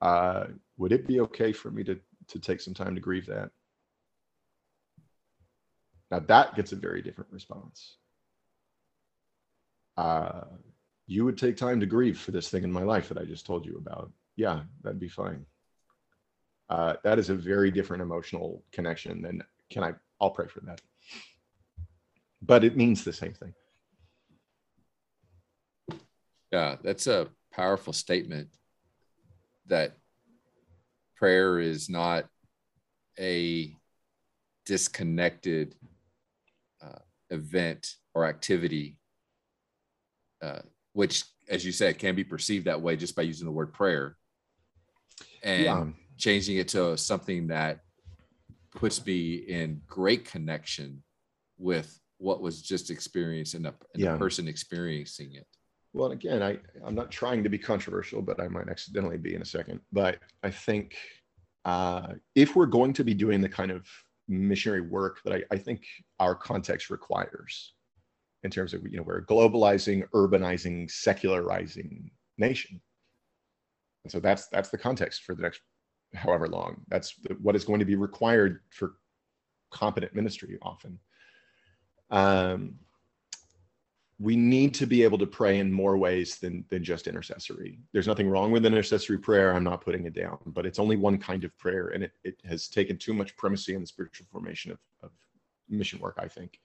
Uh, 0.00 0.46
would 0.76 0.92
it 0.92 1.06
be 1.06 1.20
okay 1.20 1.52
for 1.52 1.70
me 1.70 1.84
to, 1.84 1.98
to 2.28 2.38
take 2.38 2.60
some 2.60 2.74
time 2.74 2.94
to 2.94 3.00
grieve 3.00 3.26
that? 3.26 3.50
Now 6.10 6.20
that 6.20 6.54
gets 6.56 6.72
a 6.72 6.76
very 6.76 7.02
different 7.02 7.30
response. 7.32 7.96
Uh, 9.96 10.42
you 11.06 11.24
would 11.24 11.38
take 11.38 11.56
time 11.56 11.80
to 11.80 11.86
grieve 11.86 12.18
for 12.18 12.30
this 12.30 12.48
thing 12.48 12.64
in 12.64 12.72
my 12.72 12.82
life 12.82 13.08
that 13.08 13.18
I 13.18 13.24
just 13.24 13.46
told 13.46 13.66
you 13.66 13.76
about. 13.76 14.10
Yeah, 14.36 14.60
that'd 14.82 15.00
be 15.00 15.08
fine. 15.08 15.44
Uh, 16.68 16.94
that 17.02 17.18
is 17.18 17.30
a 17.30 17.34
very 17.34 17.70
different 17.70 18.02
emotional 18.02 18.62
connection 18.72 19.20
than 19.22 19.42
can 19.70 19.82
I, 19.82 19.92
I'll 20.20 20.30
pray 20.30 20.46
for 20.46 20.60
that. 20.60 20.80
But 22.42 22.64
it 22.64 22.76
means 22.76 23.04
the 23.04 23.12
same 23.12 23.34
thing. 23.34 23.52
Yeah, 26.52 26.76
that's 26.82 27.06
a 27.06 27.28
powerful 27.52 27.92
statement 27.92 28.48
that 29.66 29.96
prayer 31.16 31.58
is 31.58 31.88
not 31.88 32.26
a 33.18 33.74
disconnected 34.66 35.74
event 37.30 37.94
or 38.14 38.26
activity, 38.26 38.98
uh, 40.42 40.60
which, 40.92 41.24
as 41.48 41.64
you 41.64 41.72
said, 41.72 41.98
can 41.98 42.14
be 42.14 42.24
perceived 42.24 42.66
that 42.66 42.80
way 42.80 42.96
just 42.96 43.16
by 43.16 43.22
using 43.22 43.46
the 43.46 43.52
word 43.52 43.72
prayer 43.72 44.16
and 45.42 45.64
yeah. 45.64 45.86
changing 46.16 46.56
it 46.56 46.68
to 46.68 46.96
something 46.96 47.46
that 47.48 47.80
puts 48.74 49.04
me 49.04 49.34
in 49.34 49.80
great 49.86 50.24
connection 50.24 51.02
with 51.58 51.98
what 52.18 52.40
was 52.40 52.62
just 52.62 52.90
experienced 52.90 53.54
and 53.54 53.64
the, 53.64 53.74
yeah. 53.94 54.12
the 54.12 54.18
person 54.18 54.46
experiencing 54.46 55.34
it. 55.34 55.46
Well, 55.92 56.12
again, 56.12 56.42
I, 56.42 56.58
I'm 56.84 56.94
not 56.94 57.10
trying 57.10 57.42
to 57.42 57.48
be 57.48 57.58
controversial, 57.58 58.22
but 58.22 58.40
I 58.40 58.48
might 58.48 58.68
accidentally 58.68 59.16
be 59.16 59.34
in 59.34 59.42
a 59.42 59.46
second. 59.46 59.80
But 59.92 60.18
I 60.42 60.50
think 60.50 60.96
uh, 61.64 62.14
if 62.34 62.54
we're 62.54 62.66
going 62.66 62.92
to 62.94 63.04
be 63.04 63.14
doing 63.14 63.40
the 63.40 63.48
kind 63.48 63.70
of 63.70 63.86
missionary 64.28 64.82
work 64.82 65.20
that 65.24 65.34
I, 65.34 65.42
I 65.50 65.58
think 65.58 65.82
our 66.20 66.34
context 66.34 66.90
requires 66.90 67.74
in 68.42 68.50
terms 68.50 68.72
of 68.72 68.86
you 68.86 68.96
know 68.96 69.02
we're 69.02 69.18
a 69.18 69.26
globalizing 69.26 70.08
urbanizing 70.14 70.90
secularizing 70.90 72.10
nation. 72.38 72.80
And 74.04 74.12
so 74.12 74.20
that's 74.20 74.46
that's 74.48 74.70
the 74.70 74.78
context 74.78 75.22
for 75.24 75.34
the 75.34 75.42
next 75.42 75.60
however 76.14 76.48
long. 76.48 76.82
That's 76.88 77.14
the, 77.24 77.34
what 77.34 77.56
is 77.56 77.64
going 77.64 77.80
to 77.80 77.84
be 77.84 77.96
required 77.96 78.60
for 78.70 78.94
competent 79.70 80.14
ministry 80.14 80.58
often. 80.62 80.98
Um, 82.10 82.74
we 84.20 84.36
need 84.36 84.74
to 84.74 84.86
be 84.86 85.02
able 85.02 85.16
to 85.16 85.26
pray 85.26 85.58
in 85.58 85.72
more 85.72 85.96
ways 85.96 86.36
than 86.36 86.62
than 86.68 86.84
just 86.84 87.06
intercessory. 87.06 87.80
There's 87.92 88.06
nothing 88.06 88.28
wrong 88.28 88.52
with 88.52 88.66
intercessory 88.66 89.18
prayer. 89.18 89.54
I'm 89.54 89.64
not 89.64 89.80
putting 89.80 90.04
it 90.04 90.12
down, 90.12 90.38
but 90.46 90.66
it's 90.66 90.78
only 90.78 90.96
one 90.96 91.16
kind 91.16 91.42
of 91.42 91.56
prayer, 91.56 91.88
and 91.88 92.04
it, 92.04 92.12
it 92.22 92.36
has 92.44 92.68
taken 92.68 92.98
too 92.98 93.14
much 93.14 93.34
primacy 93.38 93.74
in 93.74 93.80
the 93.80 93.86
spiritual 93.86 94.26
formation 94.30 94.72
of, 94.72 94.78
of 95.02 95.10
mission 95.70 95.98
work, 96.00 96.18
I 96.18 96.28
think. 96.28 96.60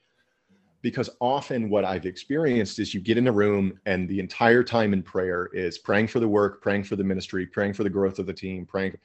Because 0.81 1.09
often 1.21 1.69
what 1.69 1.85
I've 1.85 2.05
experienced 2.05 2.77
is 2.77 2.93
you 2.93 2.99
get 2.99 3.17
in 3.17 3.27
a 3.27 3.31
room 3.31 3.79
and 3.85 4.07
the 4.07 4.19
entire 4.19 4.61
time 4.61 4.93
in 4.93 5.01
prayer 5.01 5.49
is 5.53 5.79
praying 5.79 6.07
for 6.07 6.19
the 6.19 6.27
work, 6.27 6.61
praying 6.61 6.83
for 6.83 6.97
the 6.97 7.03
ministry, 7.03 7.47
praying 7.47 7.73
for 7.73 7.83
the 7.83 7.89
growth 7.89 8.19
of 8.19 8.27
the 8.27 8.33
team, 8.33 8.65
praying, 8.65 8.95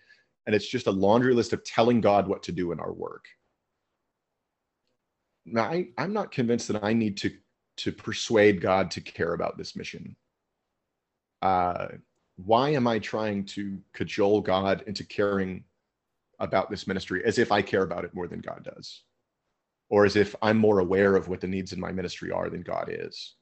and 0.46 0.54
it's 0.54 0.68
just 0.68 0.88
a 0.88 0.90
laundry 0.90 1.34
list 1.34 1.52
of 1.52 1.62
telling 1.62 2.00
God 2.00 2.26
what 2.26 2.42
to 2.42 2.52
do 2.52 2.72
in 2.72 2.80
our 2.80 2.92
work. 2.92 3.26
Now, 5.46 5.62
I, 5.62 5.88
I'm 5.96 6.12
not 6.12 6.32
convinced 6.32 6.66
that 6.68 6.82
I 6.82 6.92
need 6.92 7.16
to 7.18 7.30
to 7.82 7.92
persuade 7.92 8.60
God 8.60 8.90
to 8.92 9.00
care 9.00 9.34
about 9.34 9.58
this 9.58 9.76
mission. 9.76 10.16
uh, 11.42 11.88
why 12.36 12.70
am 12.70 12.86
I 12.86 12.98
trying 12.98 13.44
to 13.46 13.78
cajole 13.92 14.40
God 14.40 14.82
into 14.86 15.04
caring 15.04 15.64
about 16.38 16.70
this 16.70 16.86
ministry 16.86 17.22
as 17.24 17.38
if 17.38 17.52
I 17.52 17.62
care 17.62 17.82
about 17.82 18.04
it 18.04 18.14
more 18.14 18.28
than 18.28 18.40
God 18.40 18.64
does? 18.64 19.02
Or 19.90 20.04
as 20.04 20.16
if 20.16 20.34
I'm 20.40 20.56
more 20.56 20.78
aware 20.78 21.16
of 21.16 21.28
what 21.28 21.40
the 21.40 21.48
needs 21.48 21.72
in 21.72 21.80
my 21.80 21.92
ministry 21.92 22.30
are 22.30 22.48
than 22.48 22.62
God 22.62 22.88
is? 22.90 23.34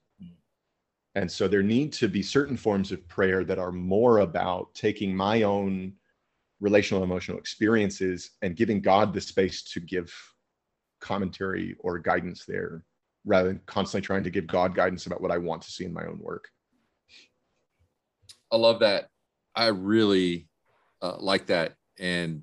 And 1.14 1.30
so 1.30 1.48
there 1.48 1.62
need 1.62 1.92
to 1.94 2.08
be 2.08 2.22
certain 2.22 2.56
forms 2.56 2.92
of 2.92 3.06
prayer 3.08 3.44
that 3.44 3.58
are 3.58 3.72
more 3.72 4.18
about 4.20 4.74
taking 4.74 5.14
my 5.16 5.42
own 5.42 5.94
relational 6.60 7.04
emotional 7.04 7.38
experiences 7.38 8.30
and 8.42 8.56
giving 8.56 8.80
God 8.80 9.12
the 9.12 9.20
space 9.20 9.62
to 9.64 9.80
give 9.80 10.12
commentary 11.00 11.76
or 11.80 11.98
guidance 11.98 12.44
there 12.44 12.84
rather 13.28 13.48
than 13.48 13.60
constantly 13.66 14.04
trying 14.04 14.24
to 14.24 14.30
give 14.30 14.46
God 14.46 14.74
guidance 14.74 15.04
about 15.06 15.20
what 15.20 15.30
I 15.30 15.36
want 15.36 15.60
to 15.62 15.70
see 15.70 15.84
in 15.84 15.92
my 15.92 16.04
own 16.06 16.18
work. 16.18 16.48
I 18.50 18.56
love 18.56 18.80
that. 18.80 19.08
I 19.54 19.66
really 19.66 20.48
uh, 21.02 21.16
like 21.18 21.46
that. 21.46 21.74
And 21.98 22.42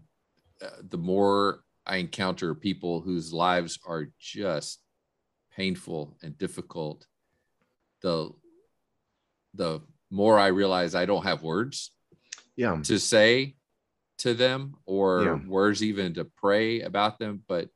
uh, 0.62 0.70
the 0.88 1.00
more 1.00 1.64
I 1.88 1.98
encounter 1.98 2.54
people 2.54 3.02
whose 3.02 3.34
lives 3.34 3.80
are 3.86 4.10
just 4.20 4.80
painful 5.56 6.18
and 6.22 6.38
difficult, 6.38 7.08
the 8.02 8.30
the 9.56 9.82
more 10.12 10.38
I 10.38 10.48
realize 10.48 10.94
I 10.94 11.06
don't 11.06 11.24
have 11.24 11.42
words 11.42 11.92
yeah. 12.56 12.80
to 12.84 13.00
say 13.00 13.56
to 14.20 14.34
them 14.36 14.76
or 14.86 15.24
Yeah. 15.24 15.40
words 15.48 15.82
even 15.82 16.14
to 16.14 16.26
pray 16.26 16.82
about 16.82 17.18
them. 17.18 17.42
But 17.48 17.70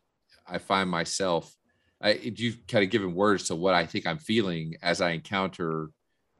I 0.45 0.59
find 0.59 0.89
myself, 0.89 1.55
I, 2.01 2.13
you've 2.13 2.65
kind 2.67 2.83
of 2.83 2.89
given 2.89 3.13
words 3.13 3.45
to 3.45 3.55
what 3.55 3.73
I 3.73 3.85
think 3.85 4.07
I'm 4.07 4.17
feeling 4.19 4.75
as 4.81 5.01
I 5.01 5.11
encounter 5.11 5.89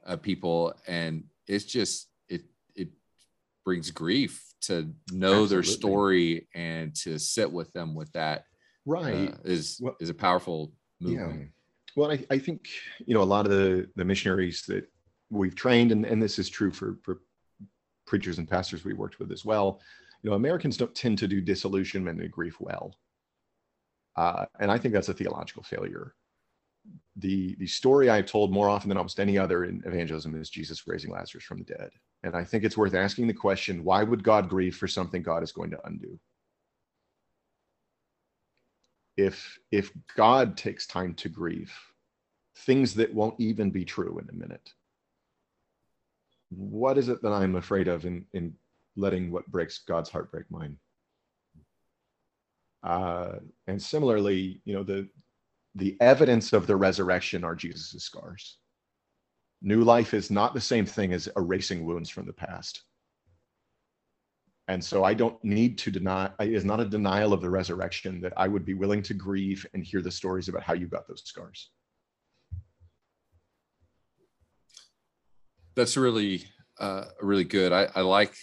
uh, 0.05 0.16
people. 0.16 0.74
And 0.88 1.26
it's 1.47 1.66
just, 1.66 2.07
it, 2.30 2.43
it 2.76 2.89
brings 3.66 3.91
grief 3.91 4.45
to 4.62 4.89
know 5.12 5.45
their 5.45 5.64
story 5.64 6.47
and 6.55 6.95
to 6.95 7.18
sit 7.20 7.51
with 7.51 7.72
them 7.74 7.93
with 7.95 8.12
that 8.14 8.45
Right. 8.86 9.32
uh, 9.34 9.38
is, 9.43 9.80
Well- 9.82 9.97
is 9.99 10.10
a 10.10 10.14
powerful 10.14 10.72
yeah. 10.99 11.20
movement. 11.26 11.51
Well, 11.95 12.12
I, 12.12 12.26
I 12.30 12.38
think, 12.39 12.70
you 13.05 13.14
know, 13.14 13.22
a 13.22 13.24
lot 13.24 13.45
of 13.45 13.51
the, 13.51 13.89
the 13.95 14.05
missionaries 14.05 14.64
that 14.68 14.88
we've 15.30 15.55
trained, 15.55 15.91
and, 15.91 16.05
and 16.05 16.22
this 16.22 16.39
is 16.39 16.47
true 16.47 16.72
for, 16.72 16.97
for 17.03 17.22
preachers 18.05 18.38
and 18.38 18.47
pastors 18.47 18.86
we 18.86 18.93
worked 18.93 19.20
with 19.20 19.32
as 19.32 19.43
well, 19.43 19.82
you 20.24 20.30
know, 20.30 20.36
Americans 20.36 20.78
don't 20.78 20.95
tend 20.95 21.18
to 21.18 21.28
do 21.28 21.41
disillusionment 21.41 22.22
and 22.22 22.32
grief 22.32 22.60
well. 22.60 22.95
Uh, 24.16 24.45
and 24.60 24.72
I 24.72 24.78
think 24.78 24.93
that's 24.93 25.10
a 25.10 25.14
theological 25.14 25.64
failure. 25.64 26.16
The, 27.18 27.55
the 27.55 27.68
story 27.68 28.10
I've 28.10 28.26
told 28.26 28.51
more 28.51 28.70
often 28.70 28.89
than 28.89 28.97
almost 28.97 29.20
any 29.20 29.38
other 29.38 29.66
in 29.66 29.84
evangelism 29.86 30.39
is 30.39 30.49
Jesus 30.49 30.88
raising 30.88 31.12
Lazarus 31.12 31.43
from 31.43 31.60
the 31.60 31.66
dead. 31.66 31.89
And 32.24 32.36
I 32.36 32.43
think 32.43 32.64
it's 32.64 32.78
worth 32.78 32.95
asking 32.95 33.28
the 33.28 33.34
question 33.34 33.84
why 33.84 34.03
would 34.03 34.24
God 34.24 34.49
grieve 34.49 34.76
for 34.76 34.88
something 34.88 35.22
God 35.22 35.43
is 35.43 35.51
going 35.51 35.72
to 35.72 35.86
undo? 35.86 36.20
If, 39.16 39.60
if 39.72 39.91
God 40.16 40.57
takes 40.57 40.88
time 40.88 41.14
to 41.16 41.30
grieve, 41.30 41.74
things 42.55 42.93
that 42.95 43.14
won't 43.14 43.39
even 43.39 43.70
be 43.70 43.86
true 43.86 44.20
in 44.20 44.30
a 44.30 44.34
minute, 44.38 44.74
what 46.49 46.97
is 46.97 47.10
it 47.10 47.22
that 47.22 47.32
I'm 47.32 47.55
afraid 47.55 47.88
of 47.88 48.05
in, 48.05 48.26
in 48.34 48.53
letting 48.95 49.32
what 49.32 49.47
breaks 49.47 49.80
God's 49.80 50.10
heart 50.10 50.32
break 50.32 50.49
mine? 50.49 50.78
Uh, 52.84 53.34
and 53.68 53.82
similarly, 53.82 54.62
you 54.66 54.74
know, 54.74 54.84
the 54.84 55.08
the 55.76 55.98
evidence 56.02 56.52
of 56.54 56.66
the 56.68 56.76
resurrection 56.76 57.44
are 57.44 57.56
Jesus' 57.56 58.04
scars. 58.04 58.58
New 59.62 59.84
life 59.84 60.14
is 60.14 60.32
not 60.32 60.54
the 60.54 60.62
same 60.62 60.86
thing 60.86 61.14
as 61.14 61.30
erasing 61.38 61.86
wounds 61.86 62.10
from 62.10 62.26
the 62.26 62.34
past. 62.34 62.84
And 64.68 64.84
so 64.84 65.04
I 65.04 65.14
don't 65.14 65.42
need 65.44 65.78
to 65.80 65.92
deny, 65.92 66.32
it 66.40 66.54
is 66.54 66.66
not 66.66 66.80
a 66.80 66.86
denial 66.86 67.34
of 67.34 67.42
the 67.42 67.50
resurrection 67.50 68.20
that 68.22 68.34
I 68.36 68.48
would 68.48 68.66
be 68.66 68.74
willing 68.74 69.02
to 69.04 69.14
grieve 69.14 69.66
and 69.74 69.84
hear 69.84 70.02
the 70.02 70.12
stories 70.12 70.48
about 70.48 70.64
how 70.64 70.74
you 70.74 70.88
got 70.88 71.08
those 71.08 71.24
scars. 71.24 71.70
that's 75.80 75.96
really 75.96 76.44
uh 76.80 77.06
really 77.22 77.46
good 77.46 77.72
i 77.72 77.88
i 77.96 78.02
like 78.02 78.34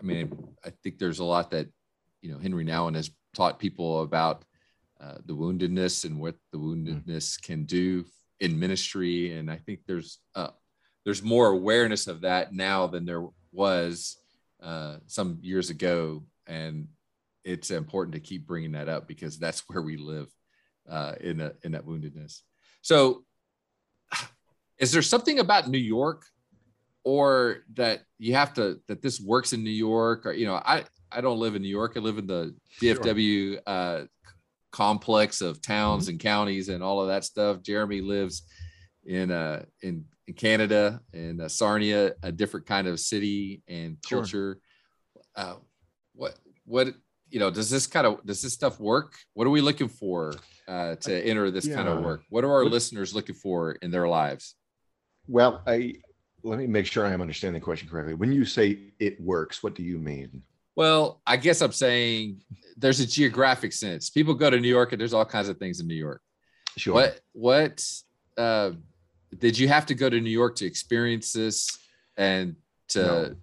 i 0.00 0.02
mean 0.02 0.32
i 0.64 0.70
think 0.82 0.98
there's 0.98 1.18
a 1.18 1.24
lot 1.24 1.50
that 1.50 1.68
you 2.22 2.32
know 2.32 2.38
Henri 2.38 2.64
Nouwen 2.64 2.96
has 2.96 3.10
taught 3.38 3.60
people 3.60 4.02
about 4.02 4.44
uh, 5.00 5.14
the 5.26 5.32
woundedness 5.32 6.04
and 6.04 6.18
what 6.18 6.34
the 6.50 6.58
woundedness 6.58 7.40
can 7.40 7.64
do 7.64 8.04
in 8.40 8.58
ministry. 8.58 9.36
And 9.36 9.48
i 9.50 9.56
think 9.56 9.80
there's 9.86 10.18
uh 10.34 10.50
there's 11.04 11.22
more 11.22 11.48
awareness 11.48 12.08
of 12.08 12.22
that 12.22 12.52
now 12.52 12.88
than 12.88 13.06
there 13.06 13.24
was 13.52 14.16
uh 14.60 14.96
some 15.06 15.38
years 15.40 15.70
ago. 15.70 16.24
And 16.48 16.88
it's 17.44 17.70
important 17.70 18.14
to 18.14 18.20
keep 18.20 18.44
bringing 18.44 18.72
that 18.72 18.88
up 18.88 19.06
because 19.06 19.38
that's 19.38 19.62
where 19.68 19.82
we 19.82 19.96
live 19.96 20.28
uh 20.90 21.14
in 21.20 21.40
a, 21.40 21.52
in 21.62 21.72
that 21.72 21.86
woundedness. 21.86 22.40
So 22.82 23.24
is 24.78 24.90
there 24.90 25.02
something 25.02 25.38
about 25.38 25.68
New 25.68 25.78
York 25.78 26.24
or 27.04 27.58
that 27.74 28.02
you 28.18 28.34
have 28.34 28.52
to 28.54 28.80
that 28.88 29.00
this 29.00 29.20
works 29.20 29.52
in 29.52 29.62
New 29.62 29.70
York? 29.70 30.26
Or 30.26 30.32
you 30.32 30.46
know 30.46 30.56
I 30.56 30.84
I 31.10 31.20
don't 31.20 31.38
live 31.38 31.54
in 31.54 31.62
New 31.62 31.68
York. 31.68 31.94
I 31.96 32.00
live 32.00 32.18
in 32.18 32.26
the 32.26 32.54
DFW 32.80 33.58
uh 33.66 34.04
complex 34.70 35.40
of 35.40 35.62
towns 35.62 36.08
and 36.08 36.20
counties 36.20 36.68
and 36.68 36.82
all 36.82 37.00
of 37.00 37.08
that 37.08 37.24
stuff. 37.24 37.62
Jeremy 37.62 38.00
lives 38.00 38.42
in 39.06 39.30
uh 39.30 39.64
in, 39.82 40.04
in 40.26 40.34
Canada 40.34 41.00
in 41.12 41.40
uh, 41.40 41.48
Sarnia 41.48 42.12
a 42.22 42.30
different 42.30 42.66
kind 42.66 42.86
of 42.86 43.00
city 43.00 43.62
and 43.68 43.96
Sure. 44.06 44.18
culture. 44.20 44.60
Uh 45.34 45.56
what 46.14 46.34
what 46.64 46.88
you 47.30 47.38
know 47.40 47.50
does 47.50 47.70
this 47.70 47.86
kind 47.86 48.06
of 48.06 48.24
does 48.26 48.42
this 48.42 48.52
stuff 48.52 48.78
work? 48.78 49.14
What 49.34 49.46
are 49.46 49.50
we 49.50 49.60
looking 49.62 49.88
for 49.88 50.34
uh 50.66 50.96
to 50.96 51.26
enter 51.26 51.50
this 51.50 51.66
kind 51.66 51.88
of 51.88 52.04
work? 52.04 52.22
What 52.28 52.44
are 52.44 52.52
our 52.52 52.64
What- 52.64 52.72
listeners 52.72 53.14
looking 53.14 53.34
for 53.36 53.72
in 53.72 53.90
their 53.90 54.08
lives? 54.08 54.54
Well, 55.26 55.62
I 55.66 55.94
let 56.44 56.58
me 56.58 56.66
make 56.66 56.86
sure 56.86 57.04
I 57.04 57.12
am 57.12 57.20
understanding 57.20 57.60
the 57.60 57.64
question 57.64 57.88
correctly. 57.88 58.14
When 58.14 58.32
you 58.32 58.44
say 58.44 58.92
it 59.00 59.20
works, 59.20 59.62
what 59.62 59.74
do 59.74 59.82
you 59.82 59.98
mean? 59.98 60.42
Well, 60.78 61.20
I 61.26 61.36
guess 61.36 61.60
I'm 61.60 61.72
saying 61.72 62.40
there's 62.76 63.00
a 63.00 63.06
geographic 63.06 63.72
sense. 63.72 64.10
People 64.10 64.32
go 64.34 64.48
to 64.48 64.60
New 64.60 64.68
York 64.68 64.92
and 64.92 65.00
there's 65.00 65.12
all 65.12 65.24
kinds 65.24 65.48
of 65.48 65.58
things 65.58 65.80
in 65.80 65.88
New 65.88 65.96
York. 65.96 66.22
Sure. 66.76 66.94
What 66.94 67.20
what 67.32 67.84
uh, 68.36 68.70
did 69.36 69.58
you 69.58 69.66
have 69.66 69.86
to 69.86 69.96
go 69.96 70.08
to 70.08 70.20
New 70.20 70.30
York 70.30 70.54
to 70.56 70.66
experience 70.66 71.32
this 71.32 71.76
and 72.16 72.54
to 72.90 73.00
No. 73.02 73.34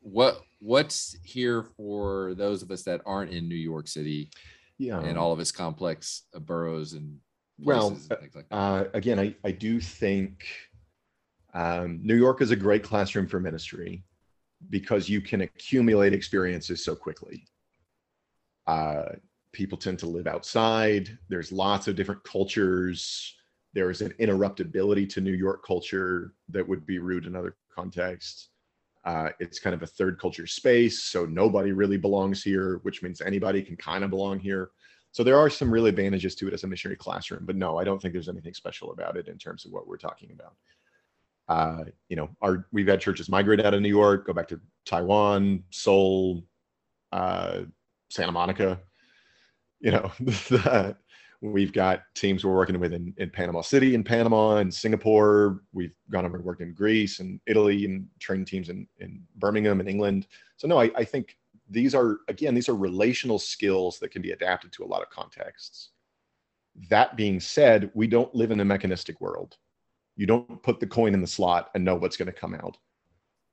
what 0.00 0.40
what's 0.60 1.14
here 1.22 1.64
for 1.76 2.32
those 2.34 2.62
of 2.62 2.70
us 2.70 2.82
that 2.84 3.02
aren't 3.04 3.30
in 3.30 3.46
New 3.46 3.56
York 3.72 3.86
City 3.86 4.30
Yeah. 4.78 5.00
and 5.00 5.18
all 5.18 5.34
of 5.34 5.38
its 5.40 5.52
complex 5.52 6.22
uh, 6.34 6.38
boroughs 6.38 6.94
and 6.94 7.18
Well, 7.58 7.90
places 7.90 8.08
and 8.10 8.20
things 8.20 8.34
like 8.34 8.48
that? 8.48 8.56
uh, 8.56 8.84
again, 8.94 9.18
I, 9.18 9.34
I 9.44 9.50
do 9.52 9.80
think 9.80 10.46
um, 11.52 12.00
New 12.02 12.16
York 12.16 12.40
is 12.40 12.50
a 12.52 12.56
great 12.56 12.82
classroom 12.82 13.26
for 13.26 13.38
ministry 13.38 14.02
because 14.68 15.08
you 15.08 15.20
can 15.20 15.40
accumulate 15.40 16.12
experiences 16.12 16.84
so 16.84 16.94
quickly. 16.94 17.46
Uh, 18.66 19.04
people 19.52 19.78
tend 19.78 19.98
to 19.98 20.06
live 20.06 20.26
outside. 20.26 21.18
There's 21.28 21.50
lots 21.50 21.88
of 21.88 21.96
different 21.96 22.22
cultures. 22.24 23.36
There's 23.72 24.00
an 24.00 24.12
interruptibility 24.20 25.08
to 25.10 25.20
New 25.20 25.32
York 25.32 25.64
culture 25.64 26.34
that 26.48 26.66
would 26.68 26.86
be 26.86 26.98
rude 26.98 27.26
in 27.26 27.34
other 27.36 27.56
contexts. 27.74 28.48
Uh, 29.04 29.30
it's 29.38 29.58
kind 29.58 29.74
of 29.74 29.82
a 29.82 29.86
third 29.86 30.20
culture 30.20 30.46
space, 30.46 31.04
so 31.04 31.24
nobody 31.24 31.72
really 31.72 31.96
belongs 31.96 32.42
here, 32.42 32.80
which 32.82 33.02
means 33.02 33.22
anybody 33.22 33.62
can 33.62 33.76
kind 33.76 34.04
of 34.04 34.10
belong 34.10 34.38
here. 34.38 34.70
So 35.12 35.24
there 35.24 35.38
are 35.38 35.50
some 35.50 35.70
real 35.70 35.86
advantages 35.86 36.34
to 36.36 36.48
it 36.48 36.54
as 36.54 36.64
a 36.64 36.68
missionary 36.68 36.96
classroom, 36.96 37.44
but 37.44 37.56
no, 37.56 37.78
I 37.78 37.84
don't 37.84 38.00
think 38.00 38.12
there's 38.12 38.28
anything 38.28 38.54
special 38.54 38.92
about 38.92 39.16
it 39.16 39.26
in 39.26 39.38
terms 39.38 39.64
of 39.64 39.72
what 39.72 39.88
we're 39.88 39.96
talking 39.96 40.30
about. 40.32 40.54
Uh, 41.50 41.82
you 42.08 42.14
know, 42.14 42.30
our 42.42 42.68
we've 42.70 42.86
had 42.86 43.00
churches 43.00 43.28
migrate 43.28 43.60
out 43.60 43.74
of 43.74 43.82
New 43.82 43.88
York, 43.88 44.24
go 44.24 44.32
back 44.32 44.46
to 44.46 44.60
Taiwan, 44.86 45.64
Seoul, 45.70 46.44
uh, 47.10 47.62
Santa 48.08 48.30
Monica. 48.30 48.78
You 49.80 49.90
know, 49.90 50.12
we've 51.40 51.72
got 51.72 52.02
teams 52.14 52.44
we're 52.44 52.54
working 52.54 52.78
with 52.78 52.92
in, 52.92 53.12
in 53.16 53.30
Panama 53.30 53.62
City, 53.62 53.96
in 53.96 54.04
Panama, 54.04 54.58
and 54.58 54.72
Singapore. 54.72 55.62
We've 55.72 55.92
gone 56.08 56.24
over 56.24 56.36
and 56.36 56.44
worked 56.44 56.62
in 56.62 56.72
Greece 56.72 57.18
and 57.18 57.40
Italy, 57.46 57.84
and 57.84 58.06
trained 58.20 58.46
teams 58.46 58.68
in 58.68 58.86
in 58.98 59.20
Birmingham 59.34 59.80
and 59.80 59.88
England. 59.88 60.28
So 60.56 60.68
no, 60.68 60.80
I, 60.80 60.92
I 60.94 61.02
think 61.02 61.36
these 61.68 61.96
are 61.96 62.18
again 62.28 62.54
these 62.54 62.68
are 62.68 62.76
relational 62.76 63.40
skills 63.40 63.98
that 63.98 64.12
can 64.12 64.22
be 64.22 64.30
adapted 64.30 64.70
to 64.74 64.84
a 64.84 64.86
lot 64.86 65.02
of 65.02 65.10
contexts 65.10 65.90
that 66.88 67.16
being 67.16 67.40
said 67.40 67.90
we 67.94 68.06
don't 68.06 68.34
live 68.34 68.52
in 68.52 68.60
a 68.60 68.64
mechanistic 68.64 69.20
world 69.20 69.56
you 70.20 70.26
don't 70.26 70.62
put 70.62 70.80
the 70.80 70.86
coin 70.86 71.14
in 71.14 71.20
the 71.20 71.26
slot 71.26 71.70
and 71.74 71.84
know 71.84 71.94
what's 71.94 72.16
going 72.16 72.26
to 72.26 72.40
come 72.40 72.54
out 72.54 72.76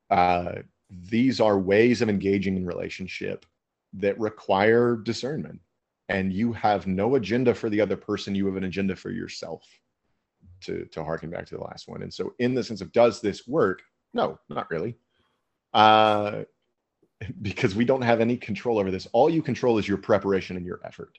uh, 0.09 0.55
these 0.89 1.39
are 1.41 1.59
ways 1.59 2.01
of 2.01 2.09
engaging 2.09 2.55
in 2.55 2.65
relationship 2.65 3.45
that 3.93 4.19
require 4.19 4.95
discernment 4.95 5.59
and 6.09 6.31
you 6.31 6.53
have 6.53 6.87
no 6.87 7.15
agenda 7.15 7.53
for 7.53 7.69
the 7.69 7.81
other 7.81 7.97
person 7.97 8.35
you 8.35 8.45
have 8.45 8.57
an 8.57 8.65
agenda 8.65 8.95
for 8.95 9.11
yourself 9.11 9.63
to 10.61 10.85
to 10.85 11.03
harken 11.03 11.29
back 11.29 11.45
to 11.45 11.55
the 11.55 11.63
last 11.63 11.87
one 11.87 12.01
and 12.03 12.13
so 12.13 12.33
in 12.39 12.53
the 12.53 12.63
sense 12.63 12.81
of 12.81 12.91
does 12.91 13.21
this 13.21 13.47
work 13.47 13.81
No, 14.13 14.39
not 14.49 14.69
really. 14.69 14.95
Uh, 15.73 16.43
because 17.41 17.75
we 17.75 17.85
don't 17.85 18.01
have 18.01 18.21
any 18.21 18.37
control 18.37 18.79
over 18.79 18.91
this. 18.91 19.07
All 19.13 19.29
you 19.29 19.41
control 19.41 19.77
is 19.77 19.87
your 19.87 19.97
preparation 19.97 20.57
and 20.57 20.65
your 20.65 20.79
effort. 20.83 21.17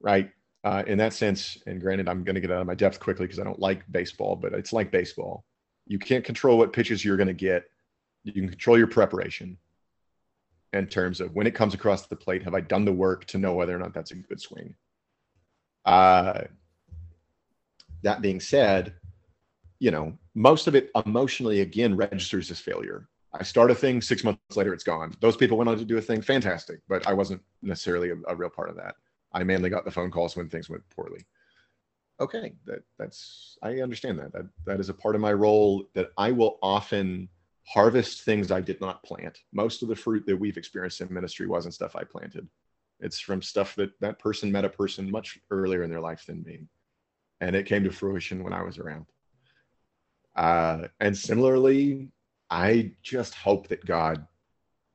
Right. 0.00 0.30
Uh, 0.66 0.82
in 0.88 0.98
that 0.98 1.12
sense, 1.12 1.58
and 1.68 1.80
granted, 1.80 2.08
I'm 2.08 2.24
going 2.24 2.34
to 2.34 2.40
get 2.40 2.50
out 2.50 2.60
of 2.60 2.66
my 2.66 2.74
depth 2.74 2.98
quickly 2.98 3.24
because 3.24 3.38
I 3.38 3.44
don't 3.44 3.60
like 3.60 3.84
baseball, 3.92 4.34
but 4.34 4.52
it's 4.52 4.72
like 4.72 4.90
baseball. 4.90 5.44
You 5.86 5.96
can't 6.00 6.24
control 6.24 6.58
what 6.58 6.72
pitches 6.72 7.04
you're 7.04 7.16
going 7.16 7.28
to 7.28 7.32
get. 7.34 7.66
You 8.24 8.32
can 8.32 8.48
control 8.48 8.76
your 8.76 8.88
preparation 8.88 9.58
in 10.72 10.88
terms 10.88 11.20
of 11.20 11.32
when 11.36 11.46
it 11.46 11.54
comes 11.54 11.72
across 11.72 12.08
the 12.08 12.16
plate, 12.16 12.42
have 12.42 12.54
I 12.56 12.62
done 12.62 12.84
the 12.84 12.92
work 12.92 13.26
to 13.26 13.38
know 13.38 13.52
whether 13.52 13.76
or 13.76 13.78
not 13.78 13.94
that's 13.94 14.10
a 14.10 14.16
good 14.16 14.40
swing? 14.40 14.74
Uh, 15.84 16.40
that 18.02 18.20
being 18.20 18.40
said, 18.40 18.94
you 19.78 19.92
know, 19.92 20.18
most 20.34 20.66
of 20.66 20.74
it 20.74 20.90
emotionally 21.06 21.60
again 21.60 21.96
registers 21.96 22.50
as 22.50 22.58
failure. 22.58 23.08
I 23.32 23.44
start 23.44 23.70
a 23.70 23.74
thing, 23.76 24.02
six 24.02 24.24
months 24.24 24.56
later, 24.56 24.74
it's 24.74 24.82
gone. 24.82 25.14
Those 25.20 25.36
people 25.36 25.58
went 25.58 25.70
on 25.70 25.78
to 25.78 25.84
do 25.84 25.96
a 25.96 26.02
thing, 26.02 26.22
fantastic, 26.22 26.80
but 26.88 27.06
I 27.06 27.12
wasn't 27.12 27.40
necessarily 27.62 28.10
a, 28.10 28.16
a 28.26 28.34
real 28.34 28.50
part 28.50 28.68
of 28.68 28.74
that. 28.78 28.96
I 29.36 29.44
mainly 29.44 29.68
got 29.68 29.84
the 29.84 29.90
phone 29.90 30.10
calls 30.10 30.34
when 30.34 30.48
things 30.48 30.70
went 30.70 30.88
poorly. 30.88 31.26
Okay, 32.20 32.54
that 32.64 32.82
that's 32.98 33.58
I 33.62 33.80
understand 33.80 34.18
that. 34.18 34.32
That 34.32 34.46
that 34.64 34.80
is 34.80 34.88
a 34.88 34.94
part 34.94 35.14
of 35.14 35.20
my 35.20 35.34
role 35.34 35.84
that 35.92 36.10
I 36.16 36.32
will 36.32 36.58
often 36.62 37.28
harvest 37.66 38.22
things 38.22 38.50
I 38.50 38.62
did 38.62 38.80
not 38.80 39.02
plant. 39.02 39.38
Most 39.52 39.82
of 39.82 39.88
the 39.88 39.96
fruit 39.96 40.24
that 40.26 40.36
we've 40.36 40.56
experienced 40.56 41.02
in 41.02 41.12
ministry 41.12 41.46
wasn't 41.46 41.74
stuff 41.74 41.94
I 41.94 42.04
planted. 42.04 42.48
It's 43.00 43.20
from 43.20 43.42
stuff 43.42 43.74
that 43.76 43.90
that 44.00 44.18
person 44.18 44.50
met 44.50 44.64
a 44.64 44.70
person 44.70 45.10
much 45.10 45.38
earlier 45.50 45.82
in 45.82 45.90
their 45.90 46.00
life 46.00 46.24
than 46.24 46.42
me, 46.42 46.60
and 47.42 47.54
it 47.54 47.66
came 47.66 47.84
to 47.84 47.90
fruition 47.90 48.42
when 48.42 48.54
I 48.54 48.62
was 48.62 48.78
around. 48.78 49.04
Uh, 50.34 50.88
and 51.00 51.14
similarly, 51.14 52.08
I 52.48 52.92
just 53.02 53.34
hope 53.34 53.68
that 53.68 53.84
God 53.84 54.26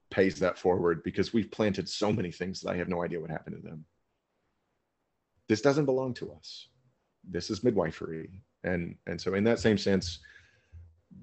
pays 0.10 0.40
that 0.40 0.58
forward 0.58 1.04
because 1.04 1.32
we've 1.32 1.52
planted 1.52 1.88
so 1.88 2.12
many 2.12 2.32
things 2.32 2.62
that 2.62 2.72
I 2.72 2.78
have 2.78 2.90
no 2.90 3.04
idea 3.04 3.20
what 3.20 3.30
happened 3.30 3.58
to 3.58 3.62
them. 3.62 3.86
This 5.52 5.60
doesn't 5.60 5.84
belong 5.84 6.14
to 6.14 6.32
us. 6.32 6.70
This 7.30 7.50
is 7.50 7.62
midwifery. 7.62 8.42
And, 8.64 8.96
and 9.06 9.20
so, 9.20 9.34
in 9.34 9.44
that 9.44 9.60
same 9.60 9.78
sense, 9.78 10.20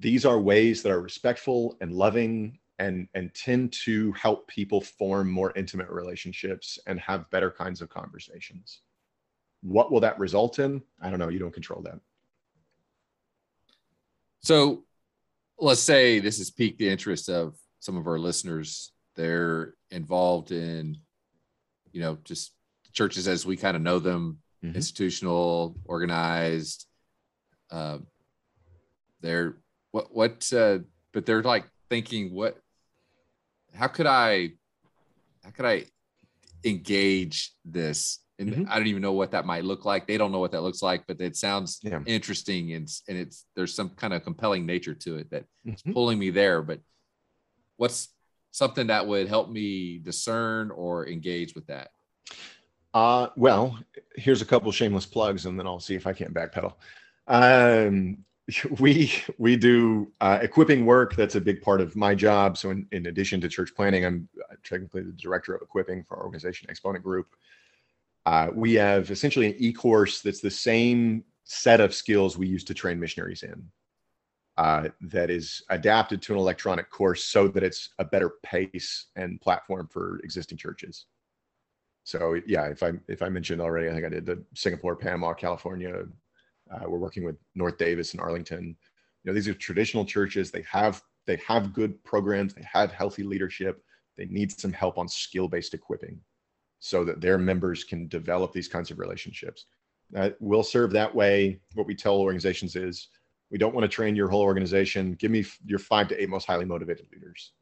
these 0.01 0.27
are 0.27 0.39
ways 0.39 0.83
that 0.83 0.93
are 0.93 1.01
respectful 1.01 1.79
and 1.81 1.95
loving 1.95 2.59
and, 2.79 3.09
and 3.15 3.33
tend 3.33 3.73
to 3.85 4.13
help 4.13 4.47
people 4.47 4.83
form 4.83 5.31
more 5.31 5.55
intimate 5.57 5.89
relationships 5.89 6.79
and 6.87 7.01
have 7.01 7.31
better 7.31 7.51
kinds 7.51 7.81
of 7.81 7.89
conversations. 7.89 8.83
What 9.63 9.91
will 9.91 10.01
that 10.01 10.19
result 10.19 10.59
in? 10.59 10.83
I 11.01 11.09
don't 11.09 11.19
know. 11.19 11.31
You 11.31 11.39
don't 11.39 11.55
control 11.55 11.81
that. 11.85 11.99
So 14.41 14.85
let's 15.59 15.81
say 15.81 16.19
this 16.19 16.37
has 16.37 16.51
piqued 16.51 16.81
the 16.81 16.91
interest 16.91 17.31
of 17.31 17.57
some 17.81 17.97
of 17.97 18.07
our 18.07 18.19
listeners. 18.19 18.93
They're 19.17 19.73
involved 19.91 20.53
in, 20.53 20.99
you 21.93 22.03
know, 22.03 22.19
just 22.25 22.53
churches 22.93 23.29
as 23.29 23.47
we 23.47 23.57
kind 23.57 23.77
of 23.77 23.83
know 23.83 23.99
them, 23.99 24.39
mm-hmm. 24.65 24.75
institutional, 24.75 25.77
organized. 25.85 26.87
Uh, 27.71 27.99
they're 29.21 29.57
what 29.91 30.15
what 30.15 30.53
uh, 30.53 30.79
but 31.13 31.27
they're 31.27 31.43
like 31.43 31.65
thinking 31.91 32.33
what 32.33 32.59
how 33.75 33.89
could 33.89 34.07
I 34.07 34.53
how 35.43 35.51
could 35.51 35.67
I 35.67 35.85
engage 36.65 37.53
this 37.65 38.21
and 38.39 38.51
mm-hmm. 38.51 38.65
I 38.69 38.77
don't 38.77 38.87
even 38.87 39.03
know 39.03 39.13
what 39.13 39.33
that 39.33 39.47
might 39.47 39.65
look 39.65 39.85
like. 39.85 40.07
They 40.07 40.17
don't 40.17 40.31
know 40.31 40.39
what 40.39 40.53
that 40.53 40.63
looks 40.63 40.81
like, 40.81 41.05
but 41.09 41.21
it 41.21 41.37
sounds 41.37 41.81
yeah. 41.83 42.01
interesting 42.07 42.73
and 42.73 42.89
and 43.09 43.19
it's 43.19 43.47
there's 43.57 43.75
some 43.75 43.91
kind 43.91 44.13
of 44.13 44.23
compelling 44.23 44.65
nature 44.67 44.95
to 44.95 45.17
it 45.17 45.31
that 45.31 45.45
it's 45.65 45.83
mm-hmm. 45.83 45.93
pulling 45.93 46.19
me 46.19 46.31
there. 46.31 46.63
But 46.63 46.81
what's 47.77 48.09
something 48.53 48.89
that 48.89 49.07
would 49.07 49.29
help 49.29 49.51
me 49.51 49.99
discern 49.99 50.71
or 50.71 51.09
engage 51.09 51.55
with 51.55 51.67
that? 51.67 51.91
Uh, 52.95 53.29
well, 53.37 53.79
here's 54.17 54.43
a 54.43 54.47
couple 54.47 54.73
shameless 54.73 55.07
plugs, 55.07 55.47
and 55.47 55.59
then 55.59 55.67
I'll 55.67 55.81
see 55.81 55.95
if 55.95 56.07
I 56.07 56.13
can't 56.13 56.35
backpedal. 56.35 56.75
Um, 57.27 58.25
we 58.81 59.13
we 59.37 59.57
do 59.57 60.11
uh, 60.21 60.39
equipping 60.41 60.87
work. 60.87 61.15
That's 61.15 61.35
a 61.35 61.41
big 61.41 61.61
part 61.61 61.81
of 61.81 61.97
my 61.97 62.15
job. 62.15 62.57
So, 62.57 62.71
in, 62.71 62.87
in 62.93 63.07
addition 63.07 63.41
to 63.43 63.49
church 63.49 63.75
planting, 63.75 64.05
I'm 64.05 64.29
technically 64.65 65.03
the 65.03 65.13
director 65.13 65.55
of 65.55 65.63
equipping 65.63 66.05
for 66.05 66.17
our 66.17 66.25
organization 66.25 66.69
Exponent 66.71 67.05
Group. 67.05 67.27
Uh, 68.27 68.49
we 68.55 68.75
have 68.75 69.11
essentially 69.11 69.47
an 69.47 69.55
e-course 69.59 70.21
that's 70.21 70.41
the 70.41 70.51
same 70.51 71.25
set 71.45 71.81
of 71.81 71.95
skills 71.95 72.37
we 72.37 72.47
use 72.47 72.65
to 72.65 72.75
train 72.75 73.01
missionaries 73.01 73.43
in. 73.43 73.69
Uh, 74.59 74.89
that 75.01 75.31
is 75.31 75.63
adapted 75.71 76.21
to 76.21 76.33
an 76.33 76.39
electronic 76.39 76.91
course 76.91 77.25
so 77.25 77.47
that 77.47 77.63
it's 77.63 77.91
a 78.01 78.05
better 78.05 78.33
pace 78.43 79.07
and 79.15 79.41
platform 79.41 79.89
for 79.91 80.19
existing 80.25 80.59
churches. 80.59 81.07
So 82.09 82.41
yeah, 82.47 82.65
if 82.69 82.83
I 82.83 82.93
if 83.07 83.21
I 83.21 83.29
mentioned 83.29 83.61
already, 83.61 83.91
I 83.91 83.93
think 83.93 84.07
I 84.07 84.09
did 84.09 84.25
the 84.25 84.43
Singapore, 84.55 84.97
Panama, 84.97 85.35
California. 85.35 86.05
Uh, 86.73 86.85
we're 86.89 86.97
working 86.97 87.23
with 87.23 87.37
North 87.55 87.77
Davis 87.77 88.13
and 88.13 88.21
Arlington. 88.23 88.65
You 88.65 88.75
know, 89.27 89.35
these 89.35 89.47
are 89.47 89.53
traditional 89.53 90.07
churches. 90.07 90.51
They 90.51 90.65
have 90.73 91.03
they 91.27 91.39
have 91.47 91.75
good 91.75 92.03
programs. 92.05 92.55
They 92.55 92.65
have 92.73 92.93
healthy 92.93 93.25
leadership. 93.25 93.85
They 94.17 94.25
need 94.25 94.59
some 94.59 94.73
help 94.73 94.97
on 94.97 95.07
skill-based 95.07 95.75
equipping 95.75 96.19
so 96.79 97.05
that 97.05 97.21
their 97.21 97.37
members 97.37 97.85
can 97.85 98.09
develop 98.09 98.55
these 98.55 98.69
kinds 98.69 98.91
of 98.91 98.99
relationships. 98.99 99.67
Uh, 100.17 100.31
we'll 100.41 100.63
serve 100.63 100.91
that 100.93 101.15
way. 101.15 101.61
What 101.75 101.87
we 101.87 101.95
tell 101.95 102.15
organizations 102.15 102.75
is 102.75 103.09
we 103.51 103.59
don't 103.59 103.75
want 103.75 103.85
to 103.85 103.95
train 103.95 104.17
your 104.17 104.29
whole 104.29 104.41
organization. 104.41 105.13
Give 105.13 105.31
me 105.31 105.45
your 105.67 105.79
five 105.79 106.09
to 106.09 106.23
eight 106.23 106.31
most 106.31 106.47
highly 106.47 106.65
motivated 106.65 107.05
leaders. 107.13 107.53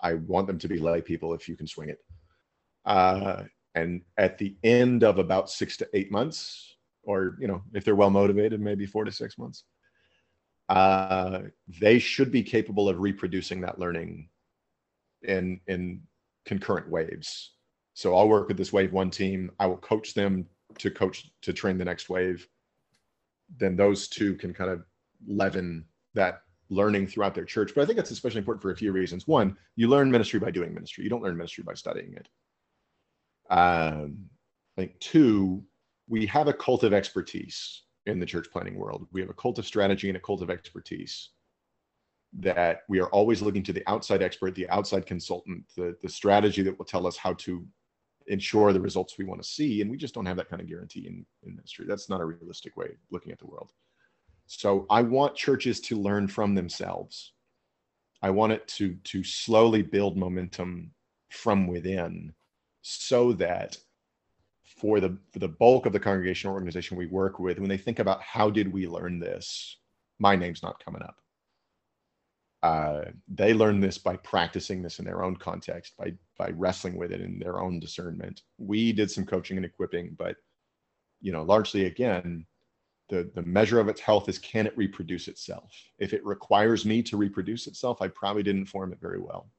I 0.00 0.14
want 0.14 0.46
them 0.46 0.58
to 0.60 0.66
be 0.66 0.78
lay 0.78 1.02
people 1.02 1.34
if 1.34 1.46
you 1.46 1.58
can 1.58 1.66
swing 1.66 1.90
it. 1.90 1.98
Uh, 2.84 3.44
and 3.74 4.02
at 4.18 4.38
the 4.38 4.56
end 4.62 5.02
of 5.02 5.18
about 5.18 5.50
six 5.50 5.76
to 5.78 5.88
eight 5.94 6.12
months, 6.12 6.76
or 7.02 7.36
you 7.40 7.48
know, 7.48 7.62
if 7.72 7.84
they're 7.84 7.96
well 7.96 8.10
motivated, 8.10 8.60
maybe 8.60 8.86
four 8.86 9.04
to 9.04 9.12
six 9.12 9.36
months, 9.38 9.64
uh, 10.68 11.40
they 11.80 11.98
should 11.98 12.30
be 12.30 12.42
capable 12.42 12.88
of 12.88 13.00
reproducing 13.00 13.60
that 13.60 13.78
learning 13.78 14.28
in 15.22 15.60
in 15.66 16.02
concurrent 16.44 16.88
waves 16.88 17.54
so 17.94 18.16
I'll 18.16 18.28
work 18.28 18.48
with 18.48 18.56
this 18.56 18.72
wave 18.72 18.92
one 18.92 19.10
team. 19.10 19.52
I 19.60 19.66
will 19.66 19.76
coach 19.76 20.14
them 20.14 20.46
to 20.78 20.90
coach 20.90 21.30
to 21.42 21.52
train 21.52 21.78
the 21.78 21.84
next 21.84 22.10
wave. 22.10 22.46
Then 23.56 23.76
those 23.76 24.08
two 24.08 24.34
can 24.34 24.52
kind 24.52 24.70
of 24.70 24.84
leaven 25.26 25.84
that 26.14 26.42
learning 26.70 27.06
throughout 27.06 27.34
their 27.34 27.44
church. 27.44 27.72
But 27.74 27.82
I 27.82 27.86
think 27.86 27.96
that's 27.96 28.10
especially 28.10 28.40
important 28.40 28.62
for 28.62 28.72
a 28.72 28.76
few 28.76 28.90
reasons. 28.90 29.28
One, 29.28 29.56
you 29.76 29.86
learn 29.86 30.10
ministry 30.10 30.40
by 30.40 30.50
doing 30.50 30.74
ministry. 30.74 31.04
You 31.04 31.10
don't 31.10 31.22
learn 31.22 31.36
ministry 31.36 31.62
by 31.62 31.74
studying 31.74 32.14
it. 32.14 32.28
Um, 33.50 34.26
I 34.76 34.82
think 34.82 34.98
two, 35.00 35.62
we 36.08 36.26
have 36.26 36.48
a 36.48 36.52
cult 36.52 36.82
of 36.82 36.92
expertise 36.92 37.82
in 38.06 38.20
the 38.20 38.26
church 38.26 38.48
planting 38.52 38.76
world. 38.76 39.06
We 39.12 39.20
have 39.20 39.30
a 39.30 39.34
cult 39.34 39.58
of 39.58 39.66
strategy 39.66 40.08
and 40.08 40.16
a 40.16 40.20
cult 40.20 40.42
of 40.42 40.50
expertise 40.50 41.30
that 42.40 42.80
we 42.88 43.00
are 43.00 43.08
always 43.08 43.42
looking 43.42 43.62
to 43.62 43.72
the 43.72 43.84
outside 43.86 44.22
expert, 44.22 44.54
the 44.54 44.68
outside 44.68 45.06
consultant, 45.06 45.64
the, 45.76 45.96
the 46.02 46.08
strategy 46.08 46.62
that 46.62 46.76
will 46.76 46.84
tell 46.84 47.06
us 47.06 47.16
how 47.16 47.32
to 47.34 47.64
ensure 48.26 48.72
the 48.72 48.80
results 48.80 49.16
we 49.18 49.24
want 49.24 49.40
to 49.40 49.48
see. 49.48 49.80
And 49.80 49.90
we 49.90 49.96
just 49.96 50.14
don't 50.14 50.26
have 50.26 50.36
that 50.38 50.48
kind 50.48 50.60
of 50.60 50.68
guarantee 50.68 51.06
in, 51.06 51.24
in 51.44 51.54
ministry. 51.54 51.86
That's 51.88 52.08
not 52.08 52.20
a 52.20 52.24
realistic 52.24 52.76
way 52.76 52.86
of 52.86 52.96
looking 53.10 53.32
at 53.32 53.38
the 53.38 53.46
world. 53.46 53.70
So 54.46 54.86
I 54.90 55.02
want 55.02 55.36
churches 55.36 55.80
to 55.82 55.98
learn 55.98 56.26
from 56.28 56.54
themselves. 56.54 57.32
I 58.20 58.30
want 58.30 58.52
it 58.52 58.66
to, 58.68 58.94
to 59.04 59.22
slowly 59.22 59.82
build 59.82 60.16
momentum 60.16 60.90
from 61.30 61.66
within 61.66 62.32
so 62.86 63.32
that 63.32 63.76
for 64.62 65.00
the, 65.00 65.18
for 65.32 65.38
the 65.40 65.48
bulk 65.48 65.86
of 65.86 65.92
the 65.92 66.00
congregational 66.00 66.54
organization 66.54 66.96
we 66.96 67.06
work 67.06 67.38
with, 67.38 67.58
when 67.58 67.68
they 67.68 67.76
think 67.76 67.98
about 67.98 68.22
how 68.22 68.50
did 68.50 68.72
we 68.72 68.86
learn 68.86 69.18
this, 69.18 69.78
my 70.18 70.36
name's 70.36 70.62
not 70.62 70.84
coming 70.84 71.02
up 71.02 71.16
uh, 72.64 73.04
they 73.28 73.52
learn 73.52 73.78
this 73.78 73.98
by 73.98 74.16
practicing 74.16 74.80
this 74.80 74.98
in 74.98 75.04
their 75.04 75.22
own 75.22 75.36
context, 75.36 75.94
by 75.98 76.14
by 76.38 76.48
wrestling 76.56 76.96
with 76.96 77.12
it 77.12 77.20
in 77.20 77.38
their 77.38 77.60
own 77.60 77.78
discernment. 77.78 78.40
We 78.56 78.90
did 78.90 79.10
some 79.10 79.26
coaching 79.26 79.58
and 79.58 79.66
equipping, 79.66 80.16
but 80.18 80.36
you 81.20 81.30
know, 81.30 81.42
largely 81.42 81.84
again, 81.84 82.46
the 83.10 83.30
the 83.34 83.42
measure 83.42 83.80
of 83.80 83.88
its 83.88 84.00
health 84.00 84.30
is 84.30 84.38
can 84.38 84.66
it 84.66 84.78
reproduce 84.78 85.28
itself. 85.28 85.74
If 85.98 86.14
it 86.14 86.24
requires 86.24 86.86
me 86.86 87.02
to 87.02 87.18
reproduce 87.18 87.66
itself, 87.66 88.00
I 88.00 88.08
probably 88.08 88.42
didn't 88.42 88.64
form 88.64 88.94
it 88.94 88.98
very 89.00 89.20
well. 89.20 89.50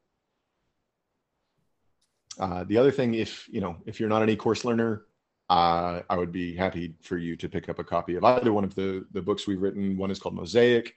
Uh, 2.40 2.64
the 2.66 2.78
other 2.78 2.92
thing, 2.92 3.14
if 3.14 3.48
you 3.50 3.62
know, 3.62 3.78
if 3.86 4.00
you're 4.00 4.10
not 4.10 4.22
an 4.22 4.30
e-course 4.30 4.66
learner, 4.66 5.04
uh, 5.50 6.02
I 6.10 6.18
would 6.18 6.32
be 6.32 6.56
happy 6.56 6.96
for 7.02 7.18
you 7.18 7.36
to 7.38 7.48
pick 7.48 7.70
up 7.70 7.80
a 7.80 7.84
copy 7.84 8.16
of 8.16 8.24
either 8.24 8.52
one 8.52 8.64
of 8.64 8.76
the 8.76 9.06
the 9.12 9.22
books 9.22 9.48
we've 9.48 9.62
written. 9.62 9.98
One 9.98 10.12
is 10.12 10.20
called 10.20 10.36
Mosaic 10.36 10.96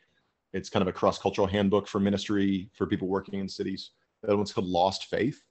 it's 0.52 0.70
kind 0.70 0.82
of 0.82 0.88
a 0.88 0.92
cross-cultural 0.92 1.46
handbook 1.46 1.86
for 1.86 2.00
ministry 2.00 2.70
for 2.72 2.86
people 2.86 3.08
working 3.08 3.40
in 3.40 3.48
cities. 3.48 3.90
The 4.22 4.28
other 4.28 4.36
one's 4.36 4.52
called 4.52 4.66
Lost 4.66 5.06
Faith. 5.06 5.42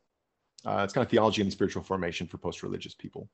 Uh, 0.66 0.82
it's 0.84 0.94
kind 0.94 1.06
of 1.06 1.12
theology 1.12 1.42
and 1.42 1.52
spiritual 1.52 1.84
formation 1.84 2.28
for 2.28 2.38
post-religious 2.38 2.96
people. 2.96 3.30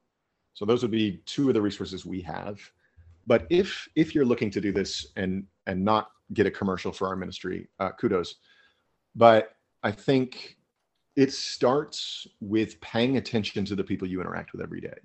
So 0.53 0.65
those 0.65 0.81
would 0.81 0.91
be 0.91 1.21
two 1.25 1.47
of 1.47 1.53
the 1.53 1.61
resources 1.61 2.05
we 2.05 2.21
have. 2.21 2.59
But 3.25 3.47
if 3.49 3.87
if 3.95 4.13
you're 4.13 4.25
looking 4.25 4.51
to 4.51 4.61
do 4.61 4.71
this 4.71 5.07
and 5.15 5.45
and 5.65 5.83
not 5.83 6.09
get 6.33 6.45
a 6.45 6.51
commercial 6.51 6.91
for 6.91 7.07
our 7.07 7.15
ministry. 7.15 7.69
Uh, 7.79 7.91
kudos. 7.91 8.35
But 9.15 9.55
I 9.83 9.91
think 9.91 10.57
it 11.15 11.31
starts 11.31 12.27
with 12.41 12.79
paying 12.81 13.17
attention 13.17 13.65
to 13.65 13.75
the 13.75 13.83
people 13.83 14.07
you 14.07 14.19
interact 14.19 14.51
with 14.51 14.61
every 14.61 14.81
day. 14.81 14.97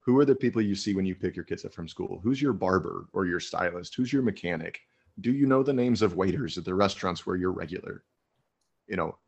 Who 0.00 0.18
are 0.18 0.24
the 0.24 0.34
people 0.34 0.62
you 0.62 0.74
see 0.74 0.94
when 0.94 1.06
you 1.06 1.14
pick 1.14 1.36
your 1.36 1.44
kids 1.44 1.64
up 1.64 1.72
from 1.72 1.86
school? 1.86 2.20
Who's 2.22 2.42
your 2.42 2.52
barber 2.52 3.06
or 3.12 3.26
your 3.26 3.40
stylist? 3.40 3.94
Who's 3.94 4.12
your 4.12 4.22
mechanic? 4.22 4.80
Do 5.20 5.32
you 5.32 5.46
know 5.46 5.62
the 5.62 5.72
names 5.72 6.02
of 6.02 6.16
waiters 6.16 6.58
at 6.58 6.64
the 6.64 6.74
restaurants 6.74 7.26
where 7.26 7.36
you're 7.36 7.52
regular? 7.52 8.02
You 8.88 8.96
know, 8.96 9.18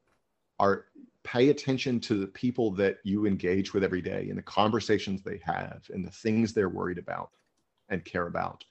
are 0.58 0.86
pay 1.24 1.50
attention 1.50 2.00
to 2.00 2.14
the 2.18 2.26
people 2.26 2.72
that 2.72 2.98
you 3.04 3.26
engage 3.26 3.72
with 3.72 3.84
every 3.84 4.02
day 4.02 4.28
and 4.28 4.36
the 4.36 4.42
conversations 4.42 5.22
they 5.22 5.40
have 5.44 5.82
and 5.92 6.04
the 6.04 6.10
things 6.10 6.52
they're 6.52 6.68
worried 6.68 6.98
about 6.98 7.30
and 7.88 8.04
care 8.04 8.26
about 8.26 8.64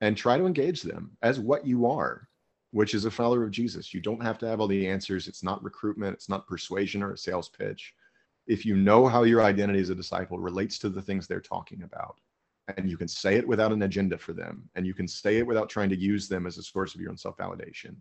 and 0.00 0.16
try 0.16 0.36
to 0.36 0.46
engage 0.46 0.82
them 0.82 1.16
as 1.22 1.38
what 1.38 1.64
you 1.64 1.86
are 1.86 2.28
which 2.72 2.94
is 2.94 3.04
a 3.04 3.10
follower 3.10 3.44
of 3.44 3.50
jesus. 3.50 3.92
You 3.92 4.00
don't 4.00 4.22
have 4.22 4.38
to 4.38 4.48
have 4.48 4.60
all 4.60 4.68
the 4.68 4.88
answers. 4.88 5.28
It's 5.28 5.42
not 5.42 5.62
recruitment. 5.62 6.14
It's 6.14 6.28
not 6.28 6.46
persuasion 6.46 7.02
or 7.02 7.12
a 7.12 7.18
sales 7.18 7.48
pitch. 7.48 7.94
If 8.46 8.64
you 8.64 8.76
know 8.76 9.06
how 9.06 9.24
your 9.24 9.42
identity 9.42 9.80
as 9.80 9.90
a 9.90 9.94
disciple 9.94 10.38
relates 10.38 10.78
to 10.80 10.88
the 10.88 11.02
things 11.02 11.26
they're 11.26 11.40
talking 11.40 11.82
about 11.82 12.20
and 12.76 12.88
you 12.88 12.96
can 12.96 13.08
say 13.08 13.34
it 13.34 13.46
without 13.46 13.72
an 13.72 13.82
agenda 13.82 14.16
for 14.16 14.32
them 14.32 14.68
and 14.74 14.86
you 14.86 14.94
can 14.94 15.08
say 15.08 15.38
it 15.38 15.46
without 15.46 15.68
trying 15.68 15.88
to 15.88 15.98
use 15.98 16.28
them 16.28 16.46
as 16.46 16.56
a 16.56 16.62
source 16.62 16.94
of 16.94 17.00
your 17.00 17.10
own 17.10 17.16
self-validation 17.16 17.96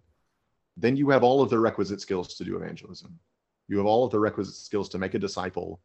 then 0.80 0.96
you 0.96 1.10
have 1.10 1.24
all 1.24 1.42
of 1.42 1.50
the 1.50 1.60
requisite 1.60 2.00
skills 2.00 2.36
to 2.36 2.44
do 2.46 2.56
evangelism. 2.56 3.20
You 3.68 3.78
have 3.78 3.86
all 3.86 4.06
of 4.06 4.12
the 4.12 4.20
requisite 4.20 4.56
skills 4.56 4.88
to 4.90 4.98
make 4.98 5.14
a 5.14 5.20
disciple 5.20 5.82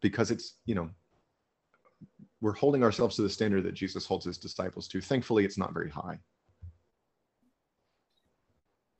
because 0.00 0.30
it's 0.30 0.56
you 0.66 0.74
know 0.74 0.90
we're 2.42 2.52
holding 2.52 2.84
ourselves 2.84 3.16
to 3.16 3.22
the 3.22 3.30
standard 3.30 3.64
that 3.64 3.72
jesus 3.72 4.04
holds 4.04 4.26
his 4.26 4.36
disciples 4.36 4.86
to. 4.88 5.00
Thankfully 5.00 5.46
it's 5.46 5.56
not 5.56 5.72
very 5.72 5.88
high 5.88 6.18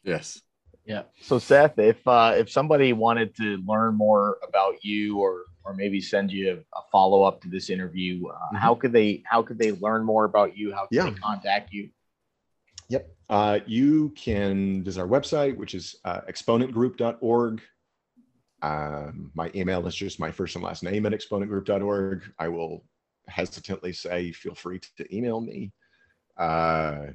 yes 0.05 0.41
yeah 0.85 1.03
so 1.21 1.39
seth 1.39 1.79
if 1.79 2.07
uh 2.07 2.35
if 2.37 2.51
somebody 2.51 2.93
wanted 2.93 3.35
to 3.35 3.59
learn 3.67 3.95
more 3.95 4.39
about 4.47 4.85
you 4.85 5.19
or 5.19 5.45
or 5.65 5.75
maybe 5.75 6.01
send 6.01 6.31
you 6.31 6.51
a, 6.51 6.79
a 6.79 6.83
follow-up 6.91 7.41
to 7.43 7.49
this 7.49 7.69
interview 7.69 8.27
uh, 8.29 8.33
mm-hmm. 8.33 8.57
how 8.57 8.75
could 8.75 8.93
they 8.93 9.23
how 9.27 9.43
could 9.43 9.59
they 9.59 9.73
learn 9.73 10.05
more 10.05 10.25
about 10.25 10.57
you 10.57 10.73
how 10.73 10.87
can 10.87 10.89
yeah. 10.97 11.05
they 11.05 11.17
contact 11.19 11.73
you 11.73 11.89
Yep. 12.89 13.15
Uh, 13.29 13.59
you 13.67 14.11
can 14.17 14.83
visit 14.83 15.01
our 15.01 15.07
website, 15.07 15.57
which 15.57 15.75
is 15.75 15.97
uh, 16.05 16.23
exponentgroup.org. 16.23 17.61
Um, 18.61 19.31
my 19.35 19.51
email 19.55 19.87
is 19.87 19.95
just 19.95 20.19
my 20.19 20.31
first 20.31 20.57
and 20.57 20.65
last 20.65 20.83
name 20.83 21.07
at 21.07 21.13
exponentgroup.org. 21.13 22.23
I 22.39 22.49
will 22.49 22.85
hesitantly 23.29 23.93
say, 23.93 24.33
feel 24.33 24.55
free 24.55 24.81
to 24.97 25.17
email 25.17 25.41
me. 25.41 25.73
Uh, 26.37 27.09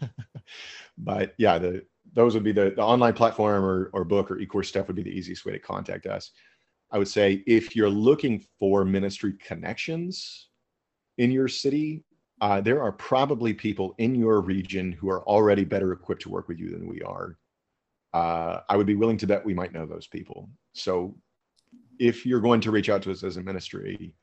but 0.98 1.34
yeah, 1.38 1.58
the 1.58 1.84
those 2.12 2.32
would 2.34 2.42
be 2.42 2.52
the, 2.52 2.70
the 2.70 2.82
online 2.82 3.12
platform 3.12 3.62
or, 3.62 3.90
or 3.92 4.02
book 4.02 4.30
or 4.30 4.38
e-course 4.38 4.68
stuff 4.68 4.86
would 4.86 4.96
be 4.96 5.02
the 5.02 5.10
easiest 5.10 5.44
way 5.44 5.52
to 5.52 5.58
contact 5.58 6.06
us. 6.06 6.30
I 6.90 6.98
would 6.98 7.08
say 7.08 7.44
if 7.46 7.76
you're 7.76 7.90
looking 7.90 8.42
for 8.58 8.84
ministry 8.86 9.34
connections 9.34 10.48
in 11.18 11.30
your 11.30 11.46
city, 11.46 12.04
uh, 12.40 12.60
there 12.62 12.82
are 12.82 12.92
probably 12.92 13.52
people 13.52 13.94
in 13.98 14.14
your 14.14 14.40
region 14.40 14.92
who 14.92 15.10
are 15.10 15.22
already 15.24 15.64
better 15.64 15.92
equipped 15.92 16.22
to 16.22 16.30
work 16.30 16.48
with 16.48 16.58
you 16.58 16.70
than 16.70 16.88
we 16.88 17.02
are. 17.02 17.38
Uh, 18.14 18.60
I 18.68 18.76
would 18.76 18.86
be 18.86 18.94
willing 18.94 19.18
to 19.18 19.26
bet 19.26 19.44
we 19.44 19.54
might 19.54 19.72
know 19.72 19.84
those 19.84 20.06
people. 20.06 20.48
So 20.72 21.14
if 21.98 22.24
you're 22.24 22.40
going 22.40 22.60
to 22.62 22.70
reach 22.70 22.88
out 22.88 23.02
to 23.02 23.10
us 23.10 23.24
as 23.24 23.36
a 23.36 23.42
ministry, 23.42 24.14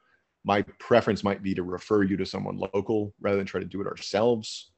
my 0.43 0.61
preference 0.79 1.23
might 1.23 1.43
be 1.43 1.53
to 1.53 1.63
refer 1.63 2.03
you 2.03 2.17
to 2.17 2.25
someone 2.25 2.57
local 2.57 3.13
rather 3.21 3.37
than 3.37 3.45
try 3.45 3.59
to 3.59 3.65
do 3.65 3.81
it 3.81 3.87
ourselves. 3.87 4.71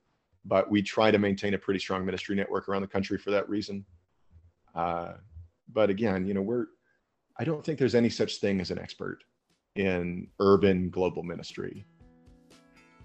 But 0.45 0.69
we 0.69 0.81
try 0.81 1.11
to 1.11 1.17
maintain 1.17 1.53
a 1.53 1.57
pretty 1.57 1.79
strong 1.79 2.05
ministry 2.05 2.35
network 2.35 2.69
around 2.69 2.81
the 2.83 2.87
country 2.87 3.17
for 3.17 3.31
that 3.31 3.49
reason. 3.49 3.85
Uh, 4.75 5.13
but 5.73 5.89
again, 5.89 6.25
you 6.25 6.33
know, 6.33 6.41
we're, 6.41 6.67
I 7.39 7.43
don't 7.43 7.65
think 7.65 7.79
there's 7.79 7.95
any 7.95 8.09
such 8.09 8.37
thing 8.37 8.61
as 8.61 8.71
an 8.71 8.77
expert 8.77 9.23
in 9.75 10.27
urban 10.39 10.89
global 10.89 11.23
ministry. 11.23 11.85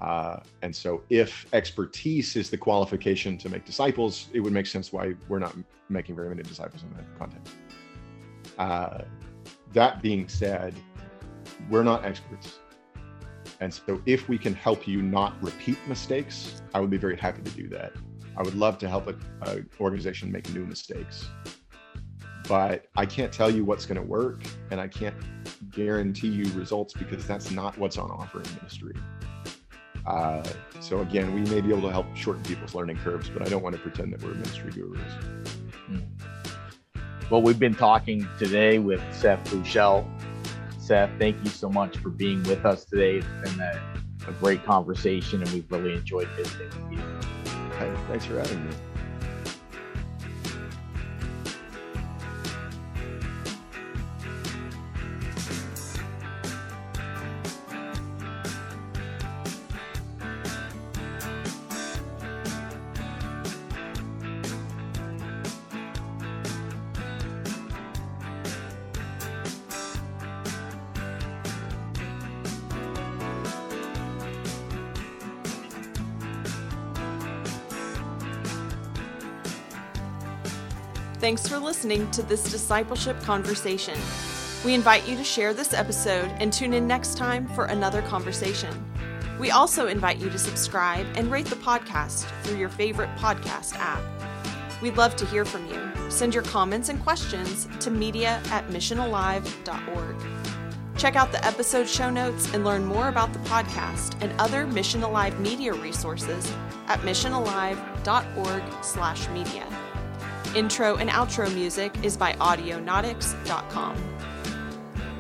Uh, 0.01 0.41
and 0.63 0.75
so, 0.75 1.03
if 1.11 1.47
expertise 1.53 2.35
is 2.35 2.49
the 2.49 2.57
qualification 2.57 3.37
to 3.37 3.51
make 3.51 3.67
disciples, 3.67 4.29
it 4.33 4.41
would 4.41 4.53
make 4.53 4.67
sense 4.67 4.93
why 4.93 5.15
we're 5.29 5.39
not 5.39 5.55
making 5.91 6.17
very 6.17 6.29
many 6.31 6.43
disciples 6.43 6.83
in 6.83 6.91
that 6.95 7.19
context. 7.19 7.55
Uh, 8.59 9.03
that 9.75 10.01
being 10.01 10.27
said, 10.27 10.75
we're 11.69 11.83
not 11.83 12.05
experts. 12.05 12.61
And 13.61 13.73
so, 13.73 14.01
if 14.07 14.29
we 14.29 14.39
can 14.39 14.55
help 14.55 14.89
you 14.89 15.03
not 15.03 15.41
repeat 15.43 15.79
mistakes, 15.87 16.63
I 16.75 16.81
would 16.81 16.91
be 16.91 16.97
very 16.97 17.17
happy 17.17 17.43
to 17.43 17.51
do 17.51 17.69
that. 17.69 17.93
I 18.37 18.43
would 18.43 18.55
love 18.55 18.79
to 18.79 18.89
help 18.89 19.07
an 19.09 19.69
organization 19.81 20.33
make 20.33 20.53
new 20.55 20.65
mistakes. 20.65 21.29
But 22.49 22.87
I 22.97 23.05
can't 23.07 23.33
tell 23.33 23.51
you 23.51 23.65
what's 23.65 23.87
going 23.87 24.01
to 24.01 24.07
work, 24.07 24.43
and 24.71 24.81
I 24.81 24.89
can't 24.89 25.15
guarantee 25.71 26.29
you 26.29 26.45
results 26.55 26.95
because 26.95 27.27
that's 27.27 27.51
not 27.51 27.77
what's 27.79 27.99
on 27.99 28.11
offer 28.11 28.41
in 28.41 28.55
ministry. 28.57 28.95
Uh, 30.07 30.43
so 30.81 31.01
again, 31.01 31.35
we 31.35 31.43
may 31.43 31.61
be 31.61 31.69
able 31.69 31.83
to 31.83 31.93
help 31.93 32.07
shorten 32.17 32.43
people's 32.43 32.75
learning 32.75 32.97
curves, 32.97 33.29
but 33.29 33.47
I 33.47 33.51
don't 33.51 33.63
want 33.63 33.77
to 33.77 33.81
pretend 33.83 34.13
that 34.13 34.23
we're 34.23 34.35
ministry 34.35 34.73
gurus. 34.73 35.01
Hmm. 35.87 35.99
Well, 37.31 37.43
we've 37.43 37.59
been 37.59 37.75
talking 37.75 38.27
today 38.39 38.79
with 38.79 39.03
Seth 39.13 39.45
Bouchelle. 39.51 40.05
Seth, 40.81 41.11
thank 41.19 41.37
you 41.45 41.51
so 41.51 41.69
much 41.69 41.99
for 41.99 42.09
being 42.09 42.43
with 42.45 42.65
us 42.65 42.85
today. 42.85 43.19
It's 43.19 43.27
been 43.51 43.61
a, 43.61 43.83
a 44.29 44.33
great 44.33 44.65
conversation, 44.65 45.43
and 45.43 45.51
we've 45.53 45.71
really 45.71 45.95
enjoyed 45.95 46.29
visiting 46.37 46.69
with 46.69 46.93
you. 46.93 46.99
Hey, 47.79 47.95
thanks 48.09 48.25
for 48.25 48.39
having 48.39 48.67
me. 48.67 48.75
Thanks 81.21 81.47
for 81.47 81.59
listening 81.59 82.11
to 82.13 82.23
this 82.23 82.43
discipleship 82.45 83.21
conversation. 83.21 83.99
We 84.65 84.73
invite 84.73 85.07
you 85.07 85.17
to 85.17 85.25
share 85.25 85.53
this 85.53 85.75
episode 85.75 86.35
and 86.41 86.51
tune 86.51 86.73
in 86.73 86.87
next 86.87 87.19
time 87.19 87.47
for 87.49 87.67
another 87.67 88.01
conversation. 88.01 88.73
We 89.39 89.51
also 89.51 89.89
invite 89.89 90.17
you 90.17 90.31
to 90.31 90.39
subscribe 90.39 91.07
and 91.17 91.31
rate 91.31 91.45
the 91.45 91.57
podcast 91.57 92.25
through 92.43 92.57
your 92.57 92.71
favorite 92.71 93.15
podcast 93.17 93.77
app. 93.77 94.01
We'd 94.81 94.97
love 94.97 95.15
to 95.17 95.27
hear 95.27 95.45
from 95.45 95.67
you. 95.67 95.93
Send 96.09 96.33
your 96.33 96.43
comments 96.43 96.89
and 96.89 96.99
questions 97.03 97.69
to 97.81 97.91
media 97.91 98.41
at 98.47 98.67
missionalive.org. 98.69 100.17
Check 100.97 101.17
out 101.17 101.33
the 101.33 101.45
episode 101.45 101.87
show 101.87 102.09
notes 102.09 102.51
and 102.55 102.65
learn 102.65 102.83
more 102.83 103.11
about 103.11 103.35
the 103.35 103.41
podcast 103.41 104.17
and 104.23 104.33
other 104.41 104.67
Mission 104.67 105.03
Alive 105.03 105.39
media 105.39 105.75
resources 105.75 106.51
at 106.89 107.01
missionalive.org/media. 107.01 109.80
Intro 110.55 110.97
and 110.97 111.09
outro 111.11 111.53
music 111.55 111.95
is 112.03 112.17
by 112.17 112.33
Audionautix.com. 112.35 113.97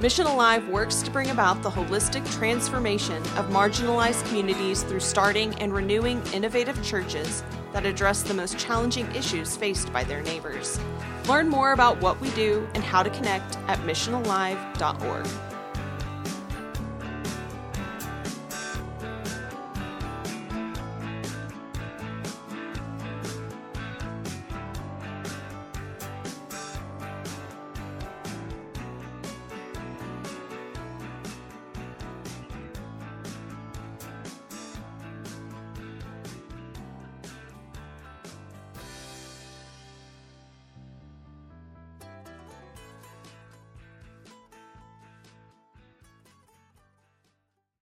Mission 0.01 0.27
Alive 0.27 0.67
works 0.69 1.03
to 1.03 1.11
bring 1.11 1.31
about 1.31 1.63
the 1.63 1.71
holistic 1.71 2.29
transformation 2.33 3.19
of 3.37 3.49
marginalized 3.51 4.27
communities 4.27 4.83
through 4.83 5.01
starting 5.01 5.55
and 5.61 5.73
renewing 5.73 6.23
innovative 6.33 6.83
churches 6.83 7.45
that 7.73 7.87
address 7.87 8.23
the 8.23 8.35
most 8.35 8.59
challenging 8.59 9.07
issues 9.15 9.57
faced 9.57 9.93
by 9.93 10.03
their 10.03 10.23
neighbors. 10.23 10.81
Learn 11.29 11.49
more 11.49 11.73
about 11.73 12.01
what 12.01 12.21
we 12.21 12.31
do 12.31 12.67
and 12.75 12.83
how 12.83 13.03
to 13.03 13.11
connect 13.11 13.59
at 13.69 13.79
missionalive.org. 13.81 15.50